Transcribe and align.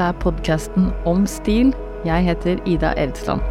Dette 0.00 0.14
er 0.14 0.22
podkasten 0.22 0.86
om 1.04 1.26
stil. 1.28 1.74
Jeg 2.08 2.24
heter 2.24 2.60
Ida 2.64 2.94
Eldsland. 2.96 3.42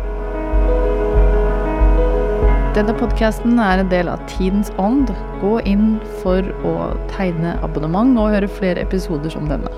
Denne 2.73 2.95
podkasten 2.97 3.61
er 3.61 3.83
en 3.83 3.91
del 3.91 4.09
av 4.09 4.23
Tidens 4.31 4.71
ånd. 4.81 5.11
Gå 5.43 5.59
inn 5.69 5.99
for 6.23 6.41
å 6.65 6.73
tegne 7.11 7.53
abonnement 7.61 8.17
og 8.17 8.33
høre 8.33 8.49
flere 8.49 8.81
episoder 8.81 9.29
som 9.29 9.45
denne. 9.45 9.69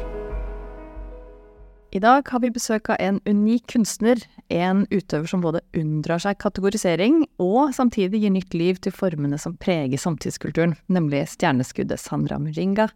I 1.92 2.00
dag 2.00 2.32
har 2.32 2.40
vi 2.40 2.54
besøk 2.56 2.88
av 2.96 3.04
en 3.04 3.20
unik 3.28 3.68
kunstner, 3.76 4.24
en 4.48 4.86
utøver 4.96 5.28
som 5.28 5.44
både 5.44 5.60
unndrar 5.76 6.24
seg 6.24 6.40
kategorisering 6.40 7.26
og 7.36 7.76
samtidig 7.76 8.24
gir 8.24 8.32
nytt 8.32 8.56
liv 8.56 8.80
til 8.80 8.96
formene 8.96 9.36
som 9.36 9.60
preger 9.60 10.00
samtidskulturen, 10.00 10.80
nemlig 10.88 11.26
stjerneskuddet 11.36 12.00
Sandra 12.00 12.40
Muringa. 12.40 12.88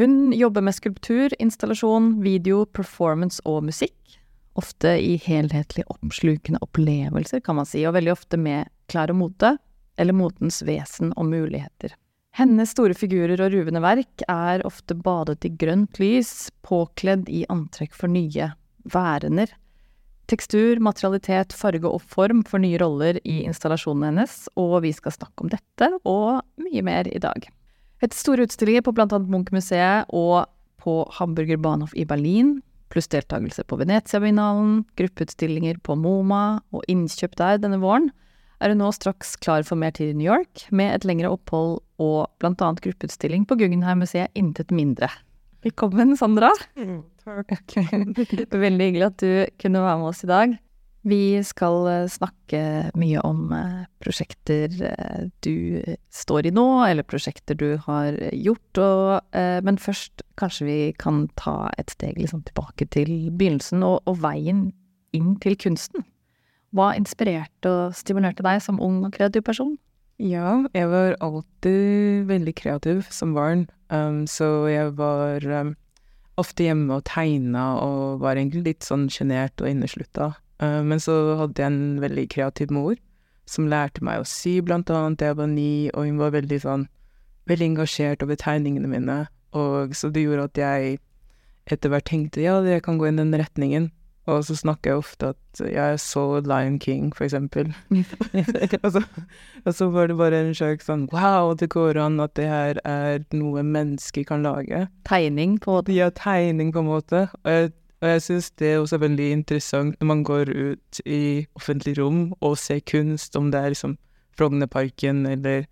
Hun 0.00 0.32
jobber 0.32 0.60
med 0.60 0.74
skulptur, 0.74 1.34
installasjon, 1.38 2.22
video, 2.22 2.62
performance 2.64 3.42
og 3.44 3.66
musikk. 3.66 4.14
Ofte 4.56 4.94
i 4.96 5.18
helhetlig 5.20 5.84
oppslukende 5.92 6.56
opplevelser, 6.64 7.42
kan 7.44 7.58
man 7.58 7.68
si, 7.68 7.82
og 7.84 7.98
veldig 7.98 8.14
ofte 8.14 8.38
med 8.40 8.70
klær 8.88 9.12
og 9.12 9.18
mote, 9.20 9.50
eller 10.00 10.16
motens 10.16 10.62
vesen 10.64 11.12
og 11.20 11.28
muligheter. 11.28 11.92
Hennes 12.32 12.72
store 12.72 12.96
figurer 12.96 13.44
og 13.44 13.52
ruvende 13.52 13.84
verk 13.84 14.24
er 14.24 14.64
ofte 14.64 14.96
badet 14.96 15.44
i 15.44 15.52
grønt 15.52 16.00
lys, 16.00 16.48
påkledd 16.64 17.28
i 17.28 17.44
antrekk 17.52 17.92
for 17.92 18.08
nye 18.08 18.54
værener. 18.88 19.52
Tekstur, 20.32 20.80
materialitet, 20.80 21.52
farge 21.52 21.92
og 21.92 22.00
form 22.08 22.40
for 22.48 22.64
nye 22.64 22.80
roller 22.80 23.20
i 23.20 23.42
installasjonen 23.44 24.14
hennes, 24.14 24.46
og 24.56 24.78
vi 24.88 24.96
skal 24.96 25.20
snakke 25.20 25.44
om 25.44 25.52
dette 25.52 25.92
og 26.08 26.40
mye 26.56 26.88
mer 26.88 27.12
i 27.12 27.20
dag. 27.20 27.52
Etter 28.00 28.16
store 28.16 28.46
utstillinger 28.48 28.84
på 28.86 28.94
annet 28.96 29.28
Munch-museet 29.28 30.08
og 30.16 30.48
på 30.80 31.02
Hamburger 31.18 31.60
Bahnhof 31.60 31.92
i 31.92 32.06
Berlin, 32.08 32.62
pluss 32.90 33.10
deltakelse 33.12 33.66
på 33.68 33.76
Venezia-binalen, 33.76 34.86
gruppeutstillinger 34.96 35.82
på 35.84 35.98
MoMA 36.00 36.62
og 36.72 36.86
innkjøp 36.88 37.36
der 37.36 37.60
denne 37.60 37.80
våren, 37.82 38.08
er 38.60 38.72
hun 38.72 38.80
nå 38.80 38.88
straks 38.96 39.34
klar 39.40 39.64
for 39.68 39.76
mer 39.80 39.92
tid 39.96 40.14
i 40.14 40.16
New 40.16 40.28
York, 40.28 40.64
med 40.72 40.94
et 40.94 41.04
lengre 41.08 41.28
opphold 41.32 41.78
og 42.00 42.46
annet 42.48 42.80
gruppeutstilling 42.84 43.44
på 43.48 43.60
Guggenheim-museet 43.60 44.32
Intet 44.36 44.72
mindre. 44.72 45.10
Velkommen, 45.64 46.16
Sandra. 46.16 46.48
Mm, 46.80 47.02
takk. 47.20 47.76
Veldig 48.64 48.88
hyggelig 48.88 49.06
at 49.10 49.20
du 49.20 49.60
kunne 49.60 49.84
være 49.84 50.00
med 50.00 50.08
oss 50.08 50.24
i 50.24 50.32
dag. 50.32 50.56
Vi 51.08 51.40
skal 51.48 51.86
eh, 51.88 52.08
snakke 52.12 52.90
mye 53.00 53.22
om 53.24 53.48
eh, 53.56 53.84
prosjekter 54.04 54.74
eh, 54.84 55.28
du 55.40 55.80
står 56.12 56.50
i 56.50 56.52
nå, 56.52 56.66
eller 56.84 57.06
prosjekter 57.08 57.56
du 57.56 57.78
har 57.86 58.18
gjort, 58.36 58.80
og, 58.82 59.36
men 59.64 59.80
først 59.80 60.24
kanskje 60.40 60.66
vi 60.66 60.78
kan 61.00 61.24
ta 61.40 61.70
et 61.80 61.92
steg 61.94 62.18
liksom 62.20 62.42
tilbake 62.48 62.88
til 62.92 63.30
begynnelsen 63.30 63.84
og, 63.86 64.02
og 64.10 64.20
veien 64.20 64.68
inn 65.16 65.36
til 65.40 65.56
kunsten. 65.60 66.04
Hva 66.76 66.92
inspirerte 66.98 67.70
og 67.70 67.96
stimulerte 67.98 68.44
deg 68.46 68.60
som 68.62 68.82
ung 68.82 69.00
og 69.06 69.14
kreativ 69.16 69.46
person? 69.46 69.78
Ja, 70.20 70.60
jeg 70.76 70.90
var 70.92 71.16
alltid 71.24 72.28
veldig 72.28 72.54
kreativ 72.60 73.06
som 73.08 73.32
barn, 73.34 73.64
um, 73.88 74.26
så 74.28 74.68
jeg 74.68 74.92
var 75.00 75.46
um, 75.48 75.72
ofte 76.38 76.68
hjemme 76.68 77.00
og 77.00 77.06
tegna 77.08 77.64
og 77.80 78.20
var 78.20 78.36
egentlig 78.36 78.66
litt 78.68 78.86
sånn 78.86 79.08
sjenert 79.10 79.56
og 79.64 79.72
inneslutta. 79.72 80.34
Uh, 80.60 80.80
men 80.84 81.00
så 81.00 81.16
hadde 81.40 81.62
jeg 81.62 81.72
en 81.72 82.00
veldig 82.02 82.26
kreativ 82.32 82.72
mor 82.74 82.96
som 83.50 83.68
lærte 83.70 84.04
meg 84.06 84.22
å 84.22 84.28
sy, 84.28 84.60
blant 84.62 84.90
annet, 84.94 85.18
da 85.18 85.30
jeg 85.30 85.38
var 85.40 85.48
ni, 85.50 85.90
og 85.90 86.06
hun 86.06 86.20
var 86.20 86.34
veldig 86.36 86.60
sånn 86.62 86.88
veldig 87.50 87.72
engasjert 87.72 88.22
over 88.22 88.38
tegningene 88.38 88.90
mine, 88.90 89.22
og 89.56 89.96
så 89.98 90.10
det 90.14 90.22
gjorde 90.22 90.50
at 90.50 90.60
jeg 90.60 90.98
etter 91.70 91.90
hvert 91.92 92.06
tenkte 92.06 92.44
ja, 92.44 92.60
jeg 92.66 92.84
kan 92.86 92.98
gå 93.00 93.08
i 93.08 93.16
den 93.16 93.34
retningen. 93.36 93.90
Og 94.30 94.44
så 94.46 94.54
snakker 94.54 94.92
jeg 94.92 95.00
ofte 95.00 95.30
at 95.32 95.60
jeg 95.64 96.00
så 96.02 96.22
Lion 96.44 96.76
King, 96.78 97.08
for 97.16 97.24
eksempel. 97.24 97.72
og, 97.90 98.90
så, 98.94 99.02
og, 99.64 99.72
så, 99.74 99.88
var 99.90 100.10
det 100.10 100.18
bare 100.20 100.42
en 100.44 100.54
slags 100.54 100.86
sånn 100.86 101.06
wow, 101.10 101.54
det 101.58 101.70
går 101.72 101.98
an 101.98 102.20
at 102.22 102.36
det 102.38 102.46
her 102.46 102.78
er 102.86 103.24
noe 103.34 103.64
mennesker 103.66 104.26
kan 104.28 104.44
lage. 104.46 104.84
Tegning, 105.08 105.56
på 105.58 105.72
en 105.72 105.80
måte? 105.80 105.96
Ja, 105.96 106.10
tegning, 106.14 106.70
på 106.76 106.84
en 106.84 106.90
måte. 106.92 107.24
Og 107.42 107.50
jeg, 107.56 107.72
og 108.00 108.08
jeg 108.08 108.22
syns 108.24 108.50
det 108.60 108.68
er 108.70 108.78
også 108.80 108.98
veldig 109.02 109.26
interessant 109.34 109.98
når 110.00 110.08
man 110.08 110.22
går 110.24 110.50
ut 110.50 111.00
i 111.04 111.46
offentlig 111.58 111.98
rom 111.98 112.30
og 112.40 112.56
ser 112.58 112.80
kunst, 112.88 113.36
om 113.36 113.50
det 113.52 113.60
er 113.60 113.74
liksom 113.74 113.98
Frognerparken 114.38 115.26
eller 115.26 115.66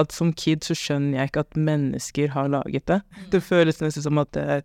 At 0.00 0.10
som 0.12 0.32
kid 0.32 0.64
så 0.64 0.74
skjønner 0.74 1.18
jeg 1.18 1.30
ikke 1.30 1.42
at 1.44 1.56
mennesker 1.56 2.32
har 2.34 2.48
laget 2.50 2.86
det. 2.88 2.96
Mm. 3.14 3.26
Det 3.30 3.40
føles 3.46 3.76
nesten 3.78 4.02
som 4.02 4.18
at 4.18 4.32
det 4.34 4.42
er 4.42 4.64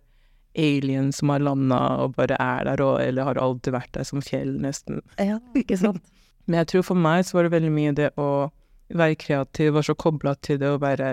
alien 0.58 1.12
som 1.12 1.30
har 1.30 1.38
landa 1.38 1.78
og 2.02 2.16
bare 2.16 2.34
er 2.34 2.64
der, 2.66 2.82
og, 2.82 2.96
eller 3.02 3.28
har 3.28 3.38
alltid 3.38 3.76
vært 3.76 3.92
der 3.94 4.08
som 4.08 4.24
fjell, 4.26 4.56
nesten. 4.58 4.98
Ja, 5.22 5.38
ikke 5.54 5.78
sant. 5.78 6.02
Men 6.46 6.58
jeg 6.58 6.70
tror 6.72 6.82
for 6.88 6.98
meg 6.98 7.22
så 7.28 7.36
var 7.36 7.46
det 7.46 7.52
veldig 7.54 7.70
mye 7.70 7.94
det 7.94 8.10
å 8.18 8.50
være 8.90 9.20
kreativ, 9.22 9.70
var 9.76 9.86
så 9.86 9.94
kobla 9.94 10.34
til 10.42 10.58
det 10.58 10.72
å 10.72 10.80
være 10.82 11.12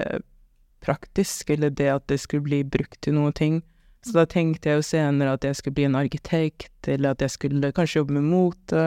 praktisk, 0.82 1.52
eller 1.54 1.70
det 1.70 1.92
at 1.94 2.08
det 2.10 2.18
skulle 2.24 2.48
bli 2.48 2.64
brukt 2.66 2.98
til 3.06 3.18
noe 3.20 3.34
ting. 3.38 3.62
Så 4.06 4.14
da 4.16 4.26
tenkte 4.30 4.70
jeg 4.70 4.80
jo 4.80 4.86
senere 4.86 5.36
at 5.36 5.44
jeg 5.44 5.58
skulle 5.58 5.78
bli 5.80 5.88
en 5.88 6.00
arkitekt, 6.00 6.88
eller 6.88 7.16
at 7.16 7.24
jeg 7.24 7.34
skulle 7.34 7.74
kanskje 7.76 8.02
jobbe 8.02 8.18
med 8.20 8.28
mote. 8.30 8.86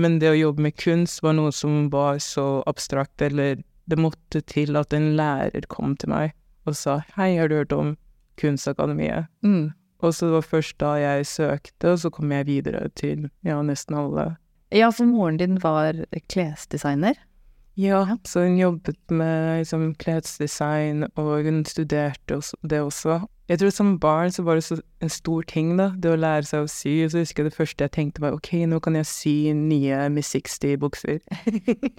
Men 0.00 0.18
det 0.22 0.30
å 0.30 0.38
jobbe 0.38 0.68
med 0.68 0.76
kunst 0.80 1.22
var 1.24 1.36
noe 1.36 1.52
som 1.52 1.88
var 1.92 2.20
så 2.22 2.62
abstrakt, 2.68 3.22
eller 3.22 3.60
det 3.90 3.98
måtte 3.98 4.40
til 4.46 4.78
at 4.78 4.94
en 4.96 5.12
lærer 5.18 5.66
kom 5.68 5.96
til 5.96 6.12
meg 6.12 6.32
og 6.66 6.76
sa 6.78 7.02
'Hei, 7.16 7.36
har 7.36 7.48
du 7.48 7.56
hørt 7.56 7.72
om 7.72 7.96
Kunstakademiet?' 8.38 9.26
Mm. 9.42 9.72
Og 10.02 10.14
så 10.14 10.26
det 10.26 10.32
var 10.32 10.40
først 10.42 10.78
da 10.78 10.92
jeg 10.98 11.26
søkte, 11.26 11.92
og 11.92 11.98
så 11.98 12.10
kom 12.10 12.32
jeg 12.32 12.46
videre 12.46 12.88
til 12.88 13.30
ja, 13.44 13.62
nesten 13.62 13.94
alle. 13.94 14.36
Ja, 14.72 14.90
for 14.90 15.04
moren 15.04 15.36
din 15.36 15.58
var 15.62 15.94
klesdesigner? 16.28 17.14
Ja, 17.74 18.18
så 18.28 18.42
hun 18.44 18.58
jobbet 18.58 18.98
med 19.10 19.58
liksom, 19.58 19.94
klesdesign, 19.94 21.06
og 21.16 21.46
hun 21.46 21.64
studerte 21.64 22.36
også, 22.36 22.56
det 22.62 22.80
også. 22.80 23.20
Jeg 23.48 23.58
tror 23.58 23.70
som 23.70 23.98
barn 24.00 24.32
så 24.32 24.42
var 24.42 24.54
det 24.54 24.64
så 24.64 24.76
en 25.00 25.08
stor 25.08 25.42
ting, 25.48 25.76
da, 25.78 25.90
det 25.96 26.12
å 26.12 26.20
lære 26.20 26.44
seg 26.48 26.66
å 26.66 26.68
sy. 26.70 26.92
Og 27.04 27.12
så 27.12 27.22
husker 27.22 27.42
jeg 27.42 27.50
det 27.50 27.56
første 27.56 27.84
jeg 27.84 27.94
tenkte 27.96 28.24
var 28.24 28.36
ok, 28.36 28.52
nå 28.68 28.78
kan 28.84 28.96
jeg 28.96 29.08
sy 29.08 29.34
nye 29.56 30.04
Miss 30.12 30.34
60-bukser. 30.36 31.20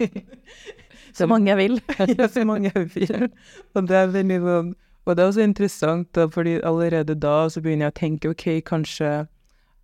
så 1.18 1.28
mange 1.30 1.52
jeg 1.52 1.62
vil. 1.62 1.82
ja, 2.18 2.30
så 2.30 2.46
mange 2.46 2.72
jeg 2.74 2.90
vil. 2.94 3.28
Og 3.74 3.90
det 3.90 4.00
er 4.00 4.14
veldig 4.14 4.42
sånn 4.46 4.74
og 5.04 5.18
det 5.18 5.24
er 5.24 5.30
også 5.30 5.44
interessant, 5.44 6.08
da, 6.16 6.30
fordi 6.32 6.60
allerede 6.64 7.16
da 7.20 7.50
så 7.52 7.62
begynner 7.62 7.90
jeg 7.90 7.94
å 7.94 7.98
tenke 7.98 8.30
ok, 8.32 8.46
kanskje 8.64 9.10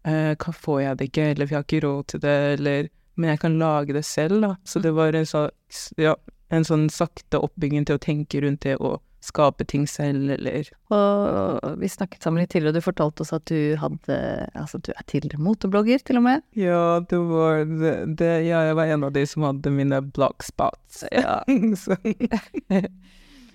eh, 0.07 0.51
får 0.63 0.79
jeg 0.81 0.99
det 0.99 1.07
ikke, 1.09 1.25
eller 1.33 1.49
vi 1.49 1.57
har 1.57 1.65
ikke 1.65 1.81
råd 1.83 2.05
til 2.13 2.21
det, 2.23 2.35
eller 2.53 2.87
Men 3.19 3.33
jeg 3.33 3.43
kan 3.43 3.59
lage 3.59 3.95
det 3.95 4.05
selv, 4.07 4.41
da. 4.45 4.55
Så 4.63 4.79
det 4.79 4.93
var 4.95 5.15
en, 5.17 5.27
slags, 5.27 5.89
ja, 5.99 6.15
en 6.55 6.65
sånn 6.67 6.87
sakte 6.93 7.41
oppbygging 7.43 7.87
til 7.89 7.99
å 7.99 8.03
tenke 8.03 8.39
rundt 8.45 8.63
det 8.63 8.77
å 8.79 8.95
skape 9.19 9.65
ting 9.67 9.83
selv, 9.87 10.29
eller 10.31 10.69
Og 10.95 11.81
vi 11.81 11.89
snakket 11.91 12.23
sammen 12.23 12.39
litt 12.39 12.53
tidligere, 12.53 12.71
og 12.71 12.79
du 12.79 12.85
fortalte 12.85 13.25
oss 13.25 13.33
at 13.35 13.43
du 13.51 13.75
hadde 13.79 14.19
Altså, 14.55 14.79
du 14.79 14.93
er 14.93 15.03
tidligere 15.11 15.43
moteblogger, 15.43 15.99
til 16.07 16.21
og 16.21 16.25
med? 16.29 16.45
Ja, 16.55 17.01
det 17.03 17.19
var 17.29 17.65
det, 17.67 17.95
det 18.21 18.33
Ja, 18.47 18.63
jeg 18.69 18.77
var 18.79 18.93
en 18.93 19.07
av 19.09 19.15
de 19.15 19.25
som 19.27 19.43
hadde 19.47 19.75
mine 19.75 20.01
blogspots. 20.15 21.03
Ja. 21.11 21.41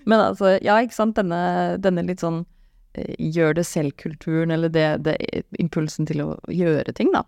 Men 0.05 0.21
altså, 0.21 0.59
ja, 0.61 0.77
ikke 0.77 0.93
sant, 0.93 1.17
denne, 1.17 1.79
denne 1.81 2.03
litt 2.05 2.21
sånn 2.21 2.43
eh, 2.93 3.15
gjør 3.17 3.55
det 3.57 3.63
selv-kulturen, 3.65 4.53
eller 4.53 4.69
det, 4.69 4.85
det, 5.07 5.15
impulsen 5.57 6.05
til 6.05 6.21
å 6.21 6.27
gjøre 6.53 6.93
ting, 6.93 7.09
da. 7.15 7.23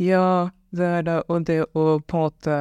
Ja, 0.00 0.50
det 0.72 0.86
er 0.86 1.02
det, 1.04 1.16
og 1.28 1.44
det 1.48 1.58
å 1.76 1.98
på 2.00 2.16
en 2.16 2.24
måte 2.28 2.56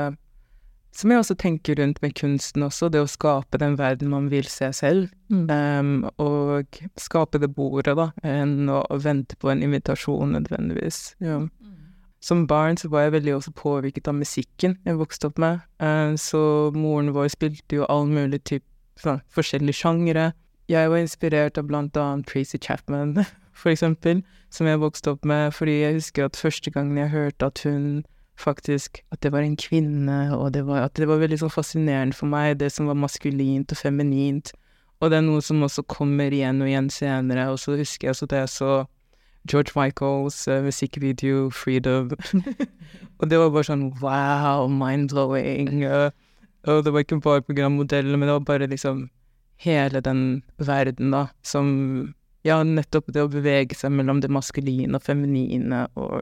Som 0.96 1.14
jeg 1.14 1.22
også 1.22 1.36
tenker 1.40 1.78
rundt 1.80 2.02
med 2.04 2.16
kunsten 2.18 2.66
også, 2.66 2.90
det 2.92 3.00
å 3.04 3.08
skape 3.08 3.60
den 3.62 3.78
verden 3.80 4.10
man 4.12 4.26
vil 4.32 4.48
se 4.50 4.72
selv. 4.74 5.12
Mm. 5.30 5.46
Um, 5.48 5.92
og 6.20 6.80
skape 7.00 7.40
det 7.40 7.52
bordet, 7.56 7.94
da, 7.96 8.10
enn 8.26 8.68
å 8.74 8.82
vente 9.00 9.38
på 9.40 9.52
en 9.54 9.62
invitasjon 9.64 10.34
nødvendigvis. 10.34 11.14
Ja. 11.24 11.38
Mm. 11.46 11.78
Som 12.20 12.48
barn 12.50 12.76
så 12.76 12.90
var 12.92 13.06
jeg 13.06 13.14
veldig 13.20 13.38
også 13.38 13.54
påvirket 13.56 14.10
av 14.12 14.18
musikken 14.18 14.76
jeg 14.84 15.00
vokste 15.00 15.30
opp 15.30 15.40
med. 15.40 15.62
Um, 15.80 16.18
så 16.20 16.42
moren 16.76 17.14
vår 17.16 17.30
spilte 17.38 17.80
jo 17.80 17.88
all 17.88 18.10
mulig 18.10 18.42
type 18.50 18.68
sånn, 19.00 19.22
forskjellige 19.32 19.80
sjangere. 19.80 20.32
Jeg 20.70 20.90
var 20.92 21.02
inspirert 21.02 21.58
av 21.58 21.70
blant 21.70 21.96
annet 21.98 22.28
Tracy 22.28 22.60
Chapman, 22.62 23.16
for 23.60 23.74
eksempel, 23.74 24.24
som 24.50 24.68
jeg 24.68 24.80
vokste 24.82 25.12
opp 25.14 25.28
med, 25.28 25.52
fordi 25.54 25.82
jeg 25.82 26.00
husker 26.00 26.26
at 26.26 26.40
første 26.40 26.72
gangen 26.72 26.98
jeg 26.98 27.14
hørte 27.14 27.52
at 27.52 27.62
hun 27.66 28.06
faktisk 28.40 29.02
At 29.12 29.20
det 29.24 29.32
var 29.32 29.44
en 29.44 29.58
kvinne, 29.58 30.38
og 30.38 30.54
det 30.54 30.66
var, 30.68 30.86
at 30.88 30.96
det 30.96 31.08
var 31.08 31.20
veldig 31.20 31.42
sånn 31.42 31.52
fascinerende 31.52 32.16
for 32.16 32.32
meg, 32.32 32.60
det 32.60 32.72
som 32.72 32.88
var 32.88 32.96
maskulint 32.96 33.72
og 33.72 33.78
feminint. 33.78 34.54
Og 35.00 35.12
det 35.12 35.18
er 35.20 35.26
noe 35.26 35.42
som 35.44 35.64
også 35.64 35.84
kommer 35.92 36.32
igjen 36.32 36.62
og 36.64 36.70
igjen 36.70 36.88
senere, 36.90 37.50
og 37.52 37.60
så 37.60 37.76
husker 37.80 38.08
jeg 38.08 38.16
også 38.16 38.30
da 38.32 38.40
jeg 38.44 38.54
så 38.54 38.72
George 39.48 39.76
Michaels 39.76 40.48
uh, 40.48 40.62
musikkvideo 40.64 41.50
'Freedom'. 41.50 42.16
og 43.20 43.30
det 43.30 43.40
var 43.40 43.50
bare 43.50 43.68
sånn 43.68 43.86
wow, 44.00 44.68
mind-blowing. 44.68 45.84
Uh, 45.84 46.12
og 46.68 46.84
det 46.84 46.94
var 46.94 47.04
ikke 47.04 47.22
bare 47.24 47.42
programmodellen, 47.42 48.20
men 48.20 48.28
det 48.28 48.36
var 48.36 48.48
bare 48.48 48.68
liksom 48.68 49.10
hele 49.60 50.00
den 50.00 50.44
verden, 50.58 51.12
da, 51.12 51.28
som 51.44 52.14
ja, 52.48 52.62
nettopp 52.64 53.10
det 53.14 53.24
å 53.26 53.32
bevege 53.32 53.76
seg 53.76 53.92
mellom 53.92 54.22
det 54.24 54.32
maskuline 54.32 54.96
og 54.96 55.04
feminine 55.06 55.88
og 56.00 56.22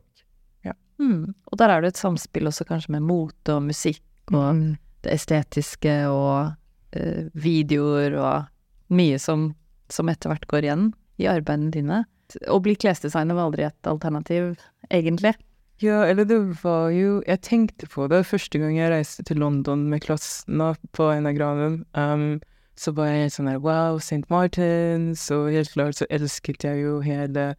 Mm. 0.97 1.33
Og 1.51 1.57
der 1.61 1.69
er 1.69 1.83
det 1.83 1.93
et 1.93 1.99
samspill 2.01 2.49
også 2.49 2.65
kanskje 2.65 2.95
med 2.95 3.05
mote 3.05 3.53
og 3.53 3.67
musikk 3.67 4.03
og 4.33 4.55
Mm. 4.55 4.77
det 5.05 5.13
estetiske 5.13 6.09
og 6.09 6.55
eh, 6.93 7.29
videoer 7.33 8.15
og 8.17 8.47
mye 8.89 9.19
som, 9.19 9.51
som 9.89 10.09
etter 10.09 10.31
hvert 10.31 10.47
går 10.47 10.65
igjen 10.65 10.93
i 11.21 11.27
arbeidene 11.29 11.71
dine. 11.71 12.05
Å 12.49 12.59
bli 12.59 12.75
klesdesigner 12.75 13.37
var 13.37 13.47
aldri 13.47 13.67
et 13.67 13.87
alternativ, 13.87 14.57
egentlig. 14.89 15.35
Ja, 15.79 16.01
eller 16.09 16.25
det 16.25 16.39
var 16.63 16.89
jo 16.89 17.21
Jeg 17.27 17.41
tenkte 17.41 17.85
på 17.85 18.07
det 18.09 18.25
første 18.25 18.57
gang 18.57 18.75
jeg 18.75 18.89
reiste 18.89 19.23
til 19.23 19.37
London 19.37 19.87
med 19.91 20.01
klassen 20.01 20.57
på 20.91 21.11
en 21.13 21.27
av 21.27 21.37
graden. 21.37 21.85
Um, 21.93 22.41
så 22.79 22.93
var 22.95 23.09
jeg 23.09 23.33
sånn 23.33 23.49
der 23.49 23.61
Wow, 23.63 23.97
St. 24.01 24.23
Martins, 24.29 25.25
og 25.33 25.51
helt 25.53 25.73
klart 25.73 25.97
så 25.99 26.07
elsket 26.13 26.65
jeg 26.65 26.83
jo 26.83 26.99
hele 27.05 27.55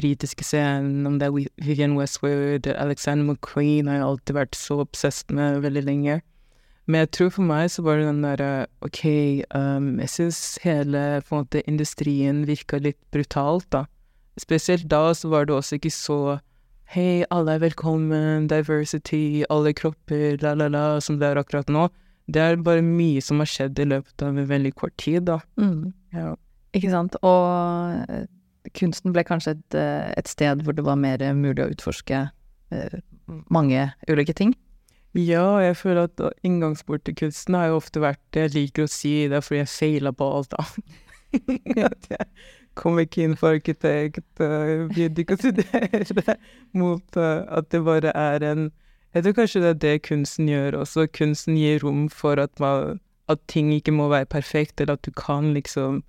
britiske 0.00 0.44
scenen, 0.44 1.06
om 1.06 1.18
det 1.20 1.28
er 1.28 1.48
Vivian 1.60 1.96
Westwood, 1.98 2.66
Alexander 2.66 3.34
McQueen 3.34 3.90
har 3.90 4.00
jeg 4.00 4.06
alltid 4.08 4.38
vært 4.38 4.56
så 4.56 4.78
obsessed 4.86 5.34
med 5.36 5.60
veldig 5.64 5.82
lenge. 5.84 6.20
Men 6.86 7.04
jeg 7.04 7.12
tror 7.14 7.34
for 7.36 7.46
meg 7.46 7.68
så 7.70 7.84
var 7.86 8.00
det 8.00 8.08
den 8.08 8.24
derre 8.24 8.52
OK, 8.82 9.02
um, 9.54 10.00
jeg 10.02 10.10
syns 10.10 10.40
hele 10.64 11.02
på 11.28 11.36
en 11.36 11.44
måte 11.44 11.62
industrien 11.70 12.42
virka 12.48 12.80
litt 12.82 12.98
brutalt, 13.14 13.68
da. 13.70 13.84
Spesielt 14.40 14.88
da 14.90 15.12
så 15.14 15.28
var 15.28 15.46
det 15.46 15.54
også 15.58 15.78
ikke 15.78 15.92
så 15.94 16.18
Hei, 16.92 17.24
alle 17.32 17.54
er 17.54 17.62
velkommen, 17.62 18.50
diversity, 18.50 19.46
alle 19.48 19.70
kropper, 19.72 20.36
la, 20.42 20.50
la, 20.52 20.66
la, 20.68 20.82
som 21.00 21.16
det 21.16 21.30
er 21.30 21.38
akkurat 21.40 21.70
nå. 21.72 21.86
Det 22.32 22.42
er 22.42 22.60
bare 22.64 22.84
mye 22.84 23.22
som 23.24 23.42
har 23.42 23.50
skjedd 23.50 23.80
i 23.82 23.88
løpet 23.90 24.24
av 24.24 24.38
en 24.38 24.48
veldig 24.48 24.72
kort 24.78 24.96
tid, 25.00 25.26
da. 25.28 25.40
Mm. 25.60 25.92
Ja. 26.14 26.32
Ikke 26.76 26.92
sant. 26.92 27.16
Og 27.26 28.08
eh, 28.08 28.26
kunsten 28.78 29.14
ble 29.14 29.24
kanskje 29.28 29.56
et, 29.56 29.78
eh, 29.78 30.12
et 30.16 30.30
sted 30.30 30.64
hvor 30.64 30.76
det 30.76 30.86
var 30.86 31.00
mer 31.00 31.24
mulig 31.36 31.64
å 31.64 31.70
utforske 31.74 32.24
eh, 32.72 32.98
mange 33.52 33.90
ulike 34.08 34.36
ting. 34.38 34.54
Ja, 35.18 35.60
jeg 35.60 35.76
føler 35.76 36.08
at 36.08 36.20
inngangsport 36.46 37.04
til 37.04 37.18
kunsten 37.18 37.58
har 37.58 37.68
jo 37.68 37.82
ofte 37.82 38.00
vært 38.00 38.22
det 38.32 38.46
jeg 38.46 38.54
liker 38.54 38.86
å 38.86 38.92
si, 38.92 39.12
det 39.28 39.36
er 39.36 39.44
fordi 39.44 39.60
jeg 39.60 39.72
feila 39.74 40.12
på 40.16 40.28
alt, 40.38 40.56
da. 40.56 40.64
at 41.88 42.08
jeg 42.12 42.26
kom 42.76 42.98
ikke 43.00 43.26
inn 43.26 43.36
for 43.40 43.56
arkitekt, 43.58 44.24
begynte 44.38 45.24
ikke 45.24 45.36
å 45.36 45.40
studere, 45.40 46.36
mot 46.80 47.18
at 47.20 47.68
det 47.72 47.82
bare 47.84 48.12
er 48.16 48.46
en 48.48 48.70
Jeg 49.12 49.24
tror 49.24 49.34
kanskje 49.36 49.60
det 49.60 49.70
er 49.70 49.80
det 49.80 49.96
kunsten 50.08 50.48
gjør 50.48 50.78
også. 50.82 51.06
Kunsten 51.12 51.58
gir 51.60 51.82
rom 51.84 52.06
for 52.08 52.40
at, 52.40 52.52
man, 52.60 53.00
at 53.28 53.42
ting 53.48 53.72
ikke 53.74 53.92
må 53.92 54.08
være 54.08 54.30
perfekt, 54.32 54.80
eller 54.80 54.96
at 54.96 55.04
du 55.04 55.12
kan 55.16 55.52
liksom 55.56 56.02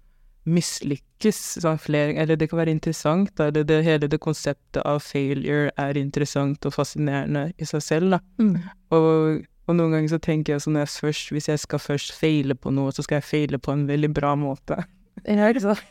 mislykkes 0.44 1.38
sånn 1.64 1.80
flere 1.80 2.18
Eller 2.20 2.36
det 2.36 2.50
kan 2.52 2.60
være 2.60 2.74
interessant, 2.76 3.32
da. 3.40 3.50
Det, 3.54 3.66
det, 3.70 3.84
hele 3.86 4.10
det 4.12 4.20
konseptet 4.24 4.82
av 4.84 5.00
failure 5.04 5.72
er 5.80 6.00
interessant 6.00 6.66
og 6.68 6.76
fascinerende 6.76 7.52
i 7.58 7.68
seg 7.68 7.84
selv, 7.84 8.18
da. 8.18 8.20
Mm. 8.40 8.58
Og, 8.96 9.46
og 9.68 9.78
noen 9.78 9.96
ganger 9.96 10.16
så 10.16 10.20
tenker 10.24 10.56
jeg 10.56 10.66
sånn 10.66 10.76
når 10.78 10.88
jeg 10.88 10.96
først, 11.06 11.32
hvis 11.36 11.50
jeg 11.52 11.64
skal 11.64 11.84
først 11.84 12.16
feile 12.18 12.56
på 12.60 12.74
noe, 12.76 12.92
så 12.92 13.06
skal 13.06 13.22
jeg 13.22 13.30
feile 13.30 13.60
på 13.60 13.76
en 13.76 13.88
veldig 13.88 14.12
bra 14.16 14.36
måte. 14.40 14.84
Ja, 15.24 15.48
ikke 15.48 15.62
sant. 15.62 15.84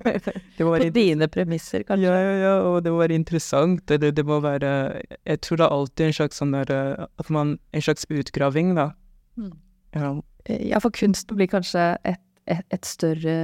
Det 0.56 0.64
må 0.64 0.72
På 0.74 0.88
dine 0.94 1.28
premisser, 1.30 1.84
kanskje. 1.86 2.08
ja, 2.08 2.16
ja, 2.18 2.32
ja, 2.40 2.52
og 2.66 2.80
det 2.84 2.92
være 2.96 3.14
interessant, 3.14 3.84
Det, 3.88 4.14
det 4.16 4.24
må 4.26 4.40
være 4.40 5.02
Jeg 5.28 5.40
tror 5.44 5.60
det 5.60 5.66
er 5.66 5.76
alltid 5.76 6.06
en 6.06 6.16
slags 6.16 6.40
sånn 6.40 6.56
der 6.56 6.72
At 7.04 7.30
man 7.30 7.58
En 7.72 7.84
slags 7.84 8.08
utgraving, 8.08 8.74
da. 8.78 8.92
Mm. 9.36 9.52
Ja. 9.94 10.12
Ja, 10.48 10.80
for 10.82 10.90
kunsten 10.90 11.36
blir 11.38 11.46
kanskje 11.52 11.92
et, 12.08 12.20
et, 12.50 12.64
et 12.74 12.86
større 12.88 13.36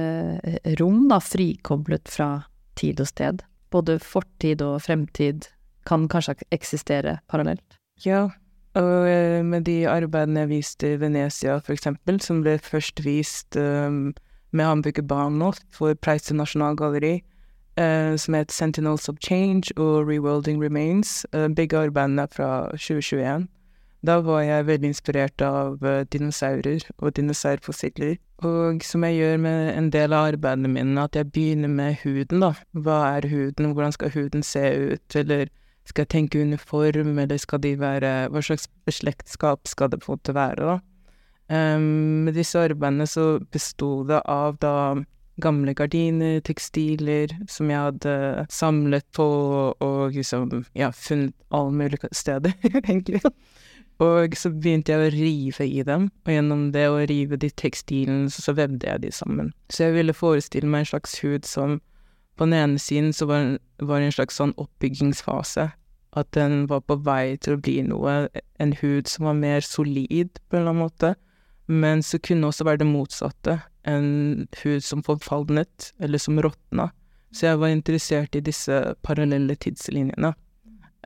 rom, 0.81 1.05
da, 1.07 1.21
frikoblet 1.23 2.09
fra 2.11 2.43
tid 2.75 2.99
og 2.99 3.07
sted. 3.07 3.45
Både 3.71 3.99
fortid 4.03 4.63
og 4.65 4.81
fremtid 4.83 5.47
kan 5.87 6.09
kanskje 6.11 6.35
eksistere 6.51 7.19
parallelt. 7.31 7.79
ja. 8.05 8.27
Og 8.77 9.07
eh, 9.09 9.41
med 9.45 9.65
de 9.65 9.87
arbeidene 9.89 10.43
jeg 10.43 10.49
viste 10.51 10.91
i 10.93 10.97
Venezia, 11.01 11.57
for 11.65 11.73
eksempel, 11.73 12.19
som 12.21 12.43
ble 12.45 12.59
først 12.61 13.01
vist 13.01 13.57
um, 13.57 14.11
med 14.51 14.65
Hamburger 14.65 15.03
Bahnhof 15.03 15.59
for 15.71 15.93
Preise 15.93 16.33
Nasjonalgalleri, 16.33 17.21
uh, 17.79 18.15
som 18.17 18.33
het 18.33 18.51
Sentinels 18.51 19.09
of 19.09 19.15
Change 19.23 19.73
og 19.77 20.07
Reworlding 20.07 20.63
Remains. 20.63 21.25
Uh, 21.35 21.47
begge 21.47 21.77
arbeidene 21.77 22.27
fra 22.31 22.69
2021. 22.77 23.47
Da 24.07 24.21
var 24.23 24.41
jeg 24.45 24.67
veldig 24.67 24.87
inspirert 24.93 25.41
av 25.43 25.83
eh, 25.83 26.05
dinosaurer 26.07 26.85
og 26.97 27.15
dinosaurfossiler. 27.17 28.15
Og 28.47 28.83
som 28.87 29.03
jeg 29.03 29.17
gjør 29.17 29.41
med 29.43 29.71
en 29.73 29.89
del 29.91 30.15
av 30.15 30.29
arbeidene 30.29 30.71
mine, 30.71 31.03
at 31.03 31.17
jeg 31.19 31.27
begynner 31.35 31.67
med 31.67 31.97
huden, 32.05 32.39
da. 32.45 32.53
Hva 32.71 32.99
er 33.17 33.27
huden, 33.27 33.73
hvordan 33.73 33.91
skal 33.91 34.13
huden 34.15 34.45
se 34.45 34.63
ut, 34.93 35.17
eller 35.19 35.51
skal 35.83 36.05
jeg 36.05 36.13
tenke 36.15 36.39
uniform, 36.41 37.19
eller 37.19 37.41
skal 37.41 37.59
de 37.63 37.73
være 37.79 38.29
Hva 38.31 38.45
slags 38.45 38.69
slektskap 38.87 39.67
skal 39.67 39.91
det 39.91 39.99
på 40.05 40.13
en 40.13 40.19
måte 40.21 40.35
være, 40.37 40.63
da? 40.63 40.77
Um, 41.49 42.25
med 42.27 42.35
disse 42.37 42.61
arbeidene 42.61 43.07
så 43.09 43.39
besto 43.49 44.03
det 44.05 44.21
av 44.29 44.59
da 44.61 44.73
gamle 45.41 45.73
gardiner, 45.73 46.39
tekstiler, 46.45 47.31
som 47.49 47.71
jeg 47.71 47.79
hadde 47.79 48.45
samlet 48.53 49.05
på 49.15 49.25
og 49.73 50.13
liksom, 50.13 50.65
ja, 50.77 50.91
funnet 50.91 51.33
alle 51.55 51.71
mulige 51.73 52.11
steder, 52.11 52.53
egentlig. 52.83 53.23
Og 53.99 54.35
så 54.39 54.51
begynte 54.55 54.93
jeg 54.93 55.03
å 55.03 55.11
rive 55.11 55.65
i 55.67 55.83
dem, 55.83 56.07
og 56.23 56.31
gjennom 56.31 56.69
det 56.75 56.85
å 56.87 57.01
rive 57.09 57.39
de 57.39 57.49
tekstilene, 57.51 58.29
så, 58.31 58.45
så 58.45 58.55
vevde 58.55 58.87
jeg 58.87 59.03
de 59.03 59.11
sammen. 59.11 59.51
Så 59.67 59.89
jeg 59.89 59.97
ville 59.97 60.15
forestille 60.15 60.69
meg 60.69 60.85
en 60.85 60.91
slags 60.93 61.17
hud 61.23 61.47
som 61.47 61.79
på 62.39 62.47
den 62.47 62.55
ene 62.55 62.79
siden 62.79 63.11
så 63.11 63.27
var, 63.27 63.57
var 63.83 63.99
en 63.99 64.15
slags 64.15 64.39
sånn 64.39 64.55
oppbyggingsfase. 64.55 65.67
At 66.17 66.29
den 66.33 66.63
var 66.71 66.85
på 66.87 66.95
vei 67.03 67.35
til 67.43 67.57
å 67.57 67.61
bli 67.61 67.81
noe, 67.85 68.29
en 68.63 68.71
hud 68.79 69.11
som 69.11 69.27
var 69.27 69.35
mer 69.37 69.65
solid, 69.67 70.39
på 70.47 70.55
en 70.55 70.63
eller 70.63 70.71
annen 70.71 70.85
måte. 70.85 71.11
Men 71.69 72.01
så 72.03 72.17
kunne 72.19 72.41
det 72.41 72.49
også 72.49 72.65
være 72.65 72.81
det 72.81 72.89
motsatte, 72.89 73.59
en 73.87 74.47
hud 74.63 74.81
som 74.83 75.03
forfalnet, 75.05 75.91
eller 76.01 76.21
som 76.21 76.39
råtna. 76.41 76.89
Så 77.31 77.45
jeg 77.45 77.59
var 77.61 77.73
interessert 77.73 78.35
i 78.35 78.41
disse 78.41 78.79
parallelle 79.05 79.53
tidslinjene. 79.55 80.33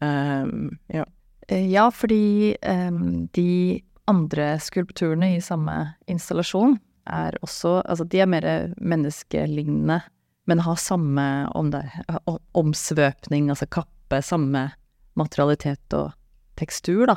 Um, 0.01 0.77
ja. 0.87 1.03
Eh, 1.47 1.67
Ja, 1.71 1.89
fordi 1.91 2.55
um, 2.63 3.27
de 3.35 3.81
andre 4.07 4.59
skulpturene 4.59 5.35
i 5.35 5.41
samme 5.43 5.95
installasjon 6.07 6.79
er 7.07 7.35
også 7.43 7.81
Altså, 7.85 8.03
de 8.07 8.19
er 8.23 8.25
mer 8.25 8.73
menneskelignende, 8.77 9.99
men 10.47 10.59
har 10.59 10.75
samme 10.75 11.47
om 11.55 11.71
det, 11.71 11.83
er 12.07 12.39
omsvøpning, 12.55 13.49
altså 13.49 13.67
kappe, 13.67 14.21
samme 14.21 14.71
materialitet 15.15 15.93
og 15.93 16.11
tekstur, 16.55 17.05
da. 17.07 17.15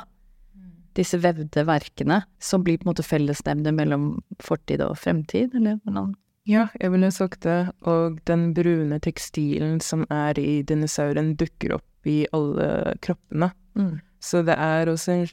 Disse 0.97 1.19
vevde 1.21 1.63
verkene, 1.67 2.23
som 2.41 2.63
blir 2.65 2.79
på 2.81 2.87
en 2.87 2.91
måte 2.91 3.05
fellesnevner 3.05 3.75
mellom 3.77 4.07
fortid 4.43 4.81
og 4.81 4.95
fremtid, 4.97 5.53
eller 5.55 5.77
hvordan 5.85 6.15
Ja, 6.47 6.67
jeg 6.79 6.91
ville 6.93 7.11
sagt 7.11 7.41
det. 7.43 7.57
Og 7.85 8.19
den 8.25 8.53
brune 8.55 8.97
tekstilen 9.03 9.81
som 9.83 10.05
er 10.09 10.39
i 10.39 10.61
dinosauren, 10.63 11.35
dukker 11.37 11.75
opp 11.75 12.07
i 12.07 12.25
alle 12.33 12.95
kroppene. 13.03 13.51
mm. 13.75 13.99
Så 14.19 14.41
det 14.47 14.55
er 14.57 14.87
også 14.89 15.11
en, 15.13 15.27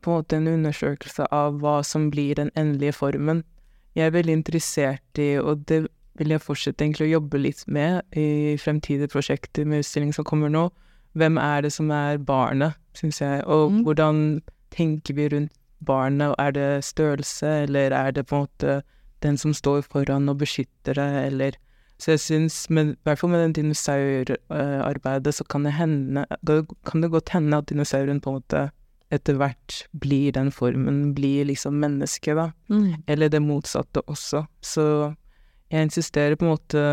på 0.00 0.10
en 0.10 0.16
måte 0.22 0.36
en 0.38 0.46
undersøkelse 0.48 1.26
av 1.30 1.58
hva 1.60 1.82
som 1.84 2.08
blir 2.10 2.34
den 2.38 2.50
endelige 2.56 2.94
formen. 2.96 3.42
Jeg 3.94 4.06
er 4.06 4.14
veldig 4.14 4.32
interessert 4.38 5.18
i, 5.18 5.34
og 5.38 5.66
det 5.66 5.82
vil 6.16 6.28
jeg 6.32 6.40
fortsette 6.40 6.84
egentlig 6.84 7.08
å 7.10 7.14
jobbe 7.18 7.38
litt 7.42 7.64
med 7.66 8.02
i 8.16 8.56
fremtidige 8.62 9.10
prosjekter 9.12 9.66
med 9.66 9.82
utstilling 9.84 10.14
som 10.14 10.24
kommer 10.24 10.48
nå. 10.48 10.70
Hvem 11.18 11.36
er 11.42 11.62
det 11.66 11.72
som 11.74 11.90
er 11.90 12.16
barnet, 12.18 12.78
syns 12.94 13.20
jeg, 13.20 13.42
og 13.46 13.72
Mm. 13.72 13.82
hvordan 13.84 14.40
tenker 14.74 15.16
vi 15.16 15.28
rundt 15.32 15.56
barnet, 15.80 16.34
er 16.38 16.52
det 16.52 16.84
størrelse, 16.84 17.48
eller 17.64 17.94
er 17.96 18.12
det 18.12 18.26
på 18.28 18.36
en 18.36 18.46
måte 18.46 18.80
den 19.24 19.36
som 19.40 19.54
står 19.56 19.82
foran 19.88 20.28
og 20.28 20.40
beskytter 20.42 20.96
det, 20.96 21.10
eller 21.26 21.56
så 22.00 22.14
jeg 22.14 22.20
syns, 22.24 22.56
men 22.72 22.94
i 22.94 23.04
hvert 23.04 23.20
fall 23.20 23.32
med 23.32 23.42
den 23.44 23.56
dinosaurarbeidet, 23.58 25.34
så 25.36 25.44
kan 25.44 25.66
det 25.66 25.74
hende 25.76 26.24
Da 26.40 26.62
kan 26.88 27.02
det 27.02 27.10
godt 27.12 27.28
hende 27.34 27.58
at 27.60 27.68
dinosauren 27.68 28.22
på 28.24 28.30
en 28.30 28.38
måte 28.38 28.70
etter 29.10 29.36
hvert 29.36 29.82
blir 30.00 30.32
den 30.32 30.52
formen, 30.54 31.14
blir 31.14 31.44
liksom 31.44 31.80
menneske, 31.82 32.34
da. 32.38 32.50
Mm. 32.70 33.02
Eller 33.10 33.28
det 33.28 33.42
motsatte 33.42 34.04
også. 34.06 34.44
Så 34.62 34.84
jeg 35.70 35.88
insisterer 35.88 36.38
på 36.38 36.46
en 36.46 36.52
måte 36.54 36.84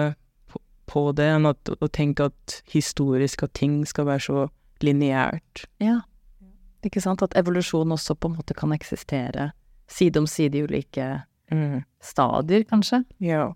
på, 0.50 0.60
på 0.89 1.03
det, 1.15 1.29
enn 1.36 1.46
at, 1.46 1.69
å 1.77 1.88
tenke 1.93 2.27
at 2.31 2.62
historisk 2.74 3.46
at 3.46 3.53
ting 3.53 3.84
skal 3.86 4.10
være 4.10 4.25
så 4.25 4.48
lineært. 4.84 5.67
Ja. 5.79 6.01
Ikke 6.88 7.03
sant? 7.03 7.24
At 7.25 7.36
evolusjon 7.39 7.91
også 7.94 8.15
på 8.15 8.32
en 8.32 8.38
måte 8.39 8.56
kan 8.58 8.74
eksistere 8.75 9.51
side 9.91 10.20
om 10.20 10.27
side 10.27 10.58
i 10.58 10.63
ulike 10.67 11.08
stadier, 12.03 12.63
kanskje. 12.67 13.03
Ja. 13.24 13.53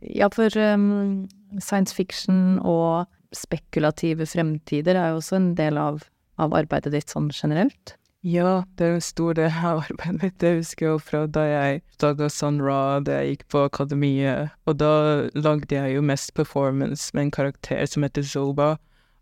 Ja, 0.00 0.28
for 0.32 0.48
um, 0.56 1.28
science 1.58 1.94
fiction 1.94 2.58
og 2.64 3.06
spekulative 3.36 4.26
fremtider 4.26 4.96
er 4.96 5.12
jo 5.12 5.20
også 5.20 5.36
en 5.36 5.54
del 5.58 5.78
av, 5.78 6.04
av 6.40 6.54
arbeidet 6.56 6.94
ditt 6.94 7.12
sånn 7.12 7.28
generelt. 7.34 7.96
Ja, 8.26 8.64
det 8.76 8.84
er 8.84 8.98
en 8.98 9.04
stor 9.04 9.36
del 9.36 9.48
av 9.48 9.82
arbeidet 9.86 10.22
mitt. 10.22 10.36
Det 10.42 10.58
husker 10.58 10.86
jeg 10.86 10.92
jo 10.92 11.00
fra 11.00 11.22
da 11.26 11.44
jeg 11.48 11.80
oppdaga 11.80 12.28
Sunra, 12.32 13.00
da 13.04 13.20
jeg 13.20 13.34
gikk 13.34 13.46
på 13.52 13.64
akademiet. 13.68 14.52
Og 14.68 14.76
da 14.80 14.92
lagde 15.36 15.76
jeg 15.76 15.96
jo 15.96 16.04
mest 16.04 16.34
performance 16.36 17.10
med 17.14 17.28
en 17.28 17.34
karakter 17.38 17.86
som 17.88 18.04
heter 18.04 18.26
Zoba. 18.26 18.74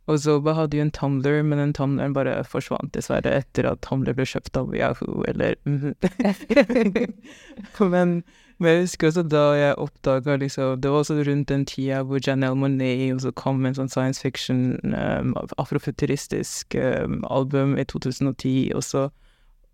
Og 0.09 0.23
Zoba 0.23 0.55
hadde 0.57 0.79
jo 0.79 0.87
en 0.87 0.93
Tumblr, 0.95 1.43
men 1.45 1.61
den 1.61 1.75
Tumblren 1.77 2.15
bare 2.17 2.38
forsvant 2.49 2.95
dessverre 2.97 3.35
etter 3.43 3.69
at 3.69 3.83
Tumblr 3.85 4.17
ble 4.17 4.25
kjøpt 4.29 4.57
av 4.57 4.73
Yahoo, 4.77 5.21
eller 5.29 5.59
men, 7.93 8.15
men 8.57 8.73
jeg 8.73 8.87
husker 8.87 9.11
også 9.11 9.27
da 9.29 9.45
jeg 9.59 9.77
oppdaga 9.85 10.38
liksom 10.41 10.81
Det 10.81 10.93
var 10.93 11.05
også 11.05 11.19
rundt 11.29 11.53
den 11.53 11.69
tida 11.69 12.00
hvor 12.09 12.23
Janelle 12.25 12.57
Monet 12.57 13.19
også 13.19 13.35
kom 13.37 13.61
med 13.61 13.75
en 13.75 13.83
sånn 13.83 13.93
science 13.93 14.25
fiction, 14.25 14.79
um, 14.97 15.37
afrofuturistisk 15.61 16.79
um, 16.81 17.21
album 17.29 17.77
i 17.77 17.85
2010, 17.85 18.73
og 18.75 18.87
så 18.88 19.11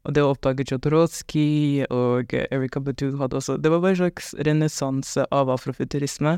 og 0.04 0.12
det 0.12 0.20
å 0.20 0.34
oppdage 0.34 0.66
Jodorowsky 0.68 1.86
og 1.88 2.34
Erika 2.36 2.82
Badu 2.84 3.14
hadde 3.16 3.38
også 3.38 3.54
Det 3.56 3.70
var 3.72 3.80
bare 3.80 3.94
en 3.94 4.02
slags 4.02 4.34
renessanse 4.44 5.24
av 5.32 5.48
afrofuturisme. 5.54 6.34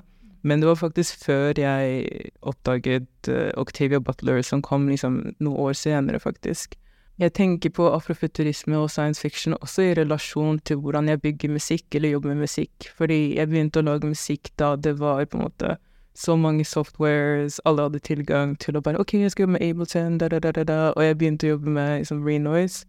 Men 0.46 0.62
det 0.62 0.68
var 0.68 0.78
faktisk 0.78 1.24
før 1.26 1.58
jeg 1.58 2.30
oppdaget 2.46 3.30
uh, 3.30 3.50
Octavia 3.58 3.98
Butler, 3.98 4.42
som 4.46 4.62
kom 4.62 4.86
liksom 4.86 5.18
noen 5.42 5.62
år 5.64 5.74
senere, 5.74 6.20
faktisk. 6.22 6.76
Jeg 7.18 7.32
tenker 7.32 7.72
på 7.72 7.88
afrofuturisme 7.88 8.76
og 8.76 8.90
science 8.92 9.20
fiction 9.20 9.56
også 9.56 9.82
i 9.82 9.94
relasjon 9.96 10.58
til 10.68 10.76
hvordan 10.84 11.08
jeg 11.08 11.22
bygger 11.22 11.54
musikk 11.56 11.94
eller 11.94 12.12
jobber 12.12 12.34
med 12.34 12.44
musikk, 12.44 12.90
fordi 12.96 13.38
jeg 13.38 13.48
begynte 13.48 13.80
å 13.80 13.86
lage 13.88 14.10
musikk 14.10 14.52
da 14.60 14.74
det 14.76 14.98
var 15.00 15.24
på 15.24 15.40
en 15.40 15.46
måte 15.48 15.76
så 16.16 16.36
mange 16.36 16.64
softwares, 16.64 17.58
alle 17.64 17.88
hadde 17.88 18.02
tilgang 18.04 18.54
til 18.60 18.76
å 18.76 18.82
bare 18.84 19.00
OK, 19.00 19.16
jeg 19.20 19.32
skal 19.32 19.46
jobbe 19.46 19.56
med 19.56 19.64
Ableton, 19.64 20.18
da, 20.20 20.28
da, 20.28 20.40
da, 20.44 20.64
da, 20.64 20.78
og 20.92 21.02
jeg 21.04 21.18
begynte 21.18 21.48
å 21.48 21.54
jobbe 21.54 21.72
med 21.72 21.90
liksom, 21.98 22.22
Renoise. 22.24 22.86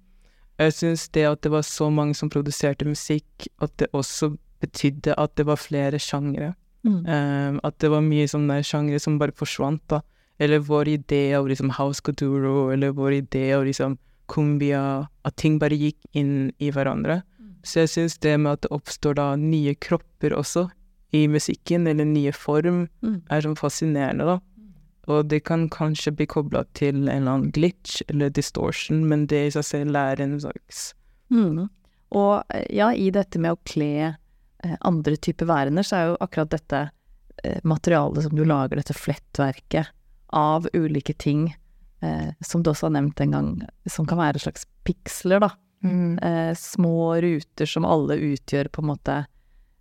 Jeg 0.60 0.74
syns 0.74 1.10
det 1.14 1.26
at 1.28 1.44
det 1.44 1.52
var 1.52 1.66
så 1.68 1.90
mange 1.90 2.16
som 2.16 2.30
produserte 2.34 2.88
musikk, 2.88 3.48
at 3.62 3.74
det 3.80 3.88
også 3.94 4.34
betydde 4.60 5.16
at 5.18 5.36
det 5.38 5.46
var 5.48 5.60
flere 5.62 6.00
sjangre. 6.00 6.54
Mm. 6.88 7.00
Um, 7.03 7.60
at 7.67 7.77
det 7.84 7.91
var 7.91 8.06
mye 8.06 8.27
sånne 8.32 8.62
sjangre 8.65 9.00
som 9.03 9.20
bare 9.20 9.36
forsvant, 9.36 9.84
da. 9.91 10.01
Eller 10.39 10.62
vår 10.63 10.94
idé 10.94 11.22
av 11.36 11.48
liksom 11.50 11.74
house 11.75 12.03
couture, 12.06 12.74
eller 12.74 12.94
vår 12.96 13.20
idé 13.24 13.50
av 13.58 13.65
liksom 13.67 13.98
kumbia, 14.32 15.08
at 15.25 15.38
ting 15.39 15.58
bare 15.60 15.77
gikk 15.77 15.98
inn 16.17 16.51
i 16.60 16.72
hverandre. 16.72 17.22
Mm. 17.39 17.53
Så 17.65 17.84
jeg 17.84 17.94
syns 17.94 18.17
det 18.24 18.36
med 18.39 18.58
at 18.58 18.65
det 18.65 18.74
oppstår 18.75 19.17
da 19.20 19.32
nye 19.39 19.74
kropper 19.75 20.36
også 20.38 20.67
i 21.15 21.25
musikken, 21.32 21.88
eller 21.88 22.08
nye 22.08 22.34
form, 22.36 22.86
mm. 23.01 23.17
er 23.32 23.44
sånn 23.44 23.58
fascinerende, 23.60 24.27
da. 24.27 24.38
Mm. 24.60 24.70
Og 25.08 25.32
det 25.32 25.41
kan 25.48 25.65
kanskje 25.74 26.13
bli 26.20 26.27
kobla 26.29 26.65
til 26.77 26.96
en 27.08 27.08
eller 27.08 27.34
annen 27.34 27.56
glitch 27.56 28.01
eller 28.12 28.32
distortion, 28.36 29.06
men 29.08 29.25
det 29.32 29.46
i 29.48 29.56
seg 29.56 29.65
selv 29.65 30.00
er 30.00 30.22
en 30.24 30.38
slags 30.44 30.91
mm. 31.34 31.67
Og 32.15 32.44
eh, 32.56 32.67
ja, 32.75 32.91
i 32.94 33.10
dette 33.12 33.39
med 33.39 33.56
å 33.56 33.62
kle 33.67 34.15
andre 34.80 35.18
typer 35.22 35.50
værender, 35.50 35.86
så 35.86 35.96
er 35.96 36.10
jo 36.10 36.18
akkurat 36.24 36.52
dette 36.54 36.80
eh, 37.44 37.60
materialet 37.64 38.26
som 38.26 38.36
du 38.36 38.44
lager, 38.46 38.80
dette 38.80 38.96
flettverket 38.98 39.92
av 40.34 40.68
ulike 40.74 41.14
ting, 41.14 41.56
eh, 42.02 42.34
som 42.42 42.64
du 42.64 42.72
også 42.72 42.90
har 42.90 42.96
nevnt 42.98 43.22
en 43.22 43.36
gang, 43.36 43.50
som 43.86 44.08
kan 44.10 44.20
være 44.20 44.42
slags 44.44 44.68
piksler, 44.88 45.44
da. 45.44 45.52
Mm. 45.86 46.18
Eh, 46.26 46.54
små 46.58 47.16
ruter 47.22 47.70
som 47.70 47.86
alle 47.86 48.18
utgjør 48.34 48.72
på 48.74 48.82
en 48.82 48.90
måte 48.92 49.18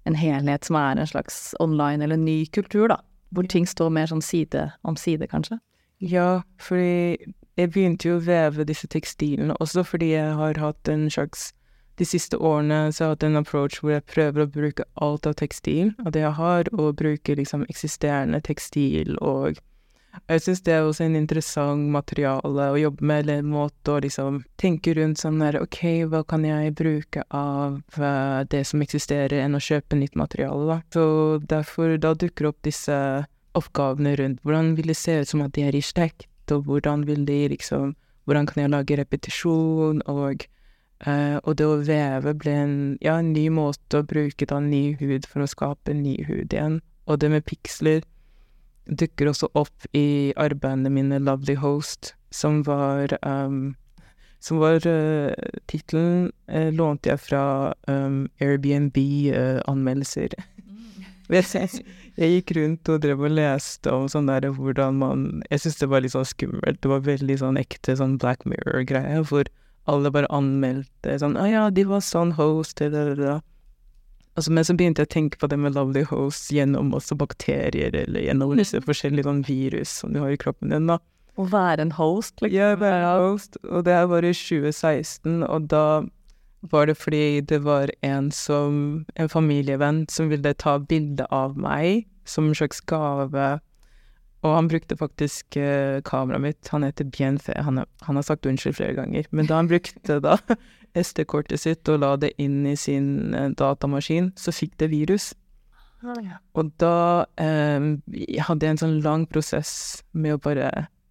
en 0.06 0.14
helhet 0.14 0.68
som 0.68 0.76
er 0.78 1.00
en 1.00 1.08
slags 1.08 1.54
online 1.60 2.04
eller 2.04 2.20
ny 2.20 2.44
kultur, 2.46 2.88
da. 2.92 3.00
Hvor 3.34 3.48
ting 3.50 3.66
står 3.66 3.90
mer 3.90 4.10
sånn 4.10 4.22
side 4.22 4.68
om 4.86 4.96
side, 4.96 5.26
kanskje. 5.32 5.58
Ja, 6.04 6.42
fordi 6.60 7.16
jeg 7.56 7.72
begynte 7.72 8.10
jo 8.10 8.18
å 8.18 8.24
veve 8.24 8.66
disse 8.68 8.88
tekstilene 8.92 9.56
også 9.64 9.84
fordi 9.86 10.12
jeg 10.12 10.34
har 10.36 10.58
hatt 10.60 10.90
en 10.92 11.06
slags 11.10 11.50
De 11.96 12.04
siste 12.04 12.36
årene 12.36 12.92
så 12.92 13.04
har 13.04 13.08
jeg 13.10 13.16
hatt 13.16 13.28
en 13.30 13.40
approach 13.40 13.80
hvor 13.80 13.94
jeg 13.94 14.04
prøver 14.10 14.44
å 14.44 14.50
bruke 14.52 14.84
alt 15.00 15.26
av 15.28 15.38
tekstil 15.40 15.94
av 16.04 16.12
det 16.12 16.26
jeg 16.26 16.36
har, 16.40 16.68
og 16.76 16.98
bruke 17.00 17.38
liksom 17.38 17.64
eksisterende 17.70 18.42
tekstil 18.44 19.16
og 19.20 19.62
jeg 20.30 20.42
syns 20.42 20.62
det 20.64 20.72
er 20.74 20.86
også 20.86 21.04
en 21.06 21.16
interessant 21.18 21.90
materiale 21.92 22.68
å 22.72 22.78
jobbe 22.80 23.04
med, 23.04 23.24
eller 23.24 23.42
en 23.42 23.50
måte 23.52 23.92
å 23.92 24.00
liksom 24.02 24.40
tenke 24.60 24.94
rundt 24.96 25.20
sånn 25.20 25.42
der 25.42 25.58
OK, 25.60 25.82
hva 26.10 26.22
kan 26.28 26.46
jeg 26.46 26.74
bruke 26.78 27.24
av 27.36 27.82
uh, 28.00 28.40
det 28.50 28.62
som 28.68 28.82
eksisterer, 28.84 29.38
enn 29.42 29.58
å 29.58 29.62
kjøpe 29.62 29.98
nytt 29.98 30.16
materiale, 30.18 30.64
da. 30.70 30.78
Så 30.94 31.04
derfor, 31.44 31.96
da 32.00 32.14
dukker 32.16 32.50
opp 32.50 32.62
disse 32.66 32.96
oppgavene 33.56 34.16
rundt 34.18 34.42
hvordan 34.44 34.74
vil 34.76 34.92
det 34.92 34.98
se 34.98 35.20
ut 35.22 35.30
som 35.32 35.44
at 35.44 35.54
de 35.56 35.66
er 35.68 35.76
i 35.76 35.84
slekt, 35.84 36.28
og 36.52 36.66
hvordan 36.68 37.06
vil 37.08 37.28
de 37.28 37.46
liksom 37.56 37.94
Hvordan 38.26 38.48
kan 38.50 38.58
jeg 38.58 38.70
lage 38.72 38.96
repetisjon, 38.98 40.00
og 40.10 40.40
og 41.04 41.56
det 41.60 41.66
å 41.68 41.80
veve 41.84 42.32
ble 42.40 42.52
en, 42.56 42.76
ja, 43.04 43.18
en 43.20 43.34
ny 43.34 43.50
måte 43.52 44.00
å 44.00 44.06
bruke 44.06 44.46
da 44.48 44.62
ny 44.64 44.96
hud 44.96 45.26
for 45.28 45.44
å 45.44 45.48
skape 45.50 45.92
en 45.92 46.00
ny 46.02 46.14
hud 46.24 46.54
igjen. 46.56 46.78
Og 47.04 47.20
det 47.20 47.28
med 47.34 47.44
piksler 47.44 48.00
dukker 48.86 49.30
også 49.30 49.50
opp 49.58 49.88
i 49.92 50.32
arbeidene 50.36 50.90
mine, 50.90 51.18
'Lovely 51.18 51.56
Host', 51.60 52.14
som 52.30 52.62
var 52.66 53.18
um, 53.22 53.76
som 54.40 54.60
var 54.62 54.86
uh, 54.86 55.32
Tittelen 55.66 56.30
uh, 56.52 56.70
lånte 56.74 57.10
jeg 57.10 57.22
fra 57.22 57.74
um, 57.88 58.28
Airbnb-anmeldelser. 58.40 60.36
Uh, 60.36 61.34
jeg, 61.34 61.82
gikk 62.16 62.54
rundt 62.56 62.88
og 62.92 63.02
drev 63.02 63.24
og 63.26 63.34
leste 63.34 63.90
om 63.92 64.06
sånn 64.10 64.28
der 64.30 64.46
hvordan 64.54 65.00
man 65.00 65.24
Jeg 65.50 65.64
syntes 65.64 65.80
det 65.80 65.90
var 65.90 66.04
litt 66.04 66.14
sånn 66.14 66.28
skummelt. 66.28 66.80
Det 66.80 66.92
var 66.92 67.06
veldig 67.08 67.38
sånn 67.42 67.58
ekte 67.60 67.96
sånn 67.98 68.18
Black 68.22 68.46
Mirror-greie, 68.46 69.24
hvor 69.26 69.50
alle 69.86 70.10
bare 70.14 70.30
anmeldte 70.34 71.18
sånn 71.22 71.36
'Å 71.36 71.44
ah, 71.44 71.50
ja, 71.50 71.66
de 71.70 71.84
var 71.84 72.02
sånn 72.04 72.34
host', 72.38 72.82
eller, 72.82 73.42
Altså, 74.36 74.52
men 74.52 74.66
så 74.68 74.74
begynte 74.76 75.00
jeg 75.00 75.08
å 75.08 75.14
tenke 75.14 75.38
på 75.40 75.48
det 75.48 75.56
med 75.56 75.72
lovely 75.72 76.02
hosts 76.04 76.50
gjennom 76.52 76.90
også 76.96 77.16
bakterier, 77.16 77.94
eller 77.96 78.20
gjennom 78.20 78.52
mm. 78.52 78.58
disse 78.60 78.82
forskjellige 78.84 79.24
sånn 79.24 79.40
virus 79.48 79.94
som 80.02 80.12
du 80.12 80.20
har 80.20 80.34
i 80.34 80.36
kroppen 80.36 80.74
din, 80.74 80.90
da. 80.90 80.98
Å 81.40 81.46
være 81.48 81.86
en 81.86 81.94
host, 81.96 82.34
liksom? 82.42 82.52
Ja, 82.52 82.74
være 82.76 83.00
en 83.00 83.22
host. 83.30 83.56
Og 83.64 83.86
det 83.88 83.96
var 84.12 84.24
i 84.24 84.34
2016, 84.36 85.40
og 85.40 85.70
da 85.72 86.04
var 86.68 86.88
det 86.88 86.96
fordi 87.00 87.40
det 87.48 87.62
var 87.64 87.92
en 88.02 88.30
som 88.34 89.06
En 89.14 89.28
familievenn 89.28 90.06
som 90.10 90.28
ville 90.32 90.52
ta 90.54 90.78
bilde 90.78 91.26
av 91.30 91.56
meg 91.56 92.06
som 92.26 92.48
en 92.48 92.56
slags 92.58 92.80
gave. 92.80 93.60
Og 94.44 94.52
han 94.52 94.68
brukte 94.68 94.98
faktisk 95.00 95.56
uh, 95.56 96.02
kameraet 96.06 96.44
mitt. 96.44 96.68
Han 96.74 96.84
heter 96.86 97.08
Bienfe. 97.08 97.56
Han, 97.56 97.80
han, 97.84 98.18
har 98.18 98.26
sagt 98.26 98.46
unnskyld 98.46 98.76
flere 98.78 98.96
ganger. 98.98 99.26
Men 99.30 99.48
da 99.48 99.62
han 99.62 99.70
brukte 99.70 100.20
da 100.22 100.36
SD-kortet 100.96 101.60
sitt 101.60 101.88
og 101.92 102.02
la 102.04 102.14
det 102.20 102.34
inn 102.42 102.64
i 102.68 102.76
sin 102.78 103.34
eh, 103.36 103.50
datamaskin, 103.52 104.30
så 104.40 104.54
fikk 104.54 104.78
det 104.80 104.92
virus. 104.94 105.34
Og 106.56 106.70
da 106.80 107.26
eh, 107.40 107.88
hadde 108.46 108.66
jeg 108.66 108.74
en 108.74 108.80
sånn 108.80 109.00
lang 109.04 109.26
prosess 109.28 109.72
med 110.16 110.36
å 110.36 110.42
bare 110.42 110.70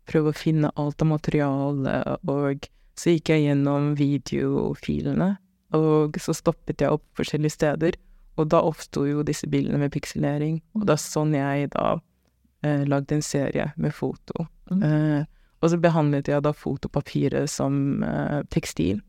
prøve 0.10 0.32
å 0.32 0.38
finne 0.38 0.72
alt 0.80 1.02
av 1.02 1.10
materiale, 1.10 1.96
og 2.30 2.68
så 2.98 3.16
gikk 3.16 3.34
jeg 3.34 3.48
gjennom 3.48 3.94
videofilene, 4.00 5.36
og 5.76 6.20
så 6.22 6.36
stoppet 6.38 6.84
jeg 6.84 6.94
opp 6.94 7.06
forskjellige 7.18 7.58
steder, 7.58 7.98
og 8.40 8.52
da 8.54 8.62
oppsto 8.68 9.06
jo 9.10 9.26
disse 9.26 9.50
bildene 9.50 9.82
med 9.82 9.94
pikselering, 9.96 10.60
og 10.78 10.86
det 10.88 10.96
er 10.96 11.02
sånn 11.02 11.34
jeg 11.36 11.72
da 11.74 11.96
eh, 12.66 12.84
lagde 12.90 13.20
en 13.20 13.26
serie 13.26 13.70
med 13.78 13.94
foto. 13.96 14.48
Mm. 14.72 14.84
Eh, 14.84 15.26
og 15.64 15.72
så 15.72 15.80
behandlet 15.82 16.30
jeg 16.30 16.44
da 16.46 16.54
fotopapiret 16.54 17.50
som 17.50 18.04
eh, 18.06 18.42
tekstil. 18.54 19.00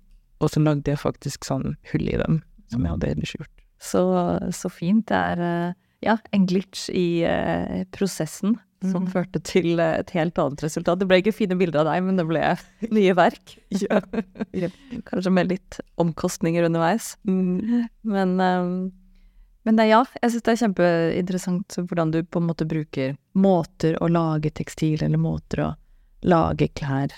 Og 0.40 0.52
så 0.52 0.60
lagde 0.60 0.92
jeg 0.92 1.00
faktisk 1.00 1.48
sånn 1.48 1.74
hull 1.92 2.06
i 2.12 2.20
dem, 2.20 2.42
som 2.72 2.84
jeg 2.84 2.92
hadde 2.92 3.10
ellers 3.14 3.34
gjort. 3.38 3.64
Så, 3.82 4.04
så 4.56 4.70
fint. 4.72 5.08
Det 5.08 5.16
er 5.16 5.42
eh, 5.44 5.74
ja, 6.04 6.16
en 6.36 6.46
glitch 6.48 6.88
i 6.92 7.24
eh, 7.28 7.84
prosessen 7.96 8.58
som 8.84 9.06
mm. 9.06 9.10
førte 9.14 9.40
til 9.46 9.80
uh, 9.80 9.96
et 10.00 10.10
helt 10.16 10.36
annet 10.40 10.62
resultat. 10.66 11.00
Det 11.00 11.08
ble 11.08 11.20
ikke 11.22 11.34
fine 11.34 11.56
bilder 11.58 11.82
av 11.82 11.88
deg, 11.88 12.02
men 12.06 12.20
det 12.20 12.26
ble 12.28 12.42
nye 12.98 13.16
verk. 13.16 13.56
ja. 13.82 14.02
Kanskje 15.08 15.32
med 15.32 15.50
litt 15.54 15.80
omkostninger 16.02 16.68
underveis. 16.68 17.14
Mm. 17.28 17.88
Men, 18.06 18.36
um, 18.40 18.76
men 19.66 19.78
det, 19.78 19.88
ja, 19.90 20.04
jeg 20.22 20.30
syns 20.30 20.44
det 20.46 20.52
er 20.52 20.60
kjempeinteressant 20.60 21.76
hvordan 21.90 22.12
du 22.14 22.20
på 22.22 22.38
en 22.38 22.46
måte 22.46 22.68
bruker 22.70 23.16
måter 23.34 23.96
å 23.98 24.06
lage 24.06 24.52
tekstil, 24.54 25.00
eller 25.02 25.18
måter 25.18 25.62
å 25.64 25.70
lage 26.22 26.68
klær, 26.78 27.10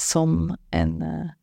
som 0.00 0.54
en 0.72 0.94
uh, 1.04 1.34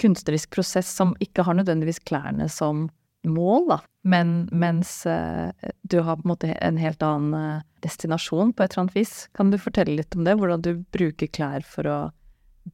kunstnerisk 0.00 0.52
prosess 0.54 0.88
som 0.94 1.16
ikke 1.20 1.42
har 1.44 1.58
nødvendigvis 1.58 1.98
klærne 2.06 2.46
som 2.48 2.86
mål, 3.26 3.66
da. 3.72 3.80
Men 4.06 4.46
mens 4.54 4.92
uh, 5.10 5.50
du 5.82 5.98
har 6.06 6.20
på 6.20 6.24
en 6.24 6.32
måte 6.36 6.52
en 6.54 6.78
helt 6.80 7.02
annen 7.04 7.34
uh, 7.58 7.66
destinasjon 7.82 8.54
på 8.54 8.62
et 8.62 8.72
eller 8.72 8.84
annet 8.86 9.00
vis. 9.00 9.16
Kan 9.34 9.50
du 9.50 9.58
fortelle 9.58 9.98
litt 9.98 10.14
om 10.14 10.22
det? 10.24 10.38
Hvordan 10.38 10.62
du 10.64 10.72
bruker 10.94 11.34
klær 11.34 11.66
for 11.66 11.90
å 11.90 11.98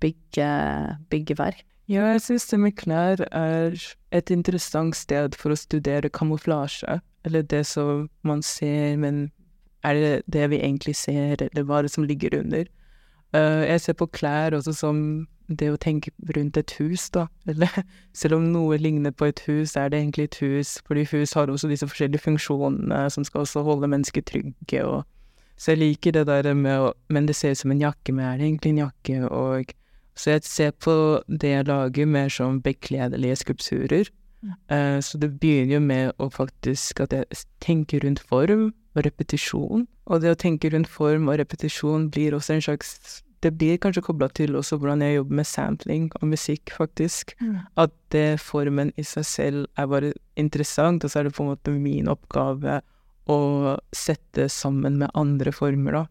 bygge, 0.04 0.50
bygge 1.08 1.38
verk? 1.40 1.64
Ja, 1.88 2.02
jeg 2.10 2.20
synes 2.20 2.46
det 2.50 2.58
med 2.60 2.72
klær 2.72 3.20
er 3.30 3.76
et 4.10 4.30
interessant 4.30 4.96
sted 4.98 5.36
for 5.38 5.54
å 5.54 5.58
studere 5.58 6.10
kamuflasje. 6.10 6.98
Eller 7.26 7.42
det 7.46 7.62
som 7.66 8.08
man 8.26 8.42
ser, 8.42 8.96
men 8.98 9.28
er 9.86 9.94
det 9.94 10.10
det 10.26 10.50
vi 10.50 10.58
egentlig 10.58 10.96
ser, 10.98 11.38
eller 11.42 11.62
hva 11.62 11.78
er 11.78 11.86
det 11.86 11.92
som 11.94 12.06
ligger 12.06 12.34
under? 12.40 12.66
Uh, 13.34 13.62
jeg 13.66 13.80
ser 13.80 13.98
på 13.98 14.10
klær 14.10 14.54
også 14.58 14.74
som 14.74 14.98
det 15.46 15.70
å 15.70 15.78
tenke 15.78 16.10
rundt 16.34 16.58
et 16.58 16.74
hus, 16.80 17.06
da. 17.14 17.28
Eller 17.50 17.70
selv 18.14 18.40
om 18.40 18.50
noe 18.50 18.78
ligner 18.82 19.14
på 19.14 19.30
et 19.30 19.44
hus, 19.46 19.76
er 19.78 19.90
det 19.90 20.00
egentlig 20.00 20.26
et 20.30 20.40
hus, 20.42 20.76
fordi 20.86 21.06
hus 21.12 21.36
har 21.38 21.50
også 21.50 21.70
disse 21.70 21.86
forskjellige 21.86 22.24
funksjonene 22.24 23.04
som 23.14 23.26
skal 23.26 23.44
også 23.44 23.62
holde 23.66 23.90
mennesker 23.90 24.26
trygge 24.26 24.82
og 24.86 25.04
Så 25.56 25.72
jeg 25.72 25.78
liker 25.78 26.12
det 26.12 26.26
der 26.26 26.52
med 26.52 26.80
å 26.84 26.92
Men 27.08 27.26
det 27.26 27.36
ser 27.36 27.54
ut 27.54 27.58
som 27.58 27.70
en 27.70 27.80
jakke, 27.80 28.12
men 28.12 28.26
er 28.26 28.36
det 28.36 28.44
egentlig 28.44 28.70
en 28.74 28.82
jakke? 28.82 29.28
Og 29.30 29.70
Så 30.16 30.32
jeg 30.32 30.46
ser 30.48 30.72
på 30.80 30.94
det 31.28 31.52
jeg 31.52 31.68
lager, 31.68 32.08
mer 32.08 32.32
som 32.32 32.62
bekledelige 32.64 33.36
skulpturer. 33.42 34.08
Uh, 34.70 35.00
så 35.02 35.18
det 35.18 35.32
begynner 35.40 35.76
jo 35.76 35.82
med 35.82 36.10
å 36.22 36.28
faktisk 36.30 37.02
at 37.04 37.14
jeg 37.14 37.44
tenker 37.64 38.04
rundt 38.04 38.22
form 38.22 38.70
og 38.96 39.04
repetisjon. 39.06 39.86
Og 40.06 40.22
det 40.22 40.32
å 40.32 40.38
tenke 40.38 40.70
rundt 40.72 40.90
form 40.90 41.30
og 41.30 41.40
repetisjon 41.40 42.10
blir 42.14 42.36
også 42.36 42.56
en 42.56 42.68
slags 42.68 43.22
Det 43.44 43.50
blir 43.52 43.76
kanskje 43.78 44.00
kobla 44.02 44.30
til 44.32 44.56
også 44.56 44.78
hvordan 44.80 45.02
jeg 45.04 45.18
jobber 45.18 45.36
med 45.36 45.46
sampling 45.46 46.06
og 46.18 46.30
musikk, 46.30 46.72
faktisk. 46.72 47.34
Mm. 47.38 47.58
At 47.76 47.92
det 48.10 48.40
formen 48.40 48.94
i 48.96 49.04
seg 49.04 49.26
selv 49.28 49.66
er 49.76 49.86
bare 49.86 50.12
interessant, 50.40 51.04
og 51.04 51.12
så 51.12 51.20
er 51.20 51.28
det 51.28 51.34
på 51.36 51.44
en 51.44 51.50
måte 51.52 51.74
min 51.74 52.08
oppgave 52.08 52.80
å 53.28 53.38
sette 53.94 54.48
sammen 54.48 54.96
med 55.02 55.12
andre 55.14 55.52
former, 55.52 56.00
da. 56.00 56.04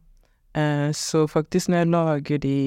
Uh, 0.55 0.91
så 0.93 1.25
faktisk, 1.27 1.73
når 1.73 1.81
jeg 1.81 1.91
lager 1.95 2.43
de 2.45 2.59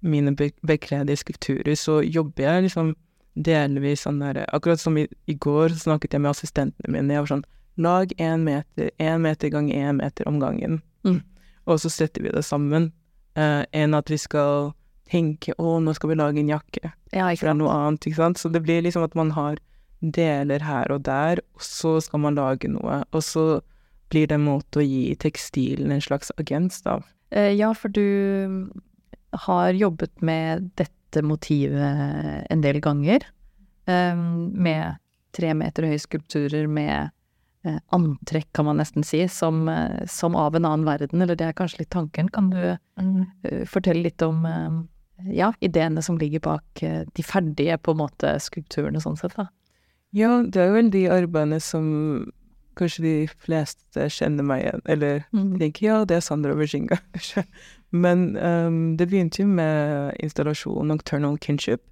mine 0.00 0.34
be 0.36 0.50
bekledelige 0.66 1.24
skulpturer, 1.24 1.74
så 1.74 2.00
jobber 2.02 2.44
jeg 2.44 2.66
liksom 2.68 2.94
delvis 3.36 4.06
sånn 4.06 4.22
der 4.22 4.44
Akkurat 4.54 4.80
som 4.80 4.96
i, 4.96 5.06
i 5.28 5.34
går 5.34 5.76
snakket 5.76 6.16
jeg 6.16 6.24
med 6.24 6.32
assistentene 6.32 6.92
mine. 6.92 7.12
Jeg 7.12 7.26
var 7.26 7.32
sånn 7.34 7.46
Lag 7.76 8.12
én 8.16 8.40
meter, 8.40 8.88
én 8.96 9.20
meter 9.20 9.50
gang 9.52 9.68
én 9.68 9.98
meter 9.98 10.24
om 10.28 10.38
gangen. 10.40 10.78
Mm. 11.04 11.20
Og 11.68 11.80
så 11.82 11.90
setter 11.92 12.24
vi 12.24 12.32
det 12.32 12.40
sammen. 12.46 12.88
Uh, 13.36 13.68
enn 13.76 13.92
at 13.92 14.08
vi 14.08 14.16
skal 14.16 14.72
tenke 15.12 15.52
'Å, 15.52 15.76
nå 15.84 15.92
skal 15.94 16.10
vi 16.10 16.16
lage 16.16 16.40
en 16.40 16.48
jakke'. 16.48 16.92
Ja, 17.12 17.28
sant. 17.36 17.60
noe 17.60 17.68
annet, 17.68 18.06
ikke 18.08 18.16
sant. 18.16 18.40
Så 18.40 18.48
det 18.48 18.62
blir 18.64 18.80
liksom 18.80 19.04
at 19.04 19.14
man 19.14 19.30
har 19.36 19.60
deler 20.00 20.64
her 20.64 20.90
og 20.92 21.04
der, 21.04 21.40
og 21.54 21.60
så 21.60 22.00
skal 22.00 22.20
man 22.20 22.34
lage 22.34 22.68
noe. 22.68 23.04
Og 23.12 23.22
så 23.22 23.60
blir 24.08 24.26
det 24.26 24.40
en 24.40 24.48
måte 24.48 24.80
å 24.80 24.86
gi 24.86 25.14
tekstilen 25.20 25.92
en 25.92 26.00
slags 26.00 26.32
agens, 26.40 26.80
da. 26.82 27.02
Uh, 27.28 27.52
ja, 27.52 27.74
for 27.76 27.92
du 27.92 28.72
har 29.44 29.76
jobbet 29.76 30.22
med 30.24 30.70
dette 30.78 31.22
motivet 31.24 32.46
en 32.50 32.62
del 32.64 32.80
ganger. 32.84 33.24
Um, 33.86 34.50
med 34.50 34.98
tre 35.36 35.52
meter 35.54 35.86
høye 35.86 36.00
skulpturer 36.02 36.66
med 36.66 37.12
uh, 37.68 37.78
antrekk, 37.94 38.48
kan 38.56 38.66
man 38.66 38.80
nesten 38.80 39.06
si, 39.06 39.20
som, 39.30 39.68
uh, 39.70 40.02
som, 40.10 40.34
av 40.34 40.56
en 40.58 40.66
annen 40.66 40.86
verden. 40.88 41.22
Eller 41.22 41.38
det 41.38 41.46
er 41.46 41.56
kanskje 41.56 41.84
litt 41.84 41.92
tanken. 41.94 42.30
Kan 42.34 42.50
du 42.50 42.62
uh, 42.74 43.62
fortelle 43.70 44.08
litt 44.08 44.24
om 44.26 44.42
ja, 45.32 45.52
ideene 45.64 46.02
som 46.04 46.18
ligger 46.20 46.42
bak 46.44 46.82
de 46.82 47.22
ferdige, 47.24 47.78
på 47.78 47.94
en 47.94 48.02
måte, 48.02 48.34
skulpturene 48.42 49.00
sånn 49.00 49.16
sett, 49.16 49.32
da? 49.38 49.46
Ja, 50.16 50.42
det 50.42 50.60
er 50.60 50.74
vel 50.74 50.90
de 50.92 51.06
arbeidene 51.08 51.56
som 51.62 51.86
kanskje 52.76 53.04
de 53.04 53.14
fleste 53.42 54.08
kjenner 54.12 54.46
meg 54.46 54.64
igjen, 54.64 54.84
eller 54.92 55.24
mm. 55.32 55.56
tenker 55.62 55.86
ja, 55.86 55.98
det 56.08 56.18
er 56.18 56.24
Sandra 56.24 56.54
Virginga, 56.58 56.98
kanskje. 57.16 57.46
Men 57.94 58.36
um, 58.36 58.96
det 58.98 59.08
begynte 59.10 59.42
jo 59.44 59.48
med 59.48 60.16
installasjonen 60.22 60.90
Nocturnal 60.92 61.38
Kinship 61.38 61.82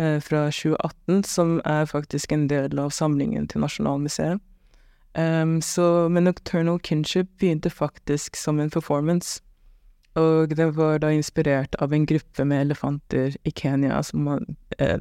uh, 0.00 0.18
fra 0.24 0.46
2018, 0.50 1.24
som 1.28 1.56
er 1.64 1.88
faktisk 1.90 2.32
en 2.32 2.48
del 2.50 2.78
av 2.80 2.92
samlingen 2.94 3.48
til 3.48 3.62
Nasjonalmuseet. 3.64 4.42
Um, 5.16 5.60
så, 5.64 6.08
men 6.12 6.26
Nocturnal 6.28 6.80
Kinship 6.84 7.30
begynte 7.40 7.70
faktisk 7.72 8.36
som 8.36 8.60
en 8.60 8.70
performance. 8.70 9.40
Og 10.16 10.52
det 10.56 10.70
var 10.76 11.00
da 11.04 11.10
inspirert 11.12 11.76
av 11.80 11.92
en 11.92 12.06
gruppe 12.08 12.44
med 12.48 12.66
elefanter 12.66 13.36
i 13.44 13.52
Kenya 13.52 14.00
som 14.02 14.24
man, 14.24 14.56
eh, 14.78 14.96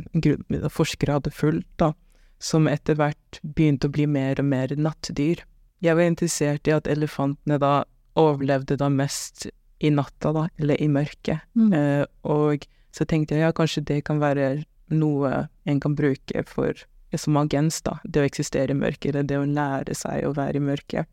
forskere 0.70 1.16
hadde 1.16 1.32
fulgt, 1.32 1.72
da, 1.80 1.94
som 2.40 2.70
etter 2.70 2.98
hvert 3.00 3.40
begynte 3.42 3.90
å 3.90 3.96
bli 3.96 4.08
mer 4.10 4.40
og 4.42 4.50
mer 4.50 4.74
nattdyr. 4.78 5.44
Jeg 5.84 5.98
var 5.98 6.10
interessert 6.10 6.68
i 6.68 6.76
at 6.76 6.90
elefantene 6.90 7.60
da 7.62 7.74
overlevde 8.20 8.78
da 8.80 8.90
mest 8.90 9.48
i 9.84 9.92
natta, 9.92 10.32
da, 10.36 10.48
eller 10.58 10.80
i 10.82 10.88
mørket. 10.88 11.44
Mm. 11.58 11.74
Eh, 11.76 12.06
og 12.24 12.66
så 12.96 13.06
tenkte 13.08 13.36
jeg 13.36 13.44
ja, 13.44 13.56
kanskje 13.56 13.84
det 13.88 14.04
kan 14.08 14.22
være 14.24 14.64
noe 14.94 15.48
en 15.68 15.82
kan 15.84 15.96
bruke 15.98 16.46
for 16.48 16.86
som 17.16 17.38
agens, 17.40 17.82
da. 17.86 17.98
Det 18.04 18.24
å 18.24 18.28
eksistere 18.28 18.74
i 18.74 18.80
mørket, 18.80 19.14
eller 19.14 19.28
det 19.28 19.38
å 19.40 19.48
lære 19.48 19.96
seg 19.98 20.26
å 20.28 20.34
være 20.36 20.60
i 20.60 20.66
mørket. 20.66 21.12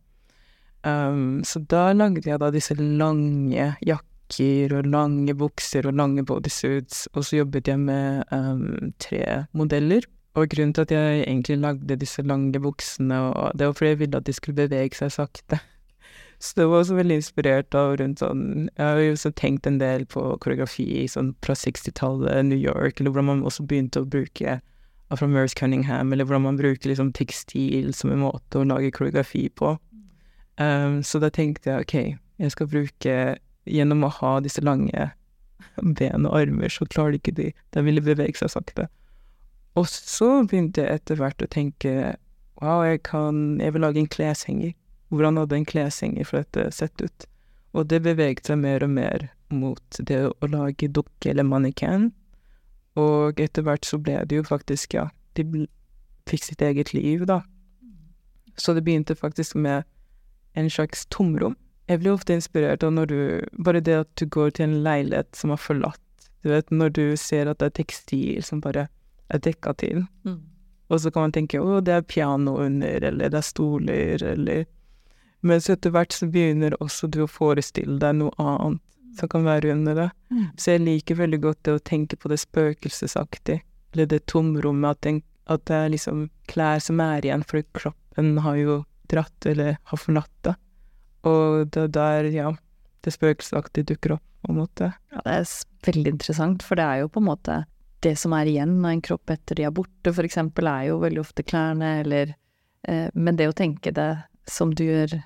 Um, 0.82 1.42
så 1.46 1.62
da 1.70 1.92
lagde 1.94 2.26
jeg 2.26 2.40
da 2.42 2.48
disse 2.50 2.74
lange 2.74 3.68
jakker 3.87 4.72
og 4.78 4.88
lange 4.90 5.35
bukser 5.38 5.87
og 5.87 5.94
lange 6.00 6.24
bodysuits, 6.26 7.06
og 7.14 7.26
så 7.28 7.42
jobbet 7.42 7.70
jeg 7.70 7.82
med 7.85 8.24
um, 8.35 8.92
tre 9.02 9.44
modeller. 9.54 10.08
Og 10.33 10.49
grunnen 10.49 10.73
til 10.73 10.87
at 10.87 10.92
jeg 10.95 11.25
egentlig 11.27 11.59
lagde 11.61 11.99
disse 12.01 12.23
lange 12.25 12.61
buksene, 12.61 13.18
og 13.21 13.59
det 13.59 13.66
var 13.68 13.77
fordi 13.77 13.90
jeg 13.90 13.99
ville 14.01 14.16
at 14.16 14.27
de 14.27 14.33
skulle 14.33 14.57
bevege 14.57 14.97
seg 14.97 15.12
sakte. 15.12 15.59
Så 16.42 16.55
det 16.57 16.66
var 16.68 16.81
også 16.83 16.97
veldig 16.97 17.18
inspirert 17.21 17.75
av 17.79 17.92
rundt 18.01 18.18
sånn 18.18 18.71
Jeg 18.73 18.83
har 18.83 18.99
jo 18.99 19.12
også 19.12 19.31
tenkt 19.38 19.68
en 19.68 19.77
del 19.79 20.07
på 20.11 20.25
koreografi 20.42 21.05
sånn 21.07 21.35
fra 21.45 21.55
60-tallet, 21.55 22.49
New 22.49 22.59
York, 22.59 22.99
eller 22.99 23.12
hvordan 23.12 23.29
man 23.29 23.45
også 23.47 23.66
begynte 23.68 24.03
å 24.03 24.09
bruke 24.09 24.59
fra 25.12 25.29
Merce 25.29 25.55
Cunningham, 25.55 26.12
eller 26.12 26.25
hvordan 26.25 26.47
man 26.49 26.59
bruker 26.59 26.88
liksom 26.88 27.12
tekstil 27.12 27.92
som 27.95 28.11
en 28.11 28.25
måte 28.25 28.59
å 28.59 28.64
lage 28.64 28.90
koreografi 28.97 29.45
på. 29.53 29.77
Um, 30.57 31.03
så 31.05 31.21
da 31.21 31.29
tenkte 31.33 31.71
jeg 31.71 31.87
ok, 31.87 31.97
jeg 32.42 32.55
skal 32.57 32.68
bruke 32.68 33.16
Gjennom 33.62 34.03
å 34.03 34.09
ha 34.11 34.31
disse 34.42 34.59
lange 34.64 35.05
ben 35.99 36.27
og 36.27 36.35
armer, 36.35 36.73
så 36.73 36.83
klarer 36.90 37.14
ikke 37.14 37.35
de 37.37 37.53
De 37.73 37.85
ville 37.87 38.03
bevege 38.03 38.35
seg 38.40 38.51
sakte. 38.51 38.88
Og 39.78 39.88
så 39.88 40.42
begynte 40.44 40.85
jeg 40.85 41.00
etter 41.00 41.16
hvert 41.20 41.42
å 41.42 41.48
tenke 41.48 42.14
wow, 42.61 42.85
jeg 42.85 43.00
kan 43.08 43.58
Jeg 43.58 43.72
vil 43.72 43.82
lage 43.82 43.98
en 44.02 44.11
kleshenger 44.11 44.74
hvordan 45.12 45.37
hadde 45.37 45.58
en 45.58 45.68
kleshenger 45.68 46.24
for 46.24 46.40
dette 46.40 46.70
sett 46.72 47.02
ut? 47.04 47.26
Og 47.76 47.88
det 47.88 48.00
beveget 48.04 48.48
seg 48.48 48.62
mer 48.62 48.85
og 48.85 48.92
mer 48.94 49.28
mot 49.52 49.98
det 50.08 50.22
å 50.24 50.48
lage 50.48 50.88
dukke 50.88 51.32
eller 51.32 51.44
mannequin. 51.44 52.11
Og 52.96 53.40
etter 53.40 53.64
hvert 53.66 53.85
så 53.85 53.98
ble 54.00 54.22
det 54.28 54.38
jo 54.40 54.46
faktisk, 54.48 54.96
ja, 54.96 55.11
de 55.37 55.66
fikk 56.28 56.46
sitt 56.46 56.64
eget 56.64 56.94
liv, 56.96 57.26
da. 57.28 57.42
Så 58.56 58.72
det 58.72 58.85
begynte 58.87 59.16
faktisk 59.16 59.56
med 59.56 59.85
en 60.56 60.72
slags 60.72 61.04
tomrom. 61.12 61.56
Jeg 61.88 62.00
blir 62.00 62.14
ofte 62.14 62.37
inspirert 62.37 62.85
av 62.85 62.92
når 62.94 63.06
du 63.11 63.20
Bare 63.64 63.80
det 63.85 63.98
at 64.04 64.11
du 64.16 64.24
går 64.24 64.56
til 64.56 64.68
en 64.68 64.82
leilighet 64.85 65.28
som 65.37 65.52
er 65.52 65.61
forlatt. 65.61 66.00
Du 66.40 66.48
vet, 66.48 66.70
når 66.72 66.88
du 66.88 67.04
ser 67.20 67.50
at 67.50 67.61
det 67.61 67.68
er 67.68 67.78
tekstil 67.82 68.40
som 68.44 68.64
bare 68.64 68.88
er 69.33 69.42
dekka 69.42 69.75
til. 69.81 70.05
Mm. 70.29 70.40
Og 70.92 71.01
så 71.01 71.11
kan 71.11 71.27
man 71.27 71.35
tenke 71.35 71.61
å, 71.61 71.81
det 71.81 71.95
er 71.97 72.07
piano 72.07 72.59
under, 72.61 73.05
eller 73.09 73.33
det 73.33 73.40
er 73.40 73.49
stoler, 73.49 74.25
eller 74.35 74.64
Men 75.42 75.59
så 75.59 75.73
etter 75.75 75.90
hvert 75.90 76.14
så 76.14 76.29
begynner 76.31 76.77
også 76.79 77.09
du 77.11 77.25
å 77.25 77.31
forestille 77.31 77.97
deg 77.99 78.14
noe 78.14 78.31
annet 78.38 78.79
som 79.18 79.29
kan 79.29 79.42
være 79.45 79.73
under 79.73 79.97
det. 79.99 80.11
Mm. 80.31 80.45
Så 80.57 80.71
jeg 80.71 80.83
liker 80.85 81.18
veldig 81.18 81.40
godt 81.42 81.62
det 81.66 81.75
å 81.75 81.83
tenke 81.83 82.16
på 82.16 82.31
det 82.31 82.38
spøkelsesaktig, 82.45 83.59
eller 83.92 84.09
det 84.09 84.23
tomrommet, 84.31 84.95
at, 84.95 85.03
den, 85.03 85.18
at 85.51 85.64
det 85.68 85.77
er 85.77 85.90
liksom 85.97 86.29
klær 86.53 86.79
som 86.85 87.03
er 87.03 87.27
igjen, 87.27 87.42
for 87.42 87.66
kroppen 87.75 88.37
har 88.45 88.61
jo 88.61 88.79
dratt 89.11 89.49
eller 89.51 89.77
har 89.90 90.01
forlatt 90.01 90.33
det. 90.47 90.55
Og 91.29 91.66
det 91.75 91.88
der, 91.99 92.31
ja, 92.35 92.55
det 93.03 93.14
spøkelsesaktige 93.14 93.92
dukker 93.92 94.16
opp, 94.16 94.25
på 94.42 94.55
en 94.55 94.62
måte. 94.62 94.92
Ja, 95.12 95.27
det 95.27 95.37
er 95.40 95.51
veldig 95.87 96.16
interessant, 96.16 96.64
for 96.66 96.79
det 96.79 96.87
er 96.87 97.03
jo 97.03 97.12
på 97.12 97.23
en 97.23 97.29
måte 97.29 97.61
det 98.02 98.16
som 98.18 98.34
er 98.36 98.50
igjen 98.50 98.78
av 98.82 98.90
en 98.90 99.02
kropp 99.04 99.30
etter 99.30 99.58
de 99.58 99.66
er 99.68 99.74
borte, 99.74 100.12
for 100.12 100.26
eksempel, 100.26 100.68
er 100.68 100.88
jo 100.90 101.00
veldig 101.02 101.22
ofte 101.22 101.44
klærne, 101.46 102.00
eller 102.02 102.34
eh, 102.88 103.08
Men 103.14 103.38
det 103.38 103.48
å 103.50 103.56
tenke 103.56 103.94
det 103.94 104.10
som 104.50 104.74
du 104.74 104.84
gjør 104.84 105.20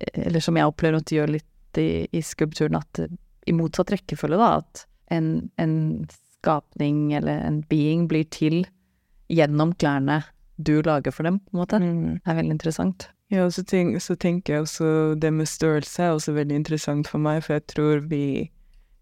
eller 0.00 0.40
som 0.40 0.56
jeg 0.56 0.68
opplever 0.68 1.00
at 1.00 1.08
du 1.10 1.16
gjør 1.16 1.34
litt 1.36 1.80
i, 1.80 2.06
i 2.12 2.22
skulpturen, 2.24 2.78
at 2.80 3.02
i 3.46 3.54
motsatt 3.56 3.92
rekkefølge, 3.94 4.38
da, 4.40 4.50
at 4.60 4.84
en, 5.14 5.50
en 5.60 5.74
skapning 6.40 7.12
eller 7.18 7.42
en 7.44 7.60
being 7.70 8.06
blir 8.10 8.26
til 8.32 8.62
gjennom 9.30 9.74
klærne 9.78 10.22
du 10.60 10.80
lager 10.84 11.14
for 11.14 11.28
dem, 11.28 11.38
på 11.40 11.54
en 11.54 11.62
måte. 11.62 11.80
Mm. 11.80 12.20
Det 12.20 12.32
er 12.32 12.38
veldig 12.40 12.56
interessant. 12.56 13.08
Ja, 13.30 13.44
og 13.46 13.54
så, 13.54 13.62
tenk, 13.64 13.94
så, 14.02 14.16
tenker 14.18 14.56
jeg 14.56 14.64
også 14.64 14.88
det 15.20 15.30
med 15.32 15.48
størrelse 15.48 16.02
er 16.02 16.16
også 16.16 16.34
veldig 16.34 16.56
interessant 16.62 17.08
for 17.08 17.22
meg, 17.22 17.44
for 17.46 17.56
jeg 17.56 17.66
tror 17.70 18.02
vi, 18.10 18.50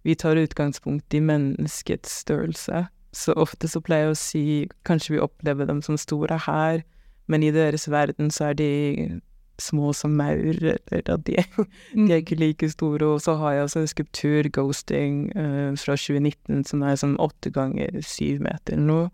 vi 0.04 0.16
tar 0.18 0.38
utgangspunkt 0.38 1.14
i 1.16 1.22
menneskets 1.24 2.20
størrelse. 2.26 2.84
Så 3.14 3.32
ofte 3.40 3.68
så 3.70 3.80
pleier 3.84 4.08
jeg 4.08 4.14
å 4.14 4.20
si 4.20 4.44
kanskje 4.88 5.16
vi 5.16 5.24
opplever 5.24 5.68
dem 5.68 5.80
som 5.84 5.96
store 6.00 6.40
her, 6.44 6.82
men 7.28 7.44
i 7.44 7.52
deres 7.52 7.88
verden 7.92 8.32
så 8.32 8.50
er 8.50 8.58
de 8.58 8.70
små 9.58 9.92
som 9.96 10.14
maur, 10.16 10.54
eller 10.62 11.10
at 11.10 11.24
de, 11.26 11.36
de, 11.94 12.12
er 12.12 12.22
ikke 12.22 12.38
like 12.38 12.70
store. 12.70 13.04
Og 13.06 13.22
så 13.24 13.34
har 13.40 13.56
jeg 13.56 13.66
også 13.66 13.82
en 13.82 13.92
skulptur, 13.92 14.48
Ghosting, 14.54 15.16
uh, 15.36 15.74
fra 15.76 15.96
2019, 15.98 16.64
som 16.68 16.84
er 16.86 16.98
sånn 17.00 17.18
åtte 17.22 17.52
ganger 17.54 18.00
syv 18.06 18.44
meter 18.46 18.76
eller 18.76 18.88
noe. 18.88 19.06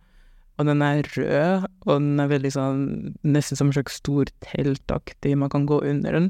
Og 0.61 0.68
den 0.68 0.85
er 0.87 1.02
rød, 1.16 1.64
og 1.83 1.96
den 1.98 2.20
er 2.22 2.30
veldig 2.30 2.50
sånn 2.54 2.83
Nesten 3.26 3.59
som 3.59 3.72
en 3.72 3.74
slags 3.74 3.96
stor 3.98 4.28
teltaktig, 4.44 5.33
man 5.38 5.50
kan 5.50 5.66
gå 5.66 5.80
under 5.83 6.14
den. 6.14 6.28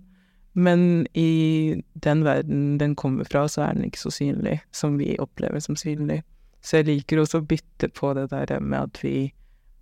Men 0.54 1.04
i 1.18 1.82
den 2.06 2.22
verden 2.24 2.78
den 2.80 2.94
kommer 2.96 3.26
fra, 3.28 3.44
så 3.50 3.66
er 3.66 3.74
den 3.74 3.90
ikke 3.90 4.06
så 4.06 4.14
synlig 4.14 4.60
som 4.72 4.96
vi 4.96 5.18
opplever 5.20 5.60
som 5.60 5.76
synlig. 5.76 6.22
Så 6.64 6.80
jeg 6.80 6.88
liker 6.88 7.20
også 7.20 7.42
å 7.42 7.46
bytte 7.48 7.90
på 7.92 8.14
det 8.16 8.30
der 8.32 8.56
med 8.60 8.90
at 8.90 9.02
vi 9.04 9.32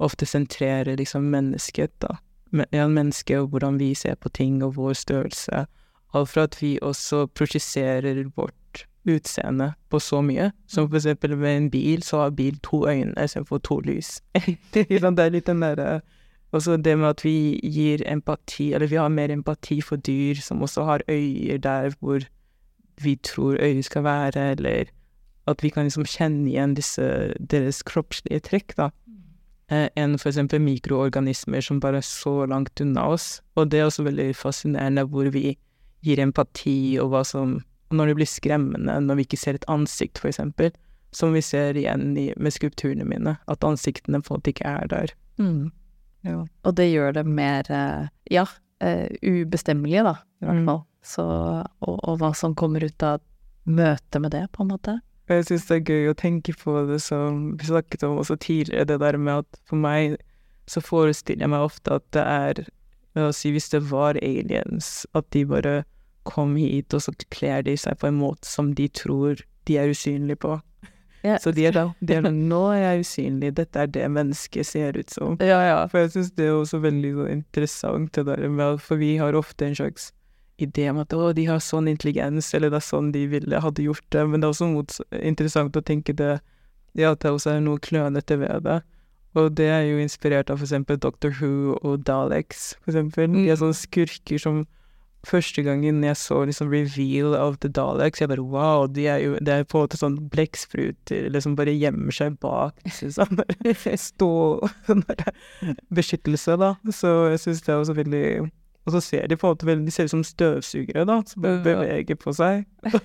ofte 0.03 0.27
sentrerer 0.27 0.99
liksom 0.99 1.29
mennesket, 1.31 1.95
da. 2.03 2.17
Ja, 2.75 2.89
mennesket 2.91 3.39
og 3.39 3.53
hvordan 3.53 3.79
vi 3.81 3.93
ser 3.97 4.19
på 4.21 4.29
ting 4.35 4.59
og 4.67 4.75
vår 4.77 4.97
størrelse. 4.99 5.65
Alt 6.13 6.33
fra 6.33 6.45
at 6.49 6.59
vi 6.61 6.75
også 6.83 7.27
projiserer 7.33 8.19
vårt 8.37 8.87
utseende 9.09 9.73
på 9.89 10.01
så 10.03 10.21
mye. 10.27 10.51
Som 10.67 10.91
for 10.91 10.99
eksempel 10.99 11.37
med 11.39 11.57
en 11.57 11.71
bil, 11.71 12.03
så 12.03 12.25
har 12.25 12.35
bil 12.37 12.59
to 12.67 12.83
øyne 12.89 13.15
istedenfor 13.17 13.63
to 13.65 13.79
lys. 13.81 14.19
det 14.75 14.91
er 14.91 15.33
litt 15.33 15.49
den 15.49 15.63
derre 15.63 16.03
også 16.53 16.77
det 16.77 16.99
med 16.99 17.09
at 17.09 17.25
vi 17.25 17.61
gir 17.65 18.03
empati, 18.07 18.73
eller 18.73 18.87
vi 18.87 19.01
har 19.01 19.09
mer 19.09 19.33
empati 19.33 19.81
for 19.81 19.97
dyr 19.97 20.41
som 20.41 20.63
også 20.63 20.85
har 20.85 21.05
øyer 21.09 21.59
der 21.59 21.95
hvor 22.01 22.21
vi 23.03 23.15
tror 23.17 23.57
øyet 23.57 23.85
skal 23.85 24.05
være, 24.05 24.51
eller 24.51 24.85
at 25.51 25.63
vi 25.65 25.71
kan 25.75 25.89
liksom 25.89 26.07
kjenne 26.07 26.47
igjen 26.51 26.77
disse, 26.79 27.05
deres 27.39 27.83
kroppslige 27.87 28.43
trekk, 28.47 28.77
da, 28.79 28.91
eh, 29.73 29.89
enn 29.99 30.19
eksempel 30.31 30.63
mikroorganismer 30.63 31.65
som 31.65 31.81
bare 31.83 32.03
er 32.03 32.07
så 32.07 32.45
langt 32.47 32.81
unna 32.81 33.09
oss. 33.15 33.41
Og 33.57 33.71
det 33.73 33.81
er 33.81 33.89
også 33.89 34.07
veldig 34.07 34.31
fascinerende 34.39 35.07
hvor 35.11 35.31
vi 35.35 35.57
gir 36.03 36.23
empati, 36.23 36.99
og 37.03 37.13
hva 37.13 37.27
som 37.27 37.61
Når 37.93 38.07
det 38.07 38.15
blir 38.17 38.27
skremmende, 38.27 38.95
når 39.05 39.19
vi 39.19 39.25
ikke 39.27 39.37
ser 39.37 39.55
et 39.59 39.67
ansikt, 39.69 40.17
eksempel, 40.31 40.71
som 41.13 41.35
vi 41.37 41.43
ser 41.45 41.77
igjen 41.77 42.17
i, 42.17 42.31
med 42.41 42.55
skulpturene 42.55 43.05
mine, 43.05 43.35
at 43.53 43.65
ansiktene 43.69 44.23
måte 44.25 44.49
ikke 44.49 44.65
er 44.65 44.89
der. 44.89 45.13
Mm. 45.37 45.69
Ja. 46.25 46.39
Og 46.65 46.75
det 46.79 46.87
gjør 46.89 47.13
det 47.19 47.27
mer, 47.29 47.69
eh, 47.69 48.09
ja, 48.33 48.47
uh, 48.83 49.09
ubestemmelige, 49.21 50.07
da, 50.09 50.15
i 50.41 50.49
hvert 50.49 50.63
mm. 50.63 50.71
fall. 50.71 50.83
Så, 51.05 51.27
og, 51.83 51.97
og, 51.99 52.17
hva 52.23 52.33
som 52.39 52.55
kommer 52.57 52.85
ut 52.87 53.05
av 53.05 53.21
møtet 53.69 54.21
med 54.23 54.33
det, 54.33 54.47
på 54.55 54.65
en 54.65 54.73
måte. 54.73 54.97
Jeg 55.33 55.49
syns 55.49 55.67
det 55.69 55.79
er 55.79 55.95
gøy 55.95 56.11
å 56.13 56.19
tenke 56.19 56.55
på 56.59 56.77
det 56.89 57.01
som 57.05 57.53
vi 57.59 57.69
snakket 57.71 58.05
om 58.09 58.21
også 58.23 58.37
tidligere, 58.43 58.89
det 58.91 59.01
der 59.03 59.19
med 59.19 59.45
at 59.45 59.61
for 59.69 59.81
meg 59.81 60.19
så 60.71 60.83
forestiller 60.85 61.47
jeg 61.47 61.53
meg 61.53 61.67
ofte 61.67 61.99
at 61.99 62.07
det 62.15 62.23
er 62.23 62.65
La 63.13 63.27
oss 63.29 63.43
si 63.43 63.51
hvis 63.53 63.69
det 63.69 63.83
var 63.91 64.17
aliens, 64.25 65.03
at 65.13 65.27
de 65.37 65.43
bare 65.45 65.83
kom 66.29 66.55
hit, 66.57 66.95
og 66.97 67.03
så 67.05 67.13
kler 67.35 67.65
de 67.67 67.75
seg 67.77 67.99
på 68.01 68.09
en 68.09 68.21
måte 68.23 68.49
som 68.49 68.71
de 68.79 68.87
tror 68.89 69.43
de 69.69 69.77
er 69.77 69.93
usynlige 69.93 70.41
på. 70.41 70.55
Ja. 71.23 71.37
Så 71.39 71.53
de 71.55 71.67
er 71.69 71.77
da 71.77 71.85
de 72.01 72.17
er, 72.17 72.31
Nå 72.33 72.63
er 72.73 72.81
jeg 72.81 73.05
usynlig, 73.05 73.53
dette 73.59 73.85
er 73.85 73.93
det 73.95 74.09
mennesket 74.11 74.67
ser 74.67 74.99
ut 74.99 75.13
som. 75.13 75.37
Ja, 75.45 75.61
ja. 75.67 75.77
For 75.93 76.03
jeg 76.03 76.15
syns 76.17 76.33
det 76.39 76.49
er 76.49 76.57
også 76.57 76.83
veldig 76.83 77.13
interessant, 77.31 78.15
det 78.17 78.27
der 78.27 78.49
med 78.49 78.81
For 78.83 79.01
vi 79.03 79.15
har 79.21 79.39
ofte 79.39 79.69
en 79.69 79.79
slags 79.79 80.11
idé 80.65 80.89
om 80.91 81.01
at 81.03 81.15
å, 81.17 81.33
de 81.37 81.47
har 81.49 81.63
sånn 81.63 81.91
intelligens, 81.91 82.53
eller 82.57 82.73
det 82.73 82.81
er 82.81 82.87
sånn 82.87 83.13
de 83.15 83.27
ville 83.31 83.63
hadde 83.65 83.87
gjort 83.87 84.07
det, 84.15 84.25
men 84.29 84.41
det 84.41 84.49
er 84.49 84.55
også 84.55 84.71
mot, 84.73 84.97
interessant 85.21 85.79
å 85.79 85.85
tenke 85.85 86.15
det, 86.17 86.37
ja, 86.99 87.13
at 87.13 87.23
det 87.25 87.33
også 87.33 87.55
er 87.55 87.65
noe 87.65 87.83
klønete 87.83 88.39
ved 88.41 88.67
det. 88.67 88.83
Og 89.39 89.55
det 89.57 89.71
er 89.73 89.87
jo 89.89 90.01
inspirert 90.03 90.51
av 90.53 90.61
for 90.61 90.69
eksempel 90.69 90.99
Doctor 91.01 91.33
Who 91.39 91.79
og 91.81 92.05
Daleks, 92.05 92.75
for 92.83 92.93
eksempel. 92.93 93.31
De 93.33 93.47
er 93.47 93.57
mm. 93.57 93.61
sånne 93.65 93.81
skurker 93.81 94.43
som 94.43 94.65
Første 95.23 95.63
gangen 95.63 96.01
jeg 96.03 96.19
så 96.19 96.41
liksom 96.49 96.67
reveal 96.73 97.37
of 97.39 97.61
the 97.63 97.69
Daleks, 97.71 98.19
jeg 98.19 98.31
bare 98.33 98.43
wow, 98.43 98.89
de 98.91 99.05
er 99.07 99.21
jo 99.23 99.37
Det 99.39 99.55
er 99.55 99.69
på 99.71 99.79
en 99.79 99.85
måte 99.85 100.01
sånn 100.01 100.17
blekkspruter 100.33 101.29
liksom 101.31 101.55
bare 101.55 101.77
gjemmer 101.77 102.11
seg 102.17 102.41
bak 102.43 102.75
sånn 102.91 103.39
stå 104.09 104.33
sånn 104.89 105.05
beskyttelse, 105.95 106.59
da. 106.59 106.73
Så 106.91 107.13
jeg 107.31 107.45
syns 107.45 107.63
det 107.63 107.71
er 107.71 107.85
også 107.85 107.97
veldig 108.01 108.27
og 108.83 108.97
så 108.97 109.01
ser 109.05 109.29
de 109.31 109.39
på 109.39 109.47
en 109.47 109.55
måte 109.55 109.69
veldig 109.69 109.87
De 109.87 109.95
ser 109.95 110.09
ut 110.09 110.15
som 110.17 110.25
støvsugere, 110.27 111.07
da, 111.07 111.21
som 111.29 111.45
beveger 111.45 112.19
på 112.19 112.35
seg. 112.35 112.65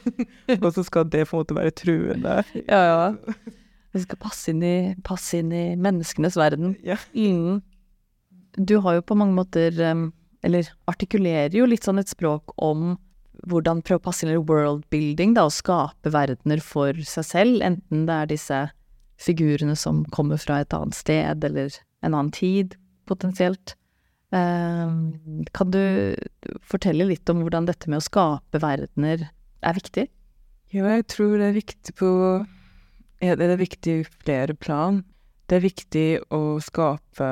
og 0.64 0.70
så 0.74 0.84
skal 0.88 1.10
det 1.14 1.28
på 1.30 1.38
en 1.38 1.44
måte 1.44 1.58
være 1.58 1.74
truende. 1.78 2.38
Ja, 2.66 2.82
ja. 2.88 3.56
Vi 3.94 4.04
skal 4.04 4.20
passe 4.22 4.52
inn 4.54 4.64
i, 4.66 4.78
passe 5.06 5.42
inn 5.42 5.54
i 5.54 5.66
menneskenes 5.80 6.38
verden. 6.40 6.76
Ja. 6.86 6.98
Mm. 7.14 7.62
Du 8.58 8.80
har 8.82 8.98
jo 8.98 9.04
på 9.06 9.18
mange 9.18 9.38
måter 9.38 9.76
Eller 10.42 10.70
artikulerer 10.90 11.54
jo 11.54 11.68
litt 11.70 11.86
sånn 11.86 12.02
et 12.02 12.10
språk 12.10 12.56
om 12.58 12.96
hvordan 13.46 13.84
prøve 13.86 14.02
å 14.02 14.06
passe 14.08 14.26
inn 14.26 14.34
i 14.34 14.42
worldbuilding, 14.42 15.36
da, 15.38 15.46
og 15.46 15.54
skape 15.54 16.10
verdener 16.14 16.62
for 16.64 16.98
seg 17.06 17.26
selv, 17.26 17.62
enten 17.62 18.08
det 18.08 18.16
er 18.16 18.32
disse 18.32 18.62
figurene 19.22 19.76
som 19.78 20.04
kommer 20.14 20.42
fra 20.42 20.62
et 20.64 20.74
annet 20.74 20.98
sted, 20.98 21.46
eller 21.46 21.76
en 22.02 22.14
annen 22.14 22.32
tid, 22.34 22.74
potensielt. 23.10 23.76
Ehm, 24.36 25.46
kan 25.56 25.72
du 25.72 26.16
fortelle 26.68 27.08
litt 27.08 27.30
om 27.32 27.44
hvordan 27.46 27.68
dette 27.70 27.88
med 27.88 28.02
å 28.02 28.08
skape 28.08 28.60
verdener 28.60 29.30
er 29.64 29.78
viktig? 29.78 30.08
Jo, 30.76 30.84
jeg 30.84 31.06
tror 31.08 31.38
det 31.40 31.48
er 31.48 31.56
viktig 31.56 31.94
på 31.96 32.10
ja, 33.24 33.36
Det 33.40 33.48
er 33.48 33.58
viktig 33.58 33.94
i 34.02 34.08
flere 34.26 34.54
plan. 34.54 35.04
Det 35.48 35.58
er 35.58 35.64
viktig 35.64 36.08
å 36.36 36.60
skape 36.62 37.30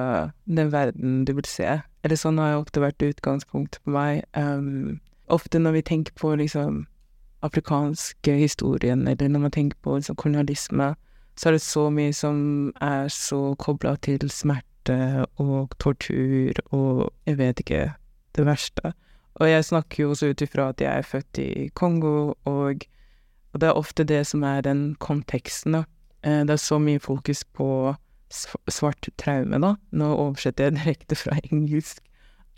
den 0.48 0.72
verden 0.72 1.26
du 1.28 1.34
vil 1.36 1.46
se. 1.46 1.82
Eller 2.02 2.18
sånn 2.18 2.40
har 2.40 2.54
jeg 2.54 2.62
ofte 2.64 2.82
vært 2.82 3.06
utgangspunktet 3.06 3.84
på 3.84 3.94
meg. 3.94 4.24
Um, 4.34 5.02
ofte 5.28 5.60
når 5.60 5.78
vi 5.78 5.84
tenker 5.92 6.16
på 6.18 6.32
liksom 6.40 6.86
afrikanske 7.46 8.38
historien, 8.40 9.04
eller 9.08 9.30
når 9.30 9.44
man 9.44 9.54
tenker 9.54 9.78
på 9.84 10.00
liksom, 10.00 10.18
kolonialisme, 10.18 10.96
så 11.36 11.50
er 11.50 11.58
det 11.58 11.62
så 11.62 11.90
mye 11.94 12.16
som 12.16 12.72
er 12.82 13.12
så 13.14 13.52
kobla 13.62 13.94
til 14.02 14.26
smerte 14.32 14.75
smerte 14.86 15.26
og 15.38 15.74
tortur 15.80 16.54
og 16.72 17.12
jeg 17.26 17.38
vet 17.38 17.60
ikke 17.60 17.94
det 18.36 18.46
verste. 18.46 18.94
Og 19.36 19.50
jeg 19.50 19.66
snakker 19.66 20.04
jo 20.04 20.10
også 20.12 20.30
ut 20.30 20.42
ifra 20.42 20.70
at 20.70 20.82
jeg 20.82 20.98
er 20.98 21.02
født 21.02 21.38
i 21.38 21.70
Kongo, 21.74 22.34
og, 22.46 22.86
og, 23.54 23.60
det 23.60 23.68
er 23.68 23.74
ofte 23.74 24.04
det 24.04 24.26
som 24.28 24.44
er 24.44 24.62
den 24.62 24.96
konteksten, 24.96 25.74
da. 25.74 25.84
Eh, 26.24 26.42
det 26.46 26.52
er 26.52 26.58
så 26.58 26.80
mye 26.80 27.00
fokus 27.00 27.44
på 27.44 27.96
svart 28.32 29.08
traume, 29.18 29.60
da. 29.60 29.76
Nå 29.92 30.16
oversetter 30.16 30.66
jeg 30.66 30.76
direkte 30.80 31.16
fra 31.16 31.36
engelsk. 31.52 32.00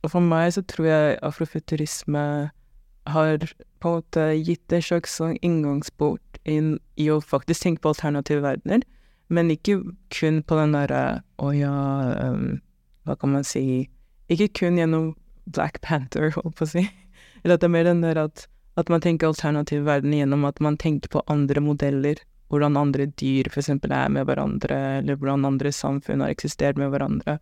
Og 0.04 0.12
for 0.12 0.22
meg 0.22 0.54
så 0.54 0.62
tror 0.62 0.86
jeg 0.86 1.20
afrofuturisme 1.24 2.52
har 3.08 3.38
på 3.80 3.90
en 3.90 3.96
måte 3.96 4.28
gitt 4.44 4.74
en 4.74 4.82
slags 4.84 5.16
sånn 5.18 5.38
inngangsport 5.42 6.38
inn 6.46 6.78
i 6.96 7.10
å 7.10 7.22
faktisk 7.22 7.64
tenke 7.64 7.82
på 7.82 7.96
alternative 7.96 8.44
verdener. 8.44 8.86
Men 9.28 9.52
ikke 9.52 9.82
kun 10.14 10.42
på 10.48 10.58
den 10.60 10.76
derre 10.76 11.22
Å 11.44 11.52
ja, 11.56 11.74
um, 12.32 12.60
hva 13.08 13.18
kan 13.20 13.34
man 13.36 13.48
si 13.48 13.90
Ikke 14.32 14.48
kun 14.62 14.80
gjennom 14.80 15.12
Black 15.48 15.80
Panther, 15.82 16.34
holdt 16.36 16.58
på 16.60 16.66
å 16.66 16.72
si. 16.74 16.84
Eller 17.44 17.56
at 17.56 17.64
det 17.64 17.70
er 17.70 17.76
mer 17.76 17.88
den 17.88 18.02
der 18.04 18.20
at, 18.20 18.48
at 18.76 18.90
man 18.92 19.04
tenker 19.04 19.30
alternativ 19.30 19.86
verden 19.88 20.12
gjennom 20.12 20.44
at 20.50 20.60
man 20.60 20.76
tenker 20.76 21.12
på 21.14 21.22
andre 21.32 21.64
modeller. 21.64 22.20
Hvordan 22.52 22.76
andre 22.80 23.06
dyr 23.20 23.48
eksempel 23.48 23.94
er 23.96 24.12
med 24.12 24.28
hverandre, 24.28 24.76
eller 25.00 25.16
hvordan 25.20 25.48
andre 25.48 25.72
samfunn 25.72 26.24
har 26.24 26.32
eksistert 26.32 26.80
med 26.80 26.92
hverandre. 26.92 27.38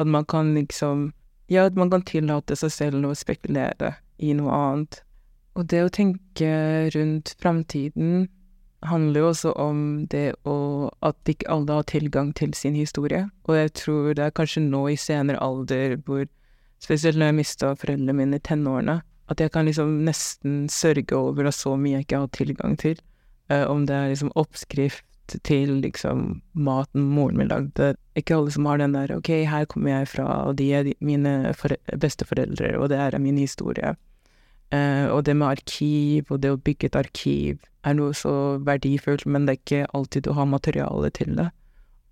At 0.00 0.08
man 0.08 0.24
kan 0.24 0.54
liksom 0.56 1.10
Ja, 1.52 1.66
at 1.66 1.76
man 1.76 1.90
kan 1.90 2.04
tillate 2.06 2.56
seg 2.56 2.70
selv 2.72 3.04
å 3.08 3.12
spekulere 3.18 3.96
i 4.22 4.32
noe 4.38 4.54
annet. 4.54 5.00
Og 5.58 5.66
det 5.68 5.80
å 5.82 5.92
tenke 5.92 6.50
rundt 6.94 7.34
framtiden 7.42 8.28
handler 8.86 9.20
jo 9.20 9.28
også 9.30 9.52
om 9.60 9.80
det 10.10 10.34
å 10.48 10.88
At 11.04 11.16
ikke 11.28 11.48
alle 11.52 11.80
har 11.80 11.88
tilgang 11.88 12.32
til 12.36 12.54
sin 12.54 12.74
historie. 12.74 13.28
Og 13.48 13.56
jeg 13.56 13.72
tror 13.74 14.14
det 14.14 14.24
er 14.24 14.36
kanskje 14.36 14.62
nå 14.64 14.86
i 14.88 14.96
senere 14.96 15.40
alder 15.40 15.96
hvor 16.06 16.26
Spesielt 16.80 17.18
når 17.20 17.28
jeg 17.28 17.36
mista 17.36 17.74
foreldrene 17.76 18.16
mine 18.16 18.38
i 18.40 18.40
tenårene, 18.40 19.02
at 19.28 19.40
jeg 19.42 19.52
kan 19.52 19.66
liksom 19.68 19.98
nesten 20.06 20.62
sørge 20.72 21.12
over 21.12 21.50
at 21.50 21.52
så 21.52 21.74
mye 21.76 21.98
jeg 21.98 22.06
ikke 22.06 22.20
har 22.22 22.30
tilgang 22.32 22.76
til. 22.80 22.96
Uh, 23.52 23.66
om 23.68 23.84
det 23.84 23.92
er 23.92 24.08
liksom 24.08 24.32
oppskrift 24.38 25.04
til 25.46 25.76
liksom 25.84 26.40
maten 26.56 27.04
moren 27.12 27.36
min 27.38 27.50
lagde. 27.52 27.92
Ikke 28.16 28.38
alle 28.38 28.54
som 28.54 28.66
har 28.66 28.80
den 28.80 28.96
der 28.96 29.12
ok, 29.14 29.28
her 29.46 29.68
kommer 29.70 29.92
jeg 29.92 30.08
fra, 30.14 30.26
og 30.48 30.56
de 30.56 30.70
er 30.72 30.92
mine 31.04 31.52
besteforeldre, 32.00 32.78
og 32.78 32.88
det 32.90 32.98
er 32.98 33.18
min 33.18 33.38
historie. 33.38 33.94
Uh, 34.70 35.10
og 35.10 35.24
det 35.26 35.34
med 35.36 35.48
arkiv, 35.48 36.28
og 36.30 36.42
det 36.42 36.52
å 36.54 36.60
bygge 36.60 36.90
et 36.90 36.98
arkiv, 36.98 37.58
er 37.82 37.96
noe 37.98 38.14
så 38.14 38.32
verdifullt, 38.62 39.26
men 39.26 39.46
det 39.46 39.56
er 39.56 39.60
ikke 39.60 39.88
alltid 39.96 40.28
du 40.28 40.34
har 40.36 40.46
materiale 40.46 41.10
til 41.16 41.34
det. 41.38 41.48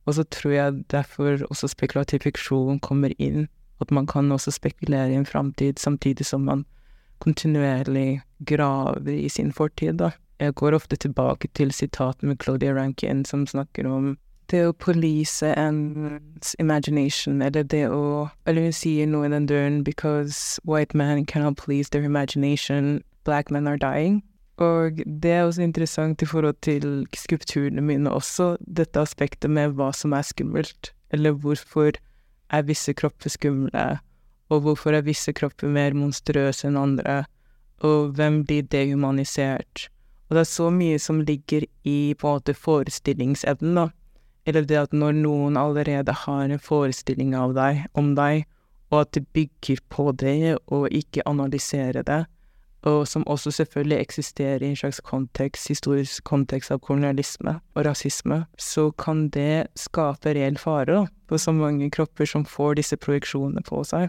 Og 0.09 0.17
så 0.17 0.25
tror 0.33 0.55
jeg 0.55 0.83
derfor 0.91 1.45
også 1.51 1.69
spekulativ 1.71 2.25
fiksjon 2.25 2.81
kommer 2.81 3.13
inn, 3.19 3.47
at 3.79 3.93
man 3.95 4.09
kan 4.11 4.33
også 4.33 4.51
spekulere 4.57 5.13
i 5.13 5.19
en 5.21 5.29
framtid 5.29 5.79
samtidig 5.79 6.27
som 6.27 6.49
man 6.49 6.65
kontinuerlig 7.23 8.23
graver 8.47 9.13
i 9.13 9.29
sin 9.29 9.53
fortid, 9.53 9.99
da. 10.01 10.11
Jeg 10.39 10.55
går 10.55 10.75
ofte 10.75 10.97
tilbake 10.97 11.51
til 11.55 11.73
sitatet 11.75 12.23
med 12.23 12.39
Claudia 12.39 12.73
Rankin 12.75 13.25
som 13.27 13.47
snakker 13.47 13.87
om 13.91 14.17
det 14.51 14.63
å 14.67 14.73
police 14.73 15.47
ens 15.47 16.55
imagination, 16.59 17.43
eller 17.43 17.63
det 17.63 17.85
å 17.93 18.31
Eller 18.47 18.69
hun 18.69 18.73
sier 18.73 19.07
noe 19.07 19.27
i 19.27 19.33
den 19.33 19.47
døren 19.47 19.83
because 19.85 20.59
white 20.65 20.97
men 20.97 21.27
cannot 21.27 21.57
please 21.57 21.91
their 21.91 22.05
imagination, 22.05 23.03
black 23.25 23.51
men 23.51 23.67
are 23.67 23.79
dying. 23.79 24.23
Og 24.59 25.03
det 25.07 25.31
er 25.31 25.45
også 25.47 25.63
interessant 25.63 26.23
i 26.23 26.27
forhold 26.27 26.57
til 26.67 27.07
skulpturene 27.15 27.83
mine 27.85 28.11
også, 28.11 28.57
dette 28.67 28.99
aspektet 28.99 29.51
med 29.51 29.77
hva 29.79 29.93
som 29.95 30.13
er 30.13 30.27
skummelt, 30.27 30.93
eller 31.15 31.37
hvorfor 31.39 31.93
er 32.51 32.65
visse 32.67 32.93
kropper 32.93 33.31
skumle, 33.31 33.87
og 34.49 34.65
hvorfor 34.65 34.97
er 34.97 35.07
visse 35.07 35.33
kropper 35.33 35.71
mer 35.71 35.95
monstrøse 35.95 36.67
enn 36.67 36.81
andre. 36.81 37.25
og 37.79 38.17
hvem 38.19 38.45
blir 38.45 38.63
dehumanisert? 38.63 39.87
Og 40.29 40.35
det 40.35 40.41
er 40.41 40.51
så 40.51 40.71
mye 40.71 40.99
som 40.99 41.21
ligger 41.21 41.63
i 41.85 42.15
på 42.19 42.27
en 42.27 42.41
måte 42.41 42.55
forestillingsevnen, 42.55 43.77
da. 43.79 43.85
Eller 44.49 44.65
det 44.65 44.79
at 44.81 44.97
når 44.97 45.19
noen 45.21 45.59
allerede 45.61 46.15
har 46.25 46.47
en 46.47 46.63
forestilling 46.63 47.35
av 47.37 47.53
deg, 47.59 47.85
om 47.99 48.15
deg, 48.17 48.47
og 48.89 49.03
at 49.03 49.13
det 49.13 49.27
bygger 49.37 49.83
på 49.93 50.11
det, 50.17 50.57
og 50.73 50.89
ikke 50.95 51.27
analyserer 51.29 52.07
det, 52.09 52.23
og 52.89 53.09
som 53.11 53.27
også 53.27 53.51
selvfølgelig 53.51 53.99
eksisterer 53.99 54.63
i 54.63 54.71
en 54.71 54.79
slags 54.79 55.01
kontekst, 55.05 55.69
historisk 55.69 56.25
kontekst 56.25 56.73
av 56.73 56.81
kolonialisme 56.87 57.59
og 57.75 57.85
rasisme, 57.85 58.45
så 58.59 58.89
kan 58.97 59.27
det 59.35 59.69
skape 59.77 60.33
reell 60.37 60.57
fare 60.61 60.87
da, 60.89 61.03
for 61.29 61.43
så 61.43 61.53
mange 61.53 61.91
kropper 61.91 62.29
som 62.29 62.47
får 62.49 62.79
disse 62.79 62.97
projeksjonene 62.97 63.65
på 63.67 63.83
seg. 63.85 64.09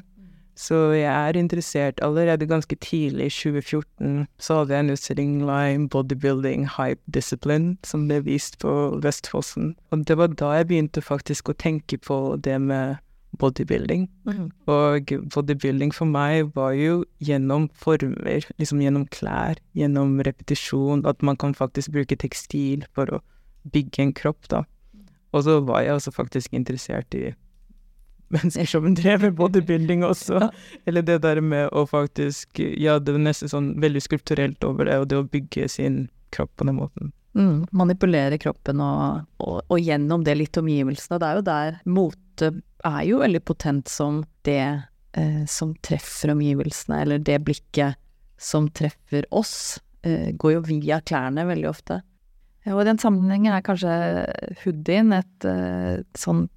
Så 0.60 0.76
jeg 0.92 1.08
er 1.08 1.38
interessert 1.40 2.02
Allerede 2.04 2.48
ganske 2.48 2.76
tidlig, 2.76 3.30
i 3.30 3.30
2014, 3.30 4.28
så 4.40 4.58
hadde 4.58 4.74
jeg 4.74 4.86
en 4.86 4.94
utstilling 4.96 5.36
line 5.48 5.90
Bodybuilding 5.90 6.66
Hype 6.76 7.02
Discipline, 7.14 7.78
som 7.84 8.08
ble 8.10 8.20
vist 8.26 8.60
på 8.60 8.74
Vestfossen. 9.04 9.76
Og 9.92 10.04
det 10.08 10.18
var 10.20 10.34
da 10.36 10.52
jeg 10.58 10.68
begynte 10.68 11.02
faktisk 11.02 11.50
å 11.50 11.56
tenke 11.56 11.98
på 11.98 12.36
det 12.44 12.60
med 12.62 13.00
bodybuilding. 13.40 14.10
Mm. 14.28 14.52
Og 14.68 15.14
bodybuilding 15.34 15.94
for 15.96 16.10
meg 16.10 16.52
var 16.56 16.74
jo 16.76 17.04
gjennom 17.24 17.70
former, 17.74 18.44
liksom 18.60 18.82
gjennom 18.84 19.06
klær, 19.16 19.62
gjennom 19.78 20.18
repetisjon, 20.28 21.06
at 21.08 21.24
man 21.24 21.38
kan 21.40 21.56
faktisk 21.56 21.94
bruke 21.96 22.20
tekstil 22.20 22.84
for 22.98 23.16
å 23.16 23.22
bygge 23.72 24.04
en 24.04 24.16
kropp, 24.18 24.50
da. 24.52 24.66
Og 25.32 25.46
så 25.46 25.60
var 25.62 25.86
jeg 25.86 25.96
også 25.96 26.12
faktisk 26.12 26.58
interessert 26.58 27.16
i 27.16 27.30
mennesker 28.36 28.70
som 28.70 28.94
drev 28.98 29.26
med 29.26 29.38
bodybuilding 29.40 30.04
også. 30.06 30.50
Eller 30.90 31.06
det 31.06 31.20
der 31.26 31.42
med 31.42 31.70
å 31.74 31.86
faktisk 31.90 32.60
Ja, 32.60 33.00
det 33.00 33.16
var 33.16 33.24
nesten 33.24 33.52
sånn 33.52 33.72
veldig 33.82 34.04
skulpturelt 34.06 34.64
over 34.68 34.90
det, 34.90 35.00
og 35.02 35.10
det 35.12 35.20
å 35.20 35.30
bygge 35.30 35.70
sin 35.72 36.04
kropp 36.36 36.54
på 36.60 36.68
den 36.70 36.78
måten. 36.78 37.14
Mm, 37.38 37.68
manipulere 37.72 38.40
kroppen 38.42 38.82
og, 38.82 39.26
og, 39.38 39.60
og, 39.62 39.78
gjennom 39.80 40.24
det 40.26 40.36
litt 40.40 40.58
omgivelsene. 40.60 41.20
Det 41.22 41.28
er 41.28 41.38
jo 41.38 41.46
der 41.46 41.80
mote 41.86 42.52
er 42.88 43.02
jo 43.06 43.20
veldig 43.22 43.42
potent 43.46 43.92
som 43.92 44.24
det 44.48 44.64
eh, 45.14 45.44
som 45.50 45.74
treffer 45.86 46.34
omgivelsene, 46.34 47.04
eller 47.04 47.22
det 47.22 47.42
blikket 47.46 48.00
som 48.40 48.70
treffer 48.72 49.28
oss, 49.36 49.80
eh, 50.08 50.32
går 50.32 50.56
jo 50.58 50.62
via 50.70 51.02
klærne 51.02 51.46
veldig 51.50 51.70
ofte. 51.70 52.00
Og 52.70 52.82
i 52.84 52.88
den 52.88 53.00
sammenhengen 53.02 53.56
er 53.56 53.66
kanskje 53.66 53.92
hoodien 54.64 55.14
et 55.16 55.48
eh, 55.48 56.02
sånn 56.18 56.48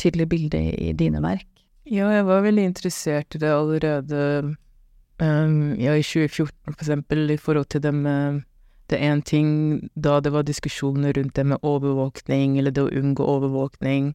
tydelig 0.00 0.28
bilde 0.30 0.60
i 0.72 0.92
dine 0.96 1.22
verk? 1.24 1.46
Ja, 1.84 2.08
jeg 2.14 2.24
var 2.24 2.44
veldig 2.46 2.64
interessert 2.70 3.36
i 3.36 3.40
det 3.42 3.52
allerede 3.52 4.20
um, 5.20 5.74
ja, 5.76 5.94
i 5.94 6.02
2014, 6.02 6.50
for 6.64 6.80
eksempel, 6.80 7.30
i 7.30 7.36
forhold 7.36 7.68
til 7.72 7.82
det 7.84 7.94
med 7.94 8.42
Det 8.90 8.98
er 9.00 9.14
én 9.14 9.22
ting 9.24 9.88
da 9.96 10.18
det 10.20 10.32
var 10.32 10.42
diskusjoner 10.44 11.14
rundt 11.16 11.36
det 11.36 11.46
med 11.46 11.62
overvåkning, 11.62 12.58
eller 12.58 12.70
det 12.70 12.82
å 12.84 12.92
unngå 12.92 13.24
overvåkning. 13.24 14.10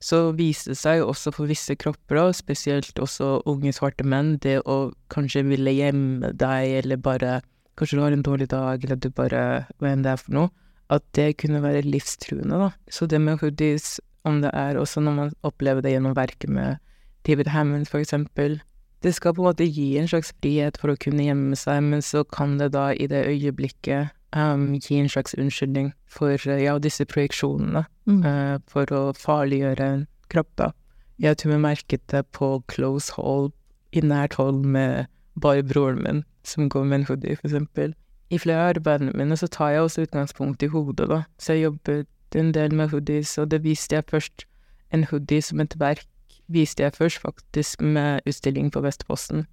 Så 0.00 0.30
viste 0.32 0.72
det 0.72 0.78
seg 0.80 1.02
også 1.04 1.32
for 1.34 1.50
visse 1.50 1.74
kropper, 1.76 2.16
da, 2.16 2.32
spesielt 2.32 2.98
også 2.98 3.42
unge 3.44 3.74
svarte 3.76 4.06
menn, 4.08 4.38
det 4.40 4.62
å 4.64 4.94
kanskje 5.12 5.42
ville 5.50 5.74
gjemme 5.76 6.32
deg, 6.32 6.78
eller 6.82 6.96
bare 6.96 7.40
Kanskje 7.78 7.94
du 7.94 8.02
har 8.02 8.10
en 8.10 8.24
dårlig 8.26 8.48
dag, 8.50 8.84
eller 8.84 8.96
du 8.98 9.10
bare 9.14 9.42
Hva 9.78 9.92
enn 9.92 10.00
det 10.02 10.10
er 10.10 10.18
for 10.18 10.34
noe. 10.34 10.50
At 10.90 11.04
det 11.14 11.36
kunne 11.38 11.60
være 11.62 11.84
livstruende, 11.86 12.58
da. 12.58 12.72
Så 12.90 13.06
det 13.06 13.20
med 13.22 13.38
hoodies 13.38 14.00
om 14.28 14.42
det 14.44 14.52
er 14.56 14.78
også 14.78 15.02
når 15.04 15.16
man 15.16 15.34
opplever 15.46 15.84
det 15.84 15.94
gjennom 15.96 16.16
verket 16.16 16.52
med 16.52 16.78
David 17.26 17.50
Hammond, 17.52 17.88
for 17.88 18.00
eksempel. 18.02 18.60
Det 19.02 19.14
skal 19.14 19.34
på 19.34 19.42
en 19.42 19.50
måte 19.50 19.66
gi 19.66 19.96
en 19.98 20.08
slags 20.10 20.32
frihet 20.42 20.78
for 20.80 20.92
å 20.92 21.00
kunne 21.00 21.26
gjemme 21.26 21.58
seg, 21.58 21.82
men 21.86 22.02
så 22.02 22.24
kan 22.24 22.56
det 22.58 22.72
da 22.74 22.90
i 22.94 23.06
det 23.10 23.26
øyeblikket 23.30 24.14
um, 24.34 24.72
gi 24.74 24.98
en 24.98 25.10
slags 25.10 25.36
unnskyldning 25.38 25.92
for 26.10 26.34
ja, 26.48 26.78
disse 26.82 27.06
projeksjonene, 27.06 27.84
mm. 28.10 28.20
uh, 28.24 28.56
for 28.70 28.90
å 28.94 29.02
farliggjøre 29.18 29.92
en 29.92 30.04
kropp, 30.32 30.50
da. 30.58 30.72
Jeg 31.18 31.38
tror 31.38 31.56
vi 31.56 31.62
merket 31.62 32.04
det 32.12 32.24
på 32.34 32.58
close 32.70 33.14
hold, 33.14 33.52
i 33.96 34.02
nært 34.04 34.36
hold 34.36 34.66
med 34.68 35.08
bare 35.40 35.64
broren 35.64 36.02
min, 36.04 36.20
som 36.44 36.68
går 36.68 36.84
med 36.84 37.00
en 37.00 37.08
hoodie, 37.08 37.38
for 37.38 37.48
eksempel. 37.48 37.94
I 38.28 38.38
flere 38.38 38.66
av 38.66 38.74
arbeidene 38.76 39.14
mine 39.16 39.38
så 39.40 39.48
tar 39.48 39.72
jeg 39.72 39.86
også 39.86 40.04
utgangspunkt 40.04 40.62
i 40.62 40.70
hodet, 40.72 41.08
da, 41.08 41.22
så 41.40 41.56
jeg 41.56 41.70
jobbet 41.70 42.08
en 42.36 42.52
del 42.52 42.74
med 42.74 42.90
hoodies, 42.92 43.38
og 43.38 43.50
det 43.50 43.62
viste 43.64 43.96
jeg 43.96 44.04
først 44.10 44.46
En 44.90 45.04
hoodie 45.04 45.42
som 45.44 45.60
et 45.60 45.74
verk 45.76 46.06
viste 46.48 46.82
jeg 46.82 46.94
først 46.96 47.20
faktisk 47.20 47.82
med 47.84 48.24
utstilling 48.24 48.70
på 48.72 48.80
Vestposten. 48.80 49.46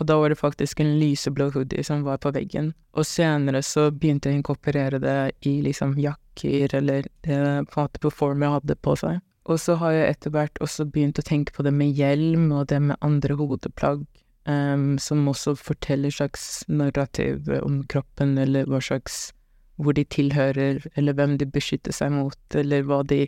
Og 0.00 0.06
da 0.08 0.16
var 0.16 0.32
det 0.32 0.38
faktisk 0.40 0.80
en 0.80 0.94
lyseblå 0.96 1.50
hoodie 1.52 1.84
som 1.84 2.04
var 2.06 2.16
på 2.24 2.32
veggen. 2.32 2.72
Og 2.96 3.04
senere 3.04 3.60
så 3.62 3.90
begynte 3.90 4.30
jeg 4.30 4.38
å 4.38 4.40
inkorporere 4.40 5.00
det 5.02 5.18
i 5.44 5.58
liksom 5.60 5.98
jakker 6.00 6.74
eller 6.78 7.10
det 7.26 7.40
måte 7.76 8.00
på 8.00 8.12
form 8.22 8.40
jeg 8.40 8.54
hadde 8.56 8.78
på 8.80 8.96
seg. 8.96 9.20
Og 9.44 9.60
så 9.60 9.76
har 9.80 9.92
jeg 9.92 10.14
etter 10.14 10.32
hvert 10.32 10.62
også 10.64 10.86
begynt 10.88 11.20
å 11.20 11.26
tenke 11.26 11.52
på 11.52 11.64
det 11.66 11.74
med 11.76 11.92
hjelm 11.96 12.48
og 12.54 12.70
det 12.72 12.80
med 12.80 12.96
andre 13.04 13.36
hodeplagg, 13.36 14.06
um, 14.48 14.96
som 15.00 15.28
også 15.28 15.56
forteller 15.58 16.12
slags 16.14 16.62
narrativ 16.68 17.50
om 17.60 17.82
kroppen, 17.90 18.38
eller 18.40 18.68
hva 18.70 18.80
slags 18.84 19.34
hvor 19.80 19.96
de 19.96 20.04
tilhører, 20.04 20.82
eller 20.96 21.16
hvem 21.16 21.38
de 21.40 21.46
beskytter 21.48 21.94
seg 21.94 22.12
mot, 22.12 22.38
eller 22.54 22.84
de 23.08 23.26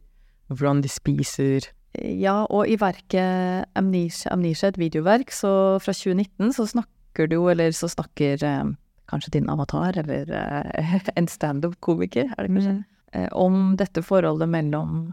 hvordan 0.52 0.82
de 0.82 0.90
spiser. 0.90 1.68
Ja, 2.00 2.44
og 2.48 2.68
i 2.68 2.78
verket 2.80 3.66
Amnesia, 3.76 4.32
Amnesia, 4.32 4.70
et 4.72 4.80
videoverk, 4.80 5.32
så 5.32 5.78
fra 5.82 5.92
2019, 5.92 6.54
så 6.56 6.66
snakker 6.70 7.28
du, 7.28 7.38
eller 7.52 7.74
så 7.76 7.90
snakker 7.92 8.44
eh, 8.48 8.72
kanskje 9.12 9.34
din 9.36 9.50
avatar, 9.52 9.98
eller 10.00 10.30
eh, 10.32 10.94
en 11.20 11.28
standup-komiker, 11.28 12.32
er 12.32 12.46
det 12.46 12.54
kanskje, 12.54 12.76
mm. 12.78 12.84
eh, 13.12 13.28
om 13.32 13.74
dette 13.80 14.04
forholdet 14.04 14.48
mellom, 14.48 15.12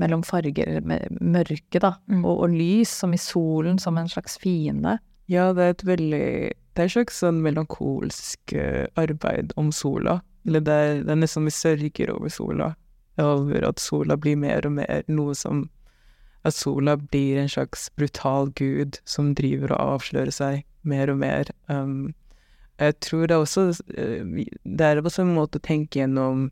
mellom 0.00 0.24
farger, 0.24 0.80
mørke, 0.84 1.80
da, 1.80 1.94
mm. 2.08 2.24
og, 2.24 2.46
og, 2.46 2.56
lys, 2.56 2.92
som 3.04 3.12
i 3.12 3.20
solen, 3.20 3.78
som 3.78 4.00
en 4.00 4.08
slags 4.08 4.38
fiende. 4.40 4.98
Ja, 5.28 5.52
det 5.56 5.64
er 5.64 5.72
et 5.72 5.86
veldig 5.88 6.26
Det 6.74 6.82
er 6.82 6.88
et 6.88 6.92
slags 6.92 7.20
sånn 7.22 7.38
melankolsk 7.44 8.52
eh, 8.58 8.86
arbeid 9.00 9.54
om 9.60 9.70
sola. 9.72 10.18
Eller 10.46 10.60
det 10.64 10.80
det 11.04 11.14
er 11.14 11.20
nesten 11.20 11.48
vi 11.48 11.54
sørger 11.54 12.12
over 12.14 12.28
sola. 12.28 12.74
Over 13.18 13.68
at 13.68 13.80
sola 13.80 14.16
blir 14.16 14.36
mer 14.36 14.66
og 14.66 14.76
mer 14.80 15.02
noe 15.08 15.34
som 15.38 15.68
At 16.44 16.52
sola 16.52 16.96
blir 16.96 17.38
en 17.40 17.48
slags 17.48 17.88
brutal 17.96 18.50
gud 18.52 18.98
som 19.08 19.34
driver 19.34 19.72
og 19.72 19.94
avslører 19.94 20.30
seg 20.30 20.64
mer 20.82 21.08
og 21.08 21.16
mer. 21.18 21.48
Um, 21.68 22.12
jeg 22.78 22.98
tror 23.00 23.26
det 23.26 23.34
er 23.34 23.44
også 23.44 23.82
eh, 23.96 24.44
Det 24.64 24.84
er 24.84 25.00
også 25.00 25.22
en 25.22 25.34
måte 25.38 25.56
å 25.56 25.64
tenke 25.64 26.00
gjennom 26.00 26.50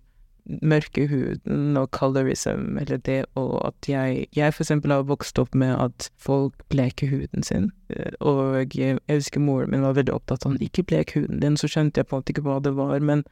mørke 0.63 1.07
huden 1.07 1.77
og 1.79 1.91
colorism, 1.95 2.77
eller 2.79 2.99
det 3.07 3.25
og 3.39 3.61
at 3.67 3.89
jeg 3.89 4.27
Jeg 4.35 4.55
for 4.55 4.65
eksempel 4.65 4.91
har 4.91 5.05
vokst 5.07 5.39
opp 5.39 5.55
med 5.55 5.77
at 5.79 6.11
folk 6.19 6.55
bleker 6.69 7.07
huden 7.07 7.43
sin, 7.43 7.71
eh, 7.91 8.11
og 8.21 8.75
jeg, 8.75 8.99
husker 9.09 9.41
moren 9.41 9.71
min 9.71 9.83
var 9.83 9.95
veldig 9.95 10.15
opptatt 10.15 10.47
av 10.47 10.57
at 10.57 10.63
ikke 10.63 10.83
blek 10.83 11.15
huden 11.15 11.41
din, 11.41 11.57
så 11.57 11.69
skjønte 11.69 12.01
jeg 12.01 12.07
på 12.07 12.17
en 12.17 12.23
måte 12.23 12.35
ikke 12.35 12.47
hva 12.49 12.59
det 12.59 12.75
var, 12.75 12.99
men 13.01 13.23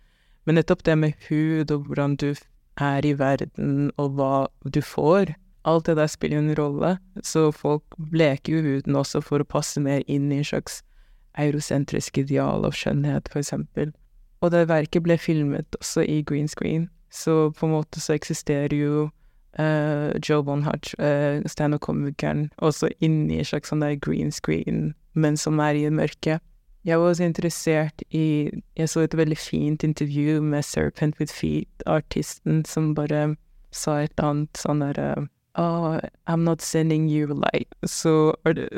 men 0.46 0.58
nettopp 0.58 0.84
det 0.86 0.96
med 0.98 1.28
hud 1.28 1.70
og 1.70 1.86
hvordan 1.86 2.16
du 2.20 2.32
er 2.80 3.06
i 3.06 3.12
verden, 3.18 3.90
og 4.00 4.16
hva 4.16 4.34
du 4.64 4.80
får, 4.82 5.34
alt 5.68 5.86
det 5.86 5.96
der 5.96 6.08
spiller 6.08 6.38
en 6.38 6.54
rolle. 6.56 6.96
Så 7.22 7.50
folk 7.52 7.84
bleker 8.10 8.56
jo 8.56 8.62
huden 8.64 8.96
også 8.96 9.20
for 9.20 9.42
å 9.42 9.48
passe 9.48 9.80
mer 9.80 10.02
inn 10.06 10.30
i 10.32 10.40
en 10.40 10.46
slags 10.46 10.80
eurosentrisk 11.38 12.18
ideal 12.18 12.64
av 12.66 12.74
skjønnhet, 12.76 13.28
for 13.32 13.42
eksempel. 13.42 13.92
Og 14.40 14.52
det 14.54 14.68
verket 14.70 15.04
ble 15.04 15.18
filmet 15.20 15.68
også 15.78 16.04
i 16.08 16.22
green 16.26 16.48
screen, 16.48 16.88
så 17.12 17.50
på 17.56 17.66
en 17.66 17.74
måte 17.74 18.00
så 18.00 18.14
eksisterer 18.16 18.72
jo 18.74 19.08
uh, 19.58 20.10
Joe 20.24 20.44
Bonhart, 20.46 20.94
uh, 20.98 21.42
standup-komikeren, 21.46 22.48
også 22.58 22.90
inni 23.04 23.40
en 23.40 23.50
slags 23.50 23.72
sånn 23.72 23.84
der 23.84 23.98
green 24.00 24.32
screen, 24.32 24.94
men 25.12 25.36
som 25.36 25.60
er 25.60 25.76
i 25.76 25.90
mørket. 25.92 26.40
Jeg 26.84 27.00
var 27.00 27.10
også 27.12 27.26
interessert 27.28 28.02
i 28.10 28.50
Jeg 28.76 28.88
så 28.88 29.04
et 29.04 29.16
veldig 29.16 29.36
fint 29.38 29.82
intervju 29.84 30.40
med 30.40 30.64
Serpent 30.64 31.18
With 31.20 31.32
Feet-artisten, 31.32 32.64
som 32.64 32.94
bare 32.94 33.36
sa 33.70 34.00
et 34.00 34.14
eller 34.16 34.30
annet 34.30 34.62
sånn 34.62 34.82
derre 34.84 35.28
Oh, 35.58 35.98
I'm 36.26 36.44
not 36.46 36.62
sending 36.62 37.08
you 37.08 37.26
light. 37.26 37.68
Så, 37.84 38.32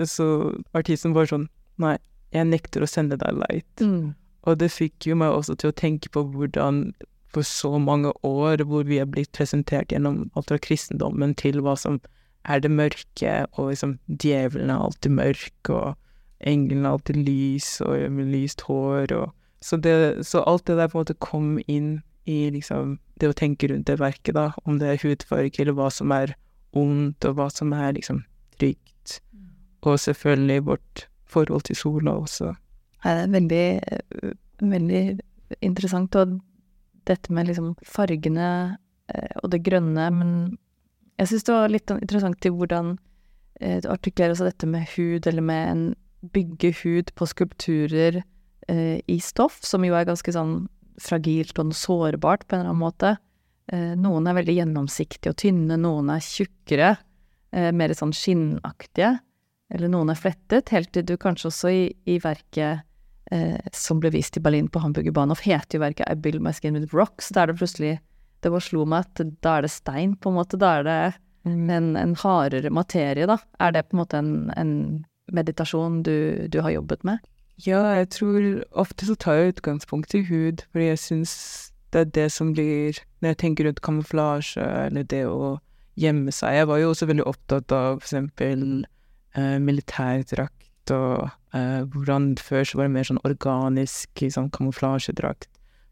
så 0.08 0.26
artisten 0.74 1.14
var 1.14 1.28
sånn 1.28 1.46
Nei, 1.78 1.96
jeg 2.32 2.48
nekter 2.48 2.82
å 2.82 2.88
sende 2.88 3.18
deg 3.20 3.38
light. 3.38 3.84
Mm. 3.84 4.14
Og 4.48 4.58
det 4.58 4.72
fikk 4.72 5.06
jo 5.06 5.16
meg 5.18 5.34
også 5.36 5.54
til 5.60 5.70
å 5.70 5.76
tenke 5.76 6.10
på 6.12 6.24
hvordan 6.32 6.90
for 7.32 7.46
så 7.46 7.78
mange 7.80 8.12
år 8.26 8.64
hvor 8.68 8.84
vi 8.88 8.98
er 9.00 9.08
blitt 9.08 9.32
presentert 9.36 9.92
gjennom 9.92 10.26
alt 10.36 10.50
fra 10.50 10.60
kristendommen 10.60 11.32
til 11.38 11.62
hva 11.64 11.76
som 11.80 12.00
er 12.44 12.60
det 12.60 12.72
mørke, 12.74 13.34
og 13.54 13.70
liksom 13.70 13.96
djevelen 14.20 14.72
er 14.72 14.82
alltid 14.82 15.14
mørk, 15.14 15.70
og 15.70 15.94
Engelen 16.42 16.84
har 16.84 16.96
alltid 16.98 17.20
lys, 17.26 17.80
og 17.84 18.10
med 18.10 18.32
lyst 18.32 18.64
hår, 18.66 19.12
og 19.14 19.30
så, 19.62 19.78
det, 19.78 20.26
så 20.26 20.42
alt 20.46 20.66
det 20.66 20.76
der 20.76 20.90
på 20.90 20.98
en 20.98 21.04
måte 21.04 21.18
kom 21.22 21.58
inn 21.70 22.00
i 22.26 22.50
liksom 22.50 22.96
det 23.20 23.30
å 23.30 23.36
tenke 23.38 23.68
rundt 23.70 23.86
det 23.86 24.00
verket, 24.00 24.34
da, 24.34 24.50
om 24.66 24.78
det 24.80 24.90
er 24.90 25.02
hudfarge, 25.02 25.60
eller 25.62 25.76
hva 25.78 25.88
som 25.94 26.14
er 26.14 26.34
ondt, 26.78 27.24
og 27.28 27.38
hva 27.38 27.48
som 27.52 27.72
er 27.76 27.94
liksom 27.96 28.22
trygt. 28.58 29.20
Mm. 29.30 29.50
Og 29.86 30.00
selvfølgelig 30.02 30.66
vårt 30.66 31.06
forhold 31.32 31.66
til 31.68 31.78
sola 31.78 32.16
også 32.20 32.52
Det 33.02 33.10
er 33.10 33.30
veldig, 33.32 33.66
veldig 34.60 35.04
interessant. 35.60 36.14
Og 36.16 36.38
dette 37.08 37.32
med 37.34 37.48
liksom 37.48 37.72
fargene 37.82 38.76
eh, 39.10 39.32
og 39.42 39.50
det 39.50 39.64
grønne, 39.66 40.10
men 40.14 40.34
jeg 41.18 41.32
syns 41.32 41.46
det 41.48 41.56
var 41.56 41.72
litt 41.72 41.90
sånn 41.90 42.02
interessant 42.02 42.38
til 42.42 42.54
hvordan 42.54 42.94
eh, 43.60 43.80
du 43.82 43.88
artikulerer 43.90 44.36
også 44.36 44.46
dette 44.46 44.68
med 44.70 44.86
hud, 44.94 45.26
eller 45.26 45.42
med 45.42 45.70
en 45.72 45.82
bygge 46.22 46.72
hud 46.82 47.10
på 47.18 47.26
skulpturer 47.26 48.22
eh, 48.68 49.00
i 49.06 49.18
stoff, 49.20 49.60
som 49.66 49.84
jo 49.86 49.96
er 49.98 50.08
ganske 50.08 50.34
sånn 50.34 50.66
fragilt 51.02 51.58
og 51.58 51.72
sårbart 51.74 52.46
på 52.46 52.56
en 52.56 52.62
eller 52.62 52.74
annen 52.74 52.82
måte. 52.82 53.16
Eh, 53.72 53.92
noen 53.98 54.28
er 54.28 54.38
veldig 54.38 54.56
gjennomsiktige 54.60 55.32
og 55.32 55.40
tynne, 55.42 55.78
noen 55.80 56.12
er 56.14 56.22
tjukkere, 56.24 56.94
eh, 57.52 57.70
mer 57.72 57.94
sånn 57.96 58.14
skinnaktige. 58.14 59.18
Eller 59.72 59.88
noen 59.88 60.12
er 60.12 60.20
flettet, 60.20 60.68
helt 60.74 60.92
til 60.92 61.06
du 61.08 61.16
kanskje 61.16 61.48
også 61.48 61.72
i, 61.72 61.84
i 62.06 62.18
verket 62.20 62.84
eh, 63.32 63.58
som 63.72 64.02
ble 64.02 64.12
vist 64.12 64.36
i 64.36 64.42
Berlin 64.44 64.68
på 64.68 64.82
Hamburger 64.82 65.14
Bahnhof, 65.16 65.44
heter 65.46 65.78
jo 65.78 65.84
verket 65.86 66.10
I 66.10 66.18
Build 66.18 66.42
My 66.44 66.52
Skin 66.52 66.76
With 66.76 66.94
Rocks. 66.94 67.30
Da 67.32 67.44
er 67.44 67.52
det 67.52 67.60
plutselig 67.60 67.98
Det 68.42 68.50
bare 68.50 68.64
slo 68.66 68.82
meg 68.84 69.06
at 69.06 69.20
da 69.40 69.50
er 69.56 69.62
det 69.62 69.70
stein, 69.70 70.16
på 70.18 70.32
en 70.32 70.34
måte. 70.34 70.58
Da 70.58 70.80
er 70.80 70.82
det 70.82 71.00
mm. 71.46 71.68
en, 71.70 71.84
en 71.96 72.14
hardere 72.18 72.72
materie, 72.74 73.28
da. 73.30 73.36
Er 73.62 73.70
det 73.70 73.84
på 73.86 73.94
en 73.94 74.00
måte 74.00 74.18
en, 74.18 74.32
en 74.58 74.72
meditasjon 75.30 76.02
du, 76.02 76.48
du, 76.48 76.60
har 76.64 76.74
jobbet 76.74 77.04
med? 77.04 77.18
Ja, 77.62 77.82
jeg 77.94 78.08
tror 78.16 78.64
ofte 78.72 79.06
så 79.06 79.14
tar 79.14 79.38
jeg 79.38 79.56
utgangspunkt 79.56 80.14
i 80.16 80.24
hud, 80.26 80.64
fordi 80.72 80.88
jeg 80.88 81.02
syns 81.02 81.34
det 81.92 82.00
er 82.00 82.12
det 82.16 82.28
som 82.32 82.54
blir 82.56 82.96
Når 83.20 83.34
jeg 83.34 83.38
tenker 83.42 83.66
rundt 83.68 83.82
kamuflasje, 83.84 84.64
eller 84.64 85.04
det 85.04 85.26
å 85.28 85.58
gjemme 86.00 86.32
seg 86.32 86.56
Jeg 86.56 86.68
var 86.70 86.80
jo 86.80 86.90
også 86.94 87.08
veldig 87.10 87.26
opptatt 87.28 87.74
av 87.76 88.00
for 88.00 88.06
eksempel 88.06 88.62
eh, 89.36 89.58
militærdrakt 89.60 90.94
og 90.96 91.28
eh, 91.54 91.82
hvordan 91.92 92.32
før 92.40 92.64
så 92.64 92.80
var 92.80 92.88
det 92.88 92.94
mer 92.96 93.06
sånn 93.06 93.20
organisk 93.28 94.24
sånn 94.34 94.50
kamuflasjedrakt, 94.56 95.46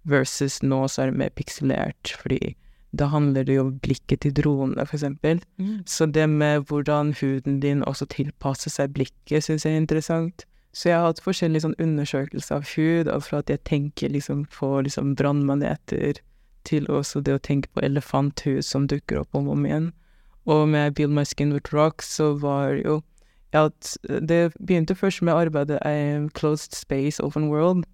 versus 0.08 0.58
nå 0.64 0.86
så 0.88 1.04
er 1.04 1.12
det 1.12 1.20
mer 1.20 1.36
pikselert, 1.36 2.14
fordi 2.22 2.56
da 2.92 3.06
handler 3.06 3.44
det 3.46 3.54
jo 3.54 3.66
om 3.68 3.74
blikket 3.78 4.24
til 4.24 4.34
dronene, 4.34 4.82
eksempel. 4.82 5.42
Mm. 5.58 5.82
Så 5.86 6.06
det 6.06 6.26
med 6.28 6.66
hvordan 6.68 7.14
huden 7.20 7.60
din 7.60 7.84
også 7.86 8.08
tilpasser 8.10 8.70
seg 8.70 8.94
blikket, 8.96 9.44
syns 9.44 9.66
jeg 9.66 9.74
er 9.74 9.82
interessant. 9.82 10.46
Så 10.72 10.88
jeg 10.88 10.98
har 10.98 11.06
hatt 11.10 11.22
forskjellige 11.22 11.64
sånn 11.64 11.78
undersøkelser 11.82 12.60
av 12.60 12.66
hud, 12.74 13.10
og 13.10 13.22
fra 13.26 13.42
at 13.42 13.50
jeg 13.50 13.62
tenker 13.66 14.10
liksom 14.10 14.44
på 14.54 14.80
liksom 14.86 15.14
brannmaneter, 15.18 16.20
til 16.68 16.86
også 16.92 17.22
det 17.24 17.38
å 17.38 17.42
tenke 17.42 17.70
på 17.72 17.82
elefanthud 17.82 18.60
som 18.62 18.84
dukker 18.90 19.22
opp 19.22 19.34
om 19.34 19.48
og 19.48 19.56
om 19.56 19.64
igjen. 19.66 19.86
Og 20.50 20.66
med 20.68 20.94
Build 20.94 21.14
My 21.14 21.24
Skin 21.24 21.54
With 21.54 21.72
Rocks 21.72 22.10
så 22.18 22.34
var 22.38 22.74
jo 22.76 23.00
at 23.52 23.96
Det 24.28 24.52
begynte 24.62 24.94
først 24.94 25.22
med 25.26 25.34
arbeidet 25.34 25.80
i 25.82 26.28
Closed 26.38 26.76
Space 26.76 27.22
Open 27.22 27.48
World, 27.50 27.84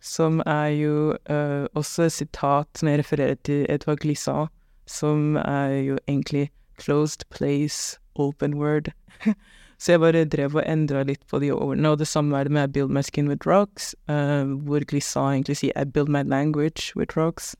som 0.00 0.42
er 0.46 0.68
jo 0.78 1.16
uh, 1.30 1.66
også 1.74 2.06
et 2.06 2.12
sitat 2.12 2.68
som 2.78 2.88
jeg 2.88 3.00
refererer 3.02 3.38
til 3.44 3.66
Edvard 3.68 4.02
Glissant, 4.04 4.50
som 4.86 5.36
er 5.36 5.74
jo 5.84 5.98
egentlig 6.08 6.50
Closed 6.80 7.26
Place 7.30 7.98
Open 8.14 8.54
Word. 8.54 8.92
Så 9.78 9.92
jeg 9.92 10.00
bare 10.00 10.24
drev 10.26 10.56
og 10.58 10.64
endra 10.66 11.04
litt 11.06 11.22
på 11.30 11.38
de 11.38 11.52
ordene, 11.54 11.92
og 11.92 12.00
det 12.00 12.08
samme 12.10 12.34
er 12.34 12.48
det 12.48 12.52
med 12.52 12.72
build 12.74 12.90
my 12.90 13.02
skin 13.06 13.28
with 13.30 13.46
rocks, 13.46 13.94
uh, 14.10 14.42
hvor 14.66 14.82
Glissant 14.82 15.36
egentlig 15.36 15.60
sier 15.60 15.76
I 15.78 15.84
build 15.84 16.10
my 16.10 16.22
language 16.26 16.96
with 16.98 17.16
rocks. 17.16 17.54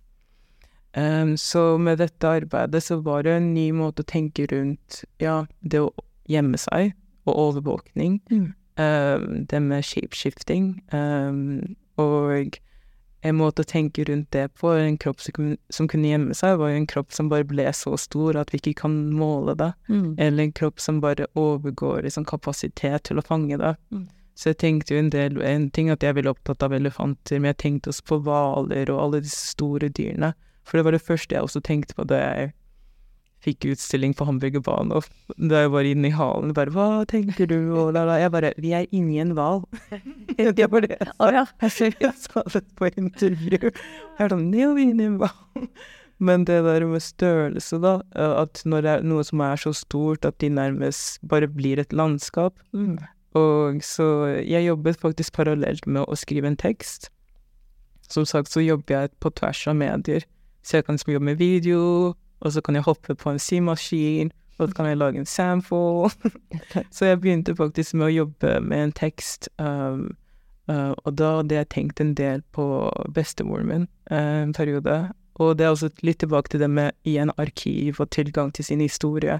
Um, 0.96 1.36
så 1.36 1.78
med 1.78 1.98
dette 1.98 2.28
arbeidet 2.28 2.82
så 2.82 2.96
var 2.96 3.22
det 3.22 3.36
en 3.36 3.52
ny 3.54 3.70
måte 3.70 4.02
å 4.02 4.08
tenke 4.08 4.48
rundt, 4.50 5.04
ja, 5.22 5.44
det 5.60 5.84
å 5.84 5.92
gjemme 6.26 6.58
seg, 6.58 6.94
og 7.28 7.36
overvåkning. 7.38 8.18
Mm. 8.32 8.48
Um, 8.78 9.46
det 9.50 9.60
med 9.62 9.84
shapeshifting, 9.84 10.80
um, 10.92 11.76
og 11.98 12.58
en 13.26 13.38
måte 13.38 13.64
å 13.64 13.68
tenke 13.68 14.04
rundt 14.06 14.30
det 14.34 14.46
på, 14.60 14.70
en 14.78 14.98
kropp 15.00 15.22
som 15.22 15.88
kunne, 15.90 16.10
gjemme 16.10 16.36
seg, 16.38 16.58
var 16.60 16.70
jo 16.70 16.78
en 16.78 16.90
kropp 16.90 17.14
som 17.14 17.30
bare 17.30 17.46
ble 17.48 17.66
så 17.74 17.96
stor 17.98 18.38
at 18.38 18.52
vi 18.54 18.60
ikke 18.60 18.84
kan 18.84 18.94
måle 19.14 19.56
det. 19.58 19.72
Mm. 19.88 20.12
Eller 20.18 20.44
en 20.44 20.54
kropp 20.54 20.78
som 20.82 21.00
bare 21.02 21.26
overgår 21.38 22.04
liksom, 22.06 22.28
kapasitet 22.28 23.08
til 23.08 23.18
å 23.18 23.26
fange 23.26 23.58
det. 23.58 23.74
Mm. 23.90 24.06
Så 24.38 24.52
jeg 24.52 24.60
tenkte 24.62 24.94
jo 24.94 25.00
en 25.02 25.08
del 25.10 25.40
En 25.42 25.64
ting 25.74 25.88
at 25.90 26.04
jeg 26.06 26.14
ville 26.14 26.30
opptatt 26.30 26.62
av 26.62 26.74
elefanter, 26.76 27.40
men 27.40 27.50
jeg 27.50 27.62
tenkte 27.64 27.90
også 27.90 28.06
på 28.06 28.20
hvaler 28.28 28.92
og 28.94 29.00
alle 29.02 29.22
disse 29.24 29.50
store 29.56 29.90
dyrene. 29.90 30.30
For 30.62 30.78
det 30.78 30.86
var 30.86 30.94
det 30.94 31.02
første 31.02 31.34
jeg 31.34 31.42
også 31.42 31.64
tenkte 31.64 31.96
på 31.98 32.06
da 32.06 32.22
jeg 32.22 32.52
fikk 33.48 33.68
utstilling 33.72 34.14
på 34.16 34.28
Hamburgerbanen, 34.28 34.94
og 34.94 35.08
da 35.50 35.64
jeg 35.64 35.72
var 35.74 35.88
inne 35.88 36.10
i 36.10 36.14
halen, 36.14 36.54
bare 36.54 36.72
'Hva 36.72 37.04
tenker 37.08 37.48
du?' 37.50 37.74
og 37.74 37.92
la, 37.96 38.04
la. 38.04 38.18
Jeg 38.20 38.32
bare 38.32 38.54
'Vi 38.56 38.72
er 38.72 38.86
inni 38.92 39.20
en 39.20 39.34
hval'. 39.34 39.64
det 40.56 40.70
var 40.70 40.80
det 40.80 40.96
jeg 41.00 41.70
sa. 41.70 41.84
jeg 42.00 42.14
sa 42.14 42.42
det 42.52 42.64
på 42.76 42.90
intervju. 42.96 43.72
Jeg 43.72 44.24
er 44.24 44.28
sånn 44.28 44.50
vi 44.52 44.62
er 44.62 44.78
inni 44.78 45.04
en 45.04 45.18
hval'. 45.18 45.68
Men 46.18 46.44
det 46.44 46.64
der 46.64 46.86
med 46.86 47.00
størrelse, 47.00 47.78
da, 47.78 48.00
at 48.14 48.62
når 48.66 48.80
det 48.82 48.90
er 48.90 49.02
noe 49.06 49.22
som 49.22 49.40
er 49.40 49.56
så 49.56 49.72
stort 49.72 50.24
at 50.26 50.40
de 50.42 50.48
nærmest 50.48 51.20
bare 51.22 51.46
blir 51.46 51.78
et 51.78 51.92
landskap 51.92 52.58
mm. 52.72 52.98
Og 53.38 53.82
så 53.84 54.04
jeg 54.40 54.66
jobbet 54.66 54.98
faktisk 54.98 55.36
parallelt 55.36 55.86
med 55.86 56.08
å 56.08 56.16
skrive 56.16 56.48
en 56.48 56.56
tekst. 56.56 57.10
Som 58.08 58.24
sagt 58.24 58.50
så 58.50 58.64
jobber 58.64 58.94
jeg 58.94 59.12
på 59.20 59.30
tvers 59.36 59.66
av 59.68 59.76
medier. 59.76 60.24
Så 60.64 60.78
jeg 60.78 60.86
kan 60.88 60.98
jobbe 60.98 61.24
med 61.24 61.38
video, 61.38 62.14
og 62.40 62.52
så 62.52 62.60
kan 62.60 62.74
jeg 62.74 62.86
hoppe 62.86 63.14
på 63.14 63.30
en 63.30 63.38
symaskin, 63.38 64.30
og 64.58 64.68
så 64.68 64.74
kan 64.74 64.86
jeg 64.86 64.98
lage 64.98 65.18
en 65.18 65.26
sample. 65.26 66.10
så 66.94 67.04
jeg 67.04 67.20
begynte 67.20 67.56
faktisk 67.56 67.94
med 67.94 68.08
å 68.08 68.14
jobbe 68.14 68.60
med 68.60 68.82
en 68.82 68.92
tekst, 68.92 69.48
um, 69.58 70.16
uh, 70.70 70.94
og 71.04 71.14
da 71.18 71.36
hadde 71.38 71.60
jeg 71.60 71.70
tenkt 71.74 72.02
en 72.02 72.14
del 72.18 72.42
på 72.52 72.66
bestemoren 73.14 73.70
min 73.70 73.86
uh, 74.10 74.42
en 74.42 74.52
periode. 74.52 74.98
Og 75.38 75.58
det 75.58 75.66
er 75.66 75.74
også 75.74 75.90
litt 76.02 76.18
tilbake 76.18 76.50
til 76.50 76.60
det 76.64 76.70
med 76.70 76.96
igjen 77.06 77.30
arkiv 77.38 78.00
og 78.02 78.10
tilgang 78.10 78.50
til 78.54 78.66
sin 78.66 78.82
historie. 78.82 79.38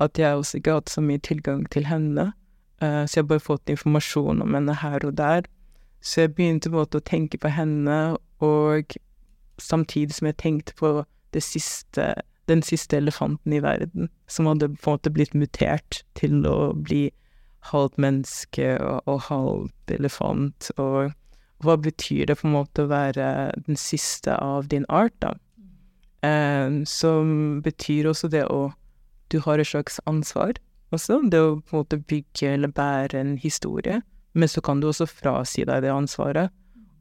At 0.00 0.18
jeg 0.18 0.36
også 0.36 0.56
ikke 0.56 0.72
har 0.72 0.80
hatt 0.80 0.92
så 0.92 1.04
mye 1.04 1.20
tilgang 1.20 1.66
til 1.72 1.84
henne. 1.88 2.32
Uh, 2.80 3.04
så 3.04 3.18
jeg 3.18 3.24
har 3.24 3.32
bare 3.34 3.44
fått 3.44 3.72
informasjon 3.72 4.40
om 4.44 4.56
henne 4.56 4.80
her 4.80 5.04
og 5.04 5.16
der. 5.20 5.48
Så 6.00 6.24
jeg 6.24 6.34
begynte 6.34 6.70
på 6.70 6.76
en 6.76 6.84
måte 6.84 7.00
å 7.00 7.04
tenke 7.04 7.38
på 7.40 7.50
henne, 7.50 8.16
og 8.44 8.96
samtidig 9.58 10.14
som 10.14 10.28
jeg 10.28 10.36
tenkte 10.38 10.74
på 10.78 10.90
siste 11.34 12.14
Den 12.46 12.62
siste 12.62 12.96
elefanten 12.96 13.52
i 13.52 13.58
verden, 13.58 14.06
som 14.30 14.46
hadde 14.46 14.68
på 14.68 14.92
en 14.92 14.94
måte 14.94 15.10
blitt 15.10 15.32
mutert 15.34 16.04
til 16.14 16.44
å 16.46 16.70
bli 16.78 17.08
halvt 17.72 17.98
menneske 17.98 18.76
og, 18.78 19.00
og 19.10 19.24
halvt 19.26 19.94
elefant, 19.96 20.68
og 20.78 21.10
hva 21.64 21.74
betyr 21.80 22.30
det 22.30 22.36
på 22.38 22.46
en 22.46 22.54
måte 22.54 22.84
å 22.84 22.90
være 22.92 23.26
den 23.66 23.74
siste 23.74 24.36
av 24.38 24.68
din 24.70 24.86
art, 24.86 25.16
da? 25.18 25.32
Um, 26.22 26.84
som 26.86 27.58
betyr 27.66 28.06
også 28.10 28.30
det 28.32 28.46
å 28.46 28.72
Du 29.30 29.40
har 29.42 29.58
et 29.58 29.66
slags 29.66 29.98
ansvar 30.06 30.54
også, 30.94 31.18
det 31.30 31.40
å 31.42 31.56
på 31.58 31.74
en 31.74 31.82
måte 31.82 31.98
bygge 31.98 32.52
eller 32.54 32.70
bære 32.70 33.18
en 33.18 33.34
historie, 33.42 34.00
men 34.34 34.48
så 34.48 34.62
kan 34.62 34.80
du 34.80 34.86
også 34.88 35.08
frasi 35.10 35.64
deg 35.66 35.82
det 35.82 35.90
ansvaret. 35.90 36.52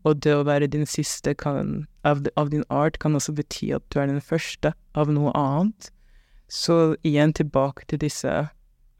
Og 0.06 0.22
det 0.22 0.36
å 0.38 0.46
være 0.46 0.70
din 0.70 0.86
siste 0.86 1.34
kan, 1.34 1.88
av, 2.06 2.22
av, 2.38 2.52
din 2.54 2.66
art 2.70 3.00
kan 3.02 3.18
også 3.18 3.34
bety 3.38 3.72
at 3.74 3.86
du 3.90 4.00
er 4.00 4.12
den 4.12 4.22
første 4.22 4.76
av 4.94 5.10
noe 5.10 5.34
annet. 5.38 5.90
Så 6.48 6.94
igjen 7.02 7.34
tilbake 7.34 7.88
til 7.90 8.04
disse 8.06 8.50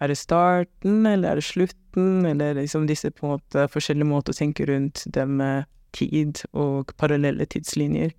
Er 0.02 0.12
det 0.12 0.18
starten, 0.18 1.06
eller 1.06 1.30
er 1.30 1.36
det 1.40 1.46
slutten, 1.48 2.26
eller 2.26 2.58
liksom 2.58 2.84
disse 2.88 3.08
på 3.16 3.26
en 3.26 3.38
måte 3.38 3.62
forskjellige 3.72 4.10
måter 4.10 4.34
å 4.34 4.38
tenke 4.42 4.66
rundt 4.68 5.06
det 5.16 5.24
med 5.30 5.70
tid 5.96 6.42
og 6.52 6.92
parallelle 7.00 7.46
tidslinjer. 7.46 8.12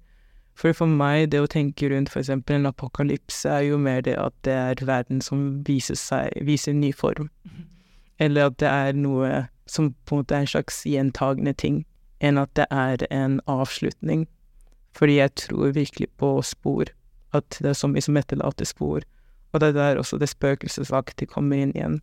For 0.56 0.72
for 0.72 0.88
meg, 0.88 1.32
det 1.34 1.42
å 1.44 1.50
tenke 1.52 1.90
rundt 1.92 2.14
eksempel 2.16 2.56
en 2.56 2.70
apokalypse, 2.70 3.44
er 3.44 3.66
jo 3.68 3.76
mer 3.76 4.00
det 4.00 4.16
at 4.16 4.32
det 4.48 4.54
er 4.56 4.86
verden 4.88 5.20
som 5.20 5.42
viser 5.68 6.00
seg, 6.00 6.32
viser 6.48 6.72
en 6.72 6.80
ny 6.80 6.94
form. 6.96 7.28
Mhm. 7.44 7.66
Eller 8.18 8.46
at 8.46 8.56
det 8.56 8.68
er 8.72 8.92
noe 8.96 9.48
som 9.66 9.92
på 10.06 10.16
en 10.16 10.22
måte 10.22 10.34
er 10.34 10.46
en 10.46 10.54
slags 10.54 10.80
gjentagende 10.88 11.52
ting 11.52 11.84
enn 12.20 12.38
at 12.40 12.52
det 12.56 12.66
er 12.70 13.06
en 13.10 13.40
avslutning. 13.50 14.26
Fordi 14.96 15.18
jeg 15.18 15.34
tror 15.36 15.74
virkelig 15.76 16.08
på 16.16 16.40
spor, 16.42 16.90
at 17.36 17.58
det 17.60 17.72
er 17.72 17.78
så 17.78 17.88
mye 17.92 18.04
som 18.04 18.16
etterlater 18.16 18.68
spor. 18.68 19.04
Og 19.52 19.60
det 19.60 19.72
er 19.72 19.76
der 19.76 20.00
også 20.00 20.18
det 20.18 20.30
spøkelsesaktige 20.32 21.30
kommer 21.32 21.60
inn 21.60 21.74
igjen. 21.76 22.00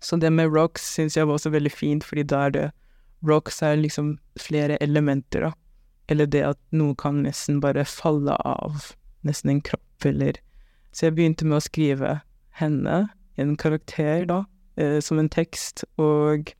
Så 0.00 0.16
det 0.16 0.32
med 0.32 0.52
rocks 0.54 0.86
syns 0.94 1.16
jeg 1.16 1.28
var 1.28 1.36
også 1.36 1.52
veldig 1.52 1.72
fint, 1.72 2.04
fordi 2.04 2.24
da 2.24 2.46
er 2.46 2.54
det 2.56 2.68
Rocks 3.20 3.62
er 3.62 3.76
liksom 3.76 4.14
flere 4.40 4.78
elementer, 4.80 5.44
da. 5.44 5.52
Eller 6.08 6.26
det 6.26 6.40
at 6.46 6.58
noe 6.72 6.96
kan 6.98 7.20
nesten 7.24 7.60
bare 7.60 7.84
falle 7.84 8.32
av. 8.48 8.94
Nesten 9.26 9.52
en 9.52 9.60
kropp, 9.60 10.06
eller 10.08 10.40
Så 10.92 11.06
jeg 11.06 11.14
begynte 11.14 11.46
med 11.46 11.60
å 11.60 11.62
skrive 11.62 12.08
henne, 12.58 13.10
en 13.38 13.56
karakter, 13.56 14.24
da, 14.26 14.44
eh, 14.76 14.98
som 14.98 15.20
en 15.20 15.28
tekst, 15.28 15.84
og 15.98 16.50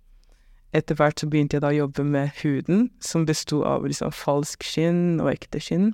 etter 0.77 0.95
hvert 0.99 1.21
så 1.21 1.29
begynte 1.31 1.59
jeg 1.59 1.65
da 1.65 1.73
å 1.73 1.81
jobbe 1.83 2.05
med 2.07 2.31
huden, 2.43 2.91
som 3.03 3.27
besto 3.27 3.63
av 3.67 3.87
liksom 3.87 4.13
falsk 4.15 4.65
skinn 4.67 5.21
og 5.21 5.33
ekte 5.33 5.63
skinn. 5.63 5.91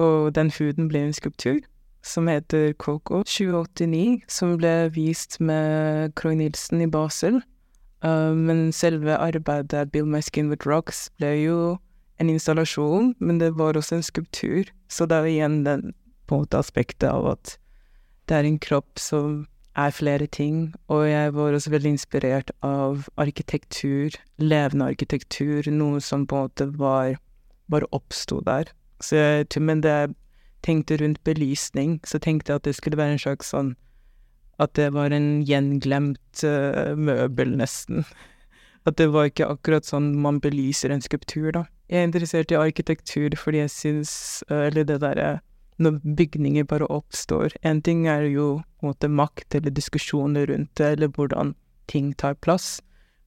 Og 0.00 0.32
den 0.34 0.50
huden 0.56 0.88
ble 0.90 1.06
en 1.06 1.16
skulptur 1.16 1.60
som 2.02 2.26
heter 2.26 2.72
Coco 2.82 3.22
2089, 3.22 4.22
som 4.26 4.56
ble 4.58 4.90
vist 4.94 5.38
med 5.40 6.14
Kroy 6.18 6.34
Nilsen 6.40 6.82
i 6.82 6.90
Basel. 6.90 7.40
Uh, 8.02 8.34
men 8.34 8.72
selve 8.74 9.14
arbeidet 9.14 9.92
Build 9.92 10.10
My 10.10 10.20
Skin 10.20 10.50
With 10.50 10.66
Rocks 10.66 11.06
ble 11.20 11.36
jo 11.44 11.58
en 12.18 12.30
installasjon, 12.30 13.14
men 13.22 13.38
det 13.38 13.52
var 13.58 13.78
også 13.78 14.00
en 14.00 14.06
skulptur. 14.06 14.66
Så 14.90 15.06
det 15.06 15.16
er 15.16 15.28
jo 15.28 15.36
igjen 15.36 15.62
den 15.66 15.92
på 16.26 16.34
en 16.34 16.44
måte 16.44 16.58
aspektet 16.58 17.08
av 17.10 17.36
at 17.36 17.56
det 18.26 18.38
er 18.38 18.48
en 18.48 18.58
kropp 18.62 18.98
som 18.98 19.44
er 19.76 19.90
flere 19.90 20.26
ting, 20.26 20.74
og 20.88 21.06
jeg 21.08 21.34
var 21.34 21.54
også 21.56 21.70
veldig 21.72 21.94
inspirert 21.96 22.50
av 22.62 23.06
arkitektur, 23.16 24.16
levende 24.38 24.90
arkitektur, 24.92 25.68
noe 25.72 26.00
som 26.00 26.26
på 26.26 26.36
en 26.36 26.48
måte 26.48 26.66
var 26.78 27.14
bare 27.72 27.88
oppsto 27.92 28.40
der. 28.44 28.68
Så 29.00 29.16
jeg, 29.16 29.46
men 29.60 29.82
det 29.82 29.90
jeg 29.90 30.14
tenkte 30.62 30.98
rundt 31.00 31.22
belysning, 31.24 32.00
så 32.04 32.18
tenkte 32.18 32.52
jeg 32.52 32.60
at 32.60 32.68
det 32.68 32.76
skulle 32.76 33.00
være 33.00 33.16
en 33.16 33.24
slags 33.24 33.50
sånn 33.54 33.74
At 34.60 34.76
det 34.76 34.92
var 34.94 35.10
en 35.10 35.42
gjenglemt 35.42 36.42
uh, 36.44 36.92
møbel, 36.94 37.56
nesten. 37.58 38.04
At 38.86 38.98
det 38.98 39.08
var 39.14 39.30
ikke 39.30 39.48
akkurat 39.48 39.88
sånn 39.88 40.12
man 40.22 40.38
belyser 40.44 40.92
en 40.92 41.02
skulptur, 41.02 41.50
da. 41.56 41.64
Jeg 41.88 42.02
er 42.02 42.06
interessert 42.06 42.52
i 42.52 42.60
arkitektur 42.60 43.34
fordi 43.40 43.64
jeg 43.64 43.72
syns 43.72 44.12
uh, 44.50 44.68
Eller 44.68 44.84
det 44.86 45.00
derre 45.02 45.40
når 45.80 46.00
bygninger 46.18 46.66
bare 46.68 46.88
oppstår. 46.92 47.54
En 47.62 47.82
ting 47.82 48.06
er 48.10 48.26
jo 48.28 48.62
måte 48.82 49.08
makt 49.08 49.54
eller 49.54 49.74
diskusjoner 49.74 50.46
rundt 50.50 50.74
det, 50.76 50.96
eller 50.96 51.12
hvordan 51.12 51.54
ting 51.90 52.12
tar 52.18 52.34
plass. 52.34 52.80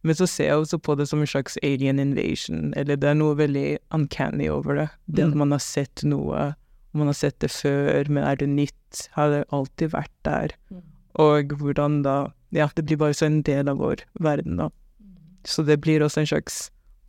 Men 0.06 0.18
så 0.18 0.28
ser 0.30 0.52
jeg 0.52 0.62
også 0.62 0.78
på 0.86 0.96
det 1.00 1.08
som 1.10 1.24
en 1.24 1.30
slags 1.30 1.58
alien 1.66 2.00
invasion, 2.00 2.74
eller 2.78 3.00
det 3.02 3.10
er 3.10 3.18
noe 3.18 3.38
veldig 3.40 3.80
uncanny 3.96 4.50
over 4.54 4.78
det. 4.78 4.90
Det 5.10 5.24
at 5.26 5.34
mm. 5.34 5.40
man 5.42 5.56
har 5.56 5.64
sett 5.66 6.04
noe, 6.06 6.52
man 6.94 7.10
har 7.10 7.18
sett 7.18 7.40
det 7.42 7.50
før, 7.50 8.06
men 8.12 8.22
er 8.24 8.38
det 8.38 8.52
nytt? 8.52 9.08
Har 9.18 9.34
det 9.34 9.42
alltid 9.56 9.96
vært 9.96 10.14
der? 10.28 10.54
Mm. 10.70 10.84
Og 11.26 11.56
hvordan 11.60 12.02
da 12.06 12.18
Ja, 12.56 12.70
det 12.78 12.86
blir 12.86 12.96
bare 13.02 13.14
så 13.18 13.26
en 13.26 13.42
del 13.44 13.68
av 13.68 13.82
vår 13.82 14.06
verden, 14.24 14.62
da. 14.62 14.70
Mm. 15.02 15.16
Så 15.44 15.66
det 15.68 15.82
blir 15.84 16.06
også 16.06 16.22
en 16.22 16.30
slags 16.30 16.60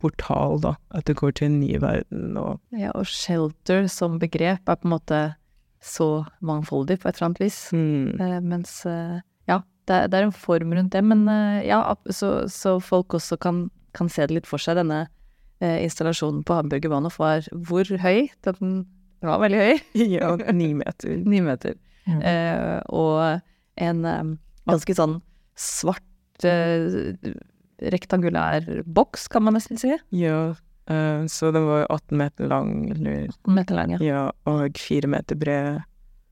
portal, 0.01 0.59
da. 0.63 0.75
At 0.95 1.07
det 1.09 1.17
går 1.19 1.35
til 1.37 1.51
en 1.51 1.59
ny 1.61 1.77
verden 1.81 2.37
og 2.39 2.59
Ja, 2.75 2.93
og 2.93 3.09
shelter 3.09 3.87
som 3.91 4.19
begrep 4.21 4.67
er 4.69 4.79
på 4.79 4.87
en 4.87 4.95
måte 4.95 5.21
så 5.83 6.25
mangfoldig 6.41 6.99
på 7.01 7.09
et 7.09 7.17
eller 7.17 7.29
annet 7.29 7.41
vis. 7.41 7.59
Mm. 7.73 8.19
Eh, 8.21 8.39
mens 8.41 8.79
eh, 8.89 9.19
ja, 9.49 9.61
det 9.87 9.95
er, 9.95 10.07
det 10.11 10.19
er, 10.19 10.27
en 10.27 10.35
form 10.35 10.73
rundt 10.73 10.93
det. 10.93 11.03
Men 11.05 11.27
eh, 11.31 11.67
ja, 11.67 11.81
så, 12.09 12.47
så, 12.51 12.77
folk 12.83 13.13
også 13.17 13.37
kan, 13.41 13.67
kan, 13.97 14.09
se 14.09 14.27
det 14.27 14.39
litt 14.39 14.49
for 14.49 14.61
seg. 14.61 14.79
Denne 14.79 15.05
eh, 15.61 15.79
installasjonen 15.85 16.43
på 16.47 16.57
Hamburger 16.57 16.93
Bahnhof 16.93 17.19
var 17.21 17.47
hvor 17.51 17.87
høy? 18.03 18.27
Den 18.45 18.85
var 19.25 19.41
veldig 19.43 19.61
høy. 19.63 19.85
ja, 20.17 20.33
ni 20.51 20.73
meter. 20.77 21.17
ni 21.31 21.43
meter. 21.45 21.77
Mm. 22.07 22.21
Eh, 22.21 22.77
og 22.95 23.41
en 23.87 24.05
eh, 24.07 24.35
ganske 24.67 24.97
sånn 24.97 25.19
svart 25.57 26.03
rektangulær 27.93 28.65
boks, 28.85 29.27
kan 29.31 29.45
man 29.45 29.57
nesten 29.57 29.79
si. 29.81 29.93
Ja, 30.15 30.55
uh, 30.91 31.21
så 31.29 31.51
den 31.55 31.67
var 31.69 31.85
18 31.89 32.17
meter 32.17 32.51
lang, 32.51 32.73
eller 32.95 33.27
18 33.27 33.59
meter 33.59 33.79
lang, 33.79 33.93
ja. 33.97 34.01
ja. 34.03 34.23
Og 34.49 34.81
fire 34.81 35.11
meter 35.11 35.39
bred. 35.39 35.85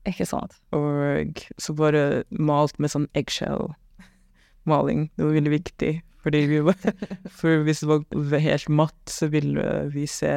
Ikke 0.06 0.26
sant. 0.28 0.54
Og 0.76 1.42
så 1.58 1.74
bare 1.74 2.24
malt 2.30 2.78
med 2.78 2.92
sånn 2.92 3.08
eggshell-maling. 3.18 5.08
Det 5.16 5.26
var 5.26 5.38
veldig 5.40 5.54
viktig. 5.56 5.92
Fordi 6.26 6.42
vi 6.50 6.60
var, 6.66 6.78
for 7.38 7.62
hvis 7.66 7.82
det 7.82 7.90
var 7.90 8.42
helt 8.42 8.70
matt, 8.70 8.98
så 9.10 9.28
ville 9.30 9.66
vi 9.94 10.06
se 10.10 10.30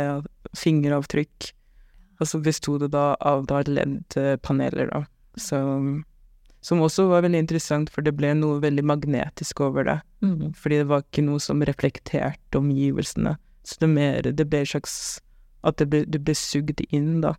fingeravtrykk. 0.57 1.51
Og 2.19 2.27
så 2.27 2.41
besto 2.43 2.75
det 2.81 2.91
da 2.93 3.13
av 3.25 3.47
da 3.49 3.63
LED-paneler, 3.65 4.91
da. 4.91 5.05
Så 5.39 5.61
som 6.61 6.81
også 6.83 7.07
var 7.07 7.23
veldig 7.23 7.39
interessant, 7.45 7.91
for 7.93 8.03
det 8.03 8.15
ble 8.17 8.33
noe 8.35 8.59
veldig 8.63 8.83
magnetisk 8.83 9.61
over 9.63 9.85
det. 9.87 9.97
Mm. 10.25 10.51
Fordi 10.59 10.81
det 10.81 10.87
var 10.89 11.05
ikke 11.05 11.23
noe 11.23 11.39
som 11.43 11.63
reflekterte 11.63 12.59
omgivelsene. 12.59 13.37
Så 13.63 13.79
det, 13.79 13.89
mer, 13.91 14.23
det 14.23 14.47
ble 14.49 14.63
slags 14.65 15.19
At 15.67 15.77
det 15.79 15.89
ble, 15.91 16.05
det 16.07 16.21
ble 16.23 16.33
sugd 16.35 16.79
inn, 16.87 17.19
da. 17.23 17.33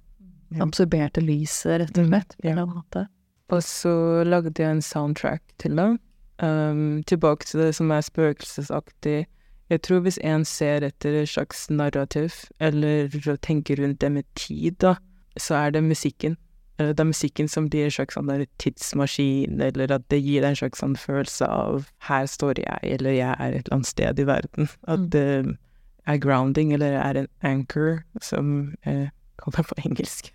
Ja. 0.52 0.66
Absorberte 0.66 1.22
lyset, 1.24 1.78
rett 1.80 1.98
og 1.98 2.08
slett, 2.10 2.34
på 2.36 2.46
en 2.46 2.52
eller 2.52 2.66
annen 2.66 2.80
måte. 2.82 3.06
Og 3.50 3.62
så 3.64 3.92
lagde 4.26 4.52
jeg 4.60 4.76
en 4.76 4.82
soundtrack 4.84 5.42
til 5.62 5.78
det. 5.78 5.90
Um, 6.40 7.02
tilbake 7.08 7.48
til 7.48 7.64
det 7.64 7.70
som 7.76 7.90
er 7.92 8.04
spøkelsesaktig. 8.04 9.24
Jeg 9.70 9.82
tror 9.86 10.02
hvis 10.04 10.18
en 10.26 10.44
ser 10.44 10.84
etter 10.84 11.20
et 11.20 11.30
slags 11.30 11.68
narrativ, 11.70 12.34
eller 12.60 13.08
tenker 13.44 13.80
rundt 13.80 14.00
det 14.00 14.12
med 14.12 14.28
tid, 14.34 14.76
da, 14.82 14.96
så 15.38 15.54
er 15.54 15.70
det 15.76 15.84
musikken. 15.84 16.36
Eh, 16.80 16.88
det 16.88 17.00
er 17.00 17.10
musikken 17.10 17.48
som 17.48 17.68
blir 17.70 17.86
en 17.86 17.94
slags 17.94 18.16
sånn 18.16 18.46
tidsmaskin, 18.62 19.60
eller 19.60 19.92
at 19.96 20.06
det 20.12 20.22
gir 20.22 20.40
deg 20.40 20.54
en 20.54 20.60
slags 20.62 20.80
sånn 20.82 20.96
følelse 20.96 21.46
av 21.46 21.90
'her 22.08 22.26
står 22.26 22.54
jeg', 22.64 22.94
eller 22.94 23.12
'jeg 23.12 23.36
er 23.38 23.52
et 23.52 23.66
eller 23.66 23.76
annet 23.76 23.86
sted 23.86 24.18
i 24.18 24.24
verden'. 24.24 24.70
At 24.88 24.98
mm. 24.98 25.10
det 25.10 25.58
er 26.06 26.16
grounding, 26.16 26.72
eller 26.72 26.92
er 26.92 27.16
en 27.16 27.28
anchor, 27.42 28.02
som 28.20 28.74
jeg 28.86 29.10
kaller 29.38 29.56
det 29.56 29.66
på 29.66 29.82
engelsk. 29.84 30.32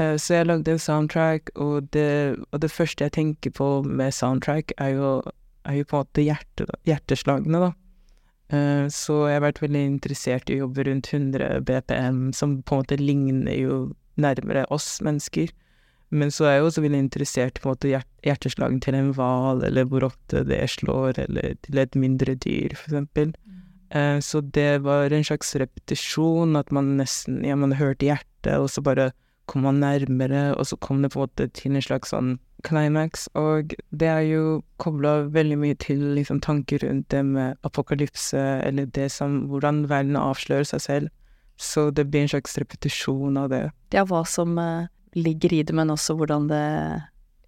Uh, 0.00 0.16
så 0.16 0.34
jeg 0.34 0.46
lagde 0.46 0.72
en 0.72 0.78
soundtrack, 0.78 1.50
og 1.54 1.92
det, 1.92 2.36
og 2.50 2.60
det, 2.60 2.70
første 2.70 3.04
jeg 3.04 3.12
tenker 3.12 3.50
på 3.50 3.82
med 3.84 4.12
soundtrack, 4.12 4.72
er 4.78 4.88
jo, 4.88 5.22
er 5.64 5.72
jo 5.72 5.84
på 5.84 5.96
en 5.96 6.02
måte 6.02 6.24
hjerte, 6.24 6.66
hjerteslagene, 6.84 7.60
da. 7.60 7.72
Uh, 8.52 8.88
så 8.88 9.26
jeg 9.28 9.34
har 9.34 9.46
vært 9.46 9.62
veldig 9.62 9.84
interessert 9.86 10.50
i 10.50 10.54
å 10.54 10.66
jobbe 10.66 10.84
rundt 10.84 11.12
100 11.12 11.60
BPM, 11.60 12.32
som 12.32 12.62
på 12.62 12.74
en 12.74 12.82
måte 12.82 12.96
ligner 12.96 13.54
jo 13.54 13.94
nærmere 14.16 14.66
oss 14.70 15.00
mennesker. 15.00 15.48
Men 16.14 16.30
så 16.30 16.46
er 16.46 16.58
jeg 16.58 16.68
også 16.68 16.84
veldig 16.84 17.00
interessert 17.08 17.58
på 17.58 17.68
en 17.68 17.74
måte 17.74 17.90
hjert 17.90 18.10
hjerteslagen 18.24 18.78
til 18.80 18.96
en 18.96 19.10
hval, 19.16 19.64
eller 19.66 19.88
hvor 19.90 20.06
ofte 20.06 20.44
det 20.48 20.62
slår, 20.72 21.18
eller 21.26 21.58
til 21.66 21.80
et 21.82 21.98
mindre 21.98 22.36
dyr, 22.40 22.76
for 22.78 22.92
eksempel. 22.92 23.34
Mm. 23.34 23.58
Eh, 23.98 24.18
så 24.24 24.40
det 24.54 24.84
var 24.86 25.12
en 25.12 25.26
slags 25.26 25.52
repetisjon, 25.60 26.56
at 26.56 26.72
man 26.72 26.94
nesten 27.00 27.42
Ja, 27.44 27.56
man 27.58 27.74
hørte 27.76 28.06
hjertet, 28.06 28.54
og 28.56 28.70
så 28.70 28.84
bare 28.84 29.10
kom 29.50 29.66
man 29.66 29.82
nærmere, 29.82 30.54
og 30.56 30.66
så 30.66 30.76
kom 30.76 31.02
det 31.02 31.12
på 31.12 31.20
en 31.20 31.26
måte 31.26 31.48
til 31.52 31.74
en 31.74 31.84
slags 31.84 32.14
sånn 32.14 32.38
climax, 32.64 33.26
og 33.36 33.74
det 33.92 34.08
er 34.08 34.22
jo 34.24 34.62
kobla 34.80 35.26
veldig 35.34 35.58
mye 35.60 35.76
til 35.76 36.00
liksom 36.16 36.40
tanker 36.40 36.80
rundt 36.86 37.10
det 37.12 37.20
med 37.26 37.58
apokalypse, 37.66 38.40
eller 38.64 38.86
det 38.86 39.10
som 39.12 39.50
Hvordan 39.50 39.84
verden 39.90 40.16
avslører 40.16 40.64
seg 40.64 40.80
selv. 40.80 41.12
Så 41.60 41.90
det 41.90 42.08
blir 42.10 42.24
en 42.24 42.32
slags 42.32 42.56
repetisjon 42.58 43.36
av 43.36 43.50
det. 43.52 43.64
Ja, 43.92 44.06
hva 44.08 44.24
som 44.26 44.56
uh 44.58 44.86
ligger 45.16 45.52
i 45.52 45.62
det, 45.66 45.74
men 45.76 45.92
også 45.94 46.16
hvordan 46.18 46.48
det 46.50 46.64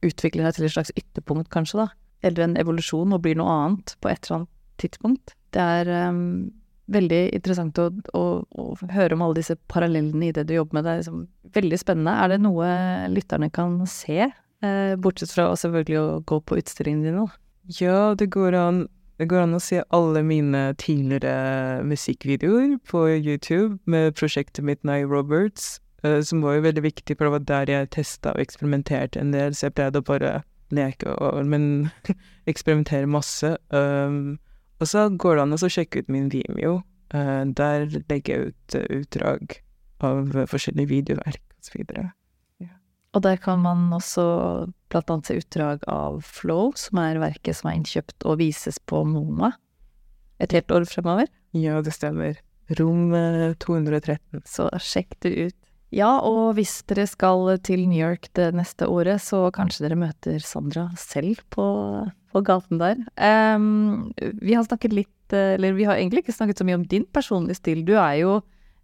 utvikler 0.06 0.46
seg 0.46 0.58
til 0.58 0.68
et 0.68 0.74
slags 0.76 0.92
ytterpunkt, 0.96 1.50
kanskje, 1.52 1.84
da. 1.84 1.88
Eller 2.26 2.46
en 2.46 2.60
evolusjon 2.60 3.14
og 3.14 3.22
blir 3.24 3.38
noe 3.38 3.52
annet 3.52 3.96
på 4.00 4.10
et 4.10 4.22
eller 4.26 4.40
annet 4.40 4.52
tidspunkt. 4.80 5.34
Det 5.54 5.62
er 5.62 5.90
um, 6.10 6.48
veldig 6.92 7.20
interessant 7.36 7.78
å, 7.80 7.88
å, 8.16 8.24
å, 8.46 8.66
høre 8.92 9.16
om 9.16 9.24
alle 9.26 9.40
disse 9.40 9.56
parallellene 9.72 10.28
i 10.28 10.34
det 10.36 10.46
du 10.48 10.56
jobber 10.56 10.78
med. 10.78 10.86
Det 10.86 10.92
er 10.92 11.00
liksom 11.02 11.22
veldig 11.56 11.80
spennende. 11.80 12.16
Er 12.16 12.34
det 12.34 12.42
noe 12.44 12.68
lytterne 13.12 13.50
kan 13.54 13.78
se, 13.90 14.28
eh, 14.28 14.92
bortsett 15.00 15.32
fra 15.34 15.48
selvfølgelig 15.58 16.00
å 16.02 16.20
gå 16.28 16.40
på 16.46 16.60
utstillingene 16.60 17.10
dine? 17.10 17.26
Ja, 17.80 18.14
det 18.14 18.30
går 18.34 18.54
an. 18.58 18.84
Det 19.16 19.30
går 19.30 19.46
an 19.46 19.56
å 19.56 19.62
se 19.64 19.80
alle 19.96 20.20
mine 20.26 20.74
tidligere 20.76 21.80
musikkvideoer 21.88 22.76
på 22.84 23.06
YouTube 23.16 23.78
med 23.88 24.12
prosjektet 24.18 24.64
mitt 24.66 24.84
Nye 24.84 25.08
Roberts. 25.08 25.78
Eh, 26.06 26.22
som 26.22 26.42
var 26.44 26.56
jo 26.56 26.64
veldig 26.66 26.82
viktig, 26.84 27.16
for 27.16 27.26
det 27.26 27.34
var 27.34 27.46
der 27.50 27.72
jeg 27.72 27.92
testa 27.96 28.34
og 28.34 28.42
eksperimenterte 28.42 29.20
en 29.20 29.32
del, 29.34 29.54
så 29.54 29.68
jeg 29.68 29.76
pleide 29.78 30.02
å 30.02 30.06
bare 30.06 30.34
leke 30.74 31.14
og 31.22 31.46
Men 31.46 31.90
eksperimentere 32.50 33.06
masse. 33.06 33.54
Um, 33.70 34.38
og 34.80 34.90
så 34.90 35.08
går 35.08 35.36
det 35.36 35.42
an 35.44 35.56
å 35.56 35.70
sjekke 35.70 36.02
ut 36.02 36.12
min 36.12 36.28
Vimeo. 36.32 36.80
Uh, 37.14 37.46
der 37.46 37.86
legger 38.10 38.32
jeg 38.34 38.50
ut 38.50 38.76
uh, 38.76 38.86
utdrag 38.98 39.58
av 40.04 40.34
uh, 40.34 40.46
forskjellige 40.50 40.90
videoverk 40.90 41.42
osv. 41.62 41.84
Ja. 42.60 42.72
Og 43.14 43.22
der 43.22 43.38
kan 43.40 43.62
man 43.62 43.86
også 43.94 44.24
blant 44.90 45.12
annet 45.12 45.30
se 45.30 45.38
utdrag 45.38 45.86
av 45.88 46.18
Flow, 46.26 46.74
som 46.76 46.98
er 47.00 47.22
verket 47.22 47.60
som 47.60 47.70
er 47.70 47.78
innkjøpt 47.78 48.26
og 48.26 48.40
vises 48.42 48.82
på 48.82 49.04
Mona 49.06 49.54
et 50.42 50.52
helt 50.52 50.74
år 50.74 50.84
fremover. 50.84 51.30
Ja, 51.56 51.78
det 51.80 51.94
stemmer. 51.96 52.36
Rom 52.76 53.14
213. 53.62 54.42
Så 54.44 54.66
sjekk 54.82 55.14
det 55.24 55.32
ut. 55.46 55.56
Ja, 55.94 56.16
og 56.18 56.56
hvis 56.58 56.80
dere 56.90 57.06
skal 57.06 57.52
til 57.64 57.84
New 57.86 58.00
York 58.00 58.28
det 58.34 58.50
neste 58.58 58.88
året, 58.90 59.22
så 59.22 59.46
kanskje 59.54 59.86
dere 59.86 59.98
møter 60.00 60.40
Sandra 60.42 60.88
selv 60.98 61.38
på, 61.54 61.66
på 62.34 62.42
gaten 62.46 62.80
der. 62.82 62.98
Um, 63.14 64.10
vi 64.42 64.56
har 64.56 64.66
snakket 64.66 64.96
litt, 64.96 65.12
eller 65.30 65.76
vi 65.78 65.86
har 65.86 66.00
egentlig 66.00 66.24
ikke 66.24 66.34
snakket 66.34 66.58
så 66.58 66.66
mye 66.66 66.80
om 66.80 66.88
din 66.90 67.06
personlige 67.14 67.60
stil. 67.60 67.84
Du 67.86 67.94
er 67.94 68.18
jo 68.24 68.40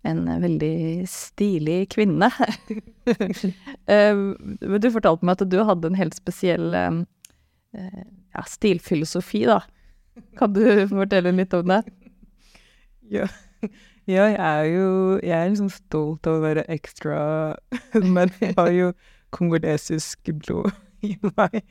en 0.07 0.25
veldig 0.43 1.07
stilig 1.11 1.81
kvinne. 1.95 2.31
um, 3.91 4.23
men 4.63 4.79
du 4.83 4.91
fortalte 4.95 5.27
meg 5.27 5.43
at 5.43 5.51
du 5.51 5.59
hadde 5.67 5.91
en 5.91 5.99
helt 5.99 6.15
spesiell 6.19 6.71
um, 6.71 7.05
ja, 7.75 8.47
stilfilosofi, 8.47 9.45
da. 9.51 9.61
Kan 10.39 10.55
du 10.55 10.65
fortelle 10.91 11.35
litt 11.35 11.55
om 11.57 11.67
det? 11.75 11.83
Ja. 13.11 13.27
Ja, 14.07 14.25
jeg 14.27 14.39
er 14.39 14.63
jo 14.65 15.19
Jeg 15.23 15.37
er 15.39 15.49
liksom 15.49 15.69
stolt 15.71 16.27
av 16.27 16.41
å 16.41 16.43
være 16.43 16.65
ekstra, 16.73 17.19
men 18.17 18.33
jeg 18.41 18.57
har 18.59 18.71
jo 18.75 18.89
kongolesisk 19.33 20.33
blod 20.43 20.73
i 21.07 21.15
meg. 21.23 21.63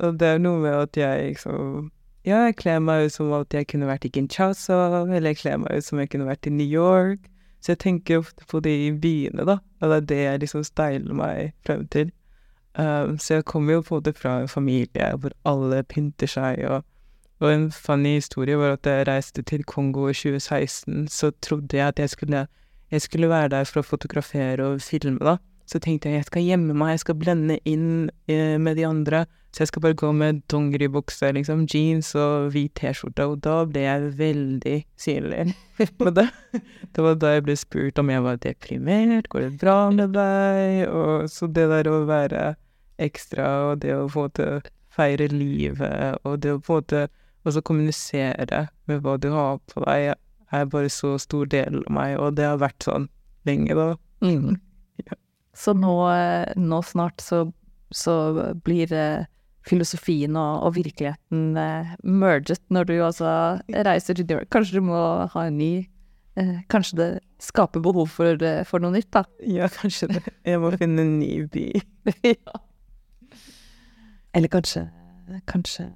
Og 0.00 0.16
det 0.20 0.30
er 0.30 0.40
noe 0.40 0.62
med 0.62 0.74
at 0.78 0.96
jeg 0.96 1.34
liksom 1.34 1.90
Ja, 2.24 2.46
jeg 2.48 2.56
kler 2.56 2.80
meg 2.80 3.06
ut 3.06 3.12
som 3.12 3.32
at 3.36 3.52
jeg 3.52 3.68
kunne 3.68 3.90
vært 3.90 4.06
i 4.08 4.12
Kinshasa, 4.14 5.04
eller 5.04 5.34
jeg 5.34 5.42
kler 5.42 5.60
meg 5.60 5.76
ut 5.76 5.84
som 5.84 6.00
jeg 6.00 6.08
kunne 6.08 6.28
vært 6.30 6.48
i 6.48 6.54
New 6.54 6.66
York. 6.66 7.28
Så 7.60 7.72
jeg 7.72 7.82
tenker 7.84 8.20
ofte 8.20 8.44
på 8.48 8.60
de 8.64 8.92
byene, 9.00 9.44
da, 9.44 9.58
og 9.80 9.90
det 9.90 9.96
er 9.96 10.08
det 10.08 10.20
jeg 10.22 10.40
liksom 10.42 10.64
steiler 10.64 11.16
meg 11.16 11.52
frem 11.64 11.86
til. 11.92 12.10
Um, 12.76 13.18
så 13.18 13.38
jeg 13.38 13.44
kommer 13.48 13.78
jo 13.78 13.84
på 13.86 14.00
det 14.04 14.16
fra 14.18 14.40
en 14.42 14.50
familie 14.50 15.12
hvor 15.20 15.32
alle 15.48 15.84
pynter 15.88 16.28
seg, 16.28 16.64
og, 16.68 16.82
og 17.40 17.50
en 17.50 17.70
funny 17.72 18.14
historie 18.18 18.58
var 18.58 18.76
at 18.76 18.86
jeg 18.86 19.06
reiste 19.08 19.42
til 19.42 19.64
Kongo 19.66 20.06
i 20.08 20.14
2016, 20.14 21.08
så 21.08 21.32
trodde 21.42 21.76
jeg 21.76 21.88
at 21.88 21.98
jeg 21.98 22.10
skulle, 22.10 22.46
jeg 22.90 23.02
skulle 23.02 23.28
være 23.28 23.50
der 23.56 23.66
for 23.68 23.82
å 23.82 23.88
fotografere 23.88 24.68
og 24.68 24.84
filme, 24.84 25.18
da. 25.20 25.38
Så 25.66 25.80
tenkte 25.80 26.10
jeg 26.10 26.20
jeg 26.20 26.28
skal 26.28 26.44
gjemme 26.44 26.76
meg, 26.76 26.92
jeg 26.94 27.02
skal 27.06 27.16
blende 27.16 27.56
inn 27.64 28.10
eh, 28.28 28.60
med 28.60 28.76
de 28.76 28.84
andre. 28.86 29.24
Så 29.54 29.62
jeg 29.62 29.70
skal 29.70 29.84
bare 29.84 29.96
gå 29.96 30.10
med 30.12 30.42
dongeribukse, 30.50 31.30
liksom, 31.32 31.62
jeans 31.70 32.10
og 32.18 32.50
hvit 32.52 32.74
T-skjorte, 32.76 33.26
og 33.30 33.38
da 33.46 33.60
ble 33.70 33.84
jeg 33.84 34.08
veldig 34.18 34.76
synlig. 35.00 35.54
Men 36.02 36.16
det, 36.18 36.26
det 36.92 37.04
var 37.06 37.18
da 37.22 37.32
jeg 37.36 37.46
ble 37.46 37.56
spurt 37.58 38.00
om 38.02 38.10
jeg 38.10 38.24
var 38.26 38.40
deprimert, 38.42 39.30
går 39.30 39.46
det 39.46 39.52
bra 39.62 39.78
med 39.94 40.14
deg? 40.16 40.84
Og 40.90 41.30
så 41.30 41.46
det 41.46 41.68
der 41.70 41.90
å 41.90 42.00
være 42.10 42.48
ekstra, 42.98 43.46
og 43.70 43.84
det 43.86 43.94
å 43.96 44.08
få 44.10 44.26
til 44.34 44.66
feire 44.94 45.30
livet, 45.30 46.18
og 46.26 46.42
det 46.42 46.56
å 46.58 46.62
få 46.62 46.82
til 47.44 47.52
også 47.52 47.64
kommunisere 47.68 48.66
med 48.88 49.02
hva 49.04 49.18
du 49.20 49.28
har 49.34 49.60
på 49.68 49.82
deg, 49.84 50.14
er 50.54 50.70
bare 50.70 50.88
så 50.92 51.16
stor 51.20 51.46
del 51.50 51.82
av 51.82 51.92
meg, 51.92 52.16
og 52.18 52.38
det 52.38 52.46
har 52.48 52.62
vært 52.62 52.86
sånn 52.86 53.08
lenge, 53.44 53.76
da. 53.76 53.94
Mm. 54.24 54.56
Så 55.54 55.74
nå, 55.76 55.92
nå 56.56 56.80
snart 56.82 57.20
så, 57.22 57.44
så 57.94 58.14
blir 58.64 58.90
eh, 58.96 59.26
filosofien 59.68 60.36
og, 60.36 60.64
og 60.66 60.76
virkeligheten 60.78 61.58
eh, 61.60 61.92
merget 62.02 62.62
når 62.74 62.88
du 62.88 62.94
altså 63.04 63.34
reiser 63.86 64.18
til 64.18 64.26
New 64.26 64.40
York. 64.40 64.50
Kanskje 64.54 64.80
du 64.80 64.88
må 64.88 65.00
ha 65.30 65.46
en 65.46 65.58
ny 65.60 65.72
eh, 66.40 66.56
Kanskje 66.72 66.98
det 66.98 67.08
skaper 67.44 67.84
behov 67.84 68.08
for, 68.16 68.34
eh, 68.34 68.64
for 68.66 68.82
noe 68.82 68.96
nytt, 68.96 69.12
da? 69.14 69.24
Ja, 69.46 69.68
kanskje 69.70 70.10
det. 70.14 70.24
Jeg 70.46 70.62
må 70.62 70.72
finne 70.74 71.04
en 71.04 71.18
ny 71.20 71.44
by. 71.52 71.68
ja. 72.34 72.62
Eller 74.34 74.50
kanskje 74.50 74.88
Kanskje 75.48 75.92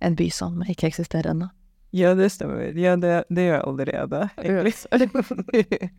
en 0.00 0.16
by 0.18 0.30
som 0.32 0.62
ikke 0.68 0.88
eksisterer 0.90 1.32
ennå. 1.34 1.50
Ja, 1.94 2.14
det 2.18 2.32
stemmer. 2.34 2.72
Ja, 2.74 2.96
det, 2.98 3.24
det 3.30 3.46
gjør 3.46 3.54
jeg 3.54 3.66
allerede, 3.68 4.22
egentlig. 4.42 5.90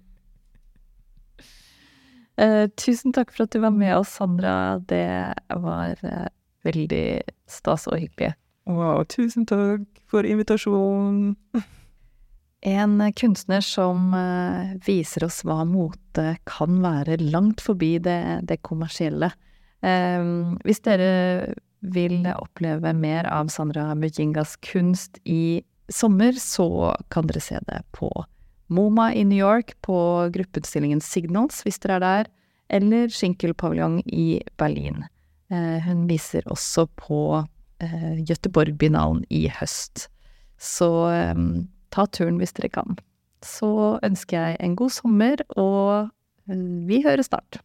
uh, 2.41 2.65
tusen 2.83 3.15
takk 3.15 3.31
for 3.31 3.45
at 3.45 3.55
du 3.55 3.61
var 3.63 3.71
med 3.71 3.95
oss, 3.95 4.17
Sandra. 4.17 4.55
Det 4.83 5.07
var 5.63 5.95
uh, 6.03 6.27
veldig 6.67 7.07
stas 7.47 7.87
og 7.87 8.01
hyggelig. 8.01 8.33
Wow, 8.67 9.05
tusen 9.07 9.47
takk 9.47 9.87
for 10.11 10.27
invitasjonen. 10.27 11.37
En 12.65 12.97
kunstner 13.15 13.63
som 13.63 14.11
uh, 14.17 14.75
viser 14.83 15.29
oss 15.29 15.43
hva 15.47 15.61
mote 15.69 16.33
kan 16.49 16.81
være 16.83 17.21
langt 17.23 17.63
forbi 17.63 17.95
det, 18.03 18.21
det 18.49 18.59
kommersielle. 18.65 19.31
Eh, 19.85 20.23
hvis 20.65 20.81
dere 20.85 21.53
vil 21.79 22.25
oppleve 22.35 22.93
mer 22.97 23.27
av 23.29 23.49
Sandra 23.53 23.91
Mujingas 23.95 24.55
kunst 24.65 25.19
i 25.23 25.63
sommer, 25.91 26.33
så 26.39 26.95
kan 27.13 27.27
dere 27.29 27.43
se 27.43 27.59
det 27.67 27.81
på 27.95 28.09
MoMA 28.67 29.11
i 29.13 29.23
New 29.23 29.37
York 29.37 29.75
på 29.85 29.97
gruppeutstillingen 30.33 31.01
Signals, 31.01 31.61
hvis 31.65 31.77
dere 31.83 31.99
er 31.99 32.05
der, 32.05 32.31
eller 32.79 33.11
Schinkel-paviljong 33.13 33.99
i 34.05 34.41
Berlin. 34.57 35.03
Eh, 35.53 35.77
hun 35.85 36.07
viser 36.09 36.47
også 36.49 36.87
på 36.97 37.19
eh, 37.83 38.15
Göteborg-binalen 38.25 39.21
i 39.29 39.45
høst. 39.59 40.07
Så 40.57 40.89
eh, 41.11 41.35
ta 41.93 42.07
turen 42.09 42.41
hvis 42.41 42.55
dere 42.57 42.71
kan. 42.73 42.97
Så 43.45 43.99
ønsker 44.05 44.39
jeg 44.39 44.57
en 44.65 44.75
god 44.79 44.95
sommer, 44.95 45.45
og 45.53 46.09
vi 46.45 47.03
høres 47.05 47.29
snart. 47.29 47.59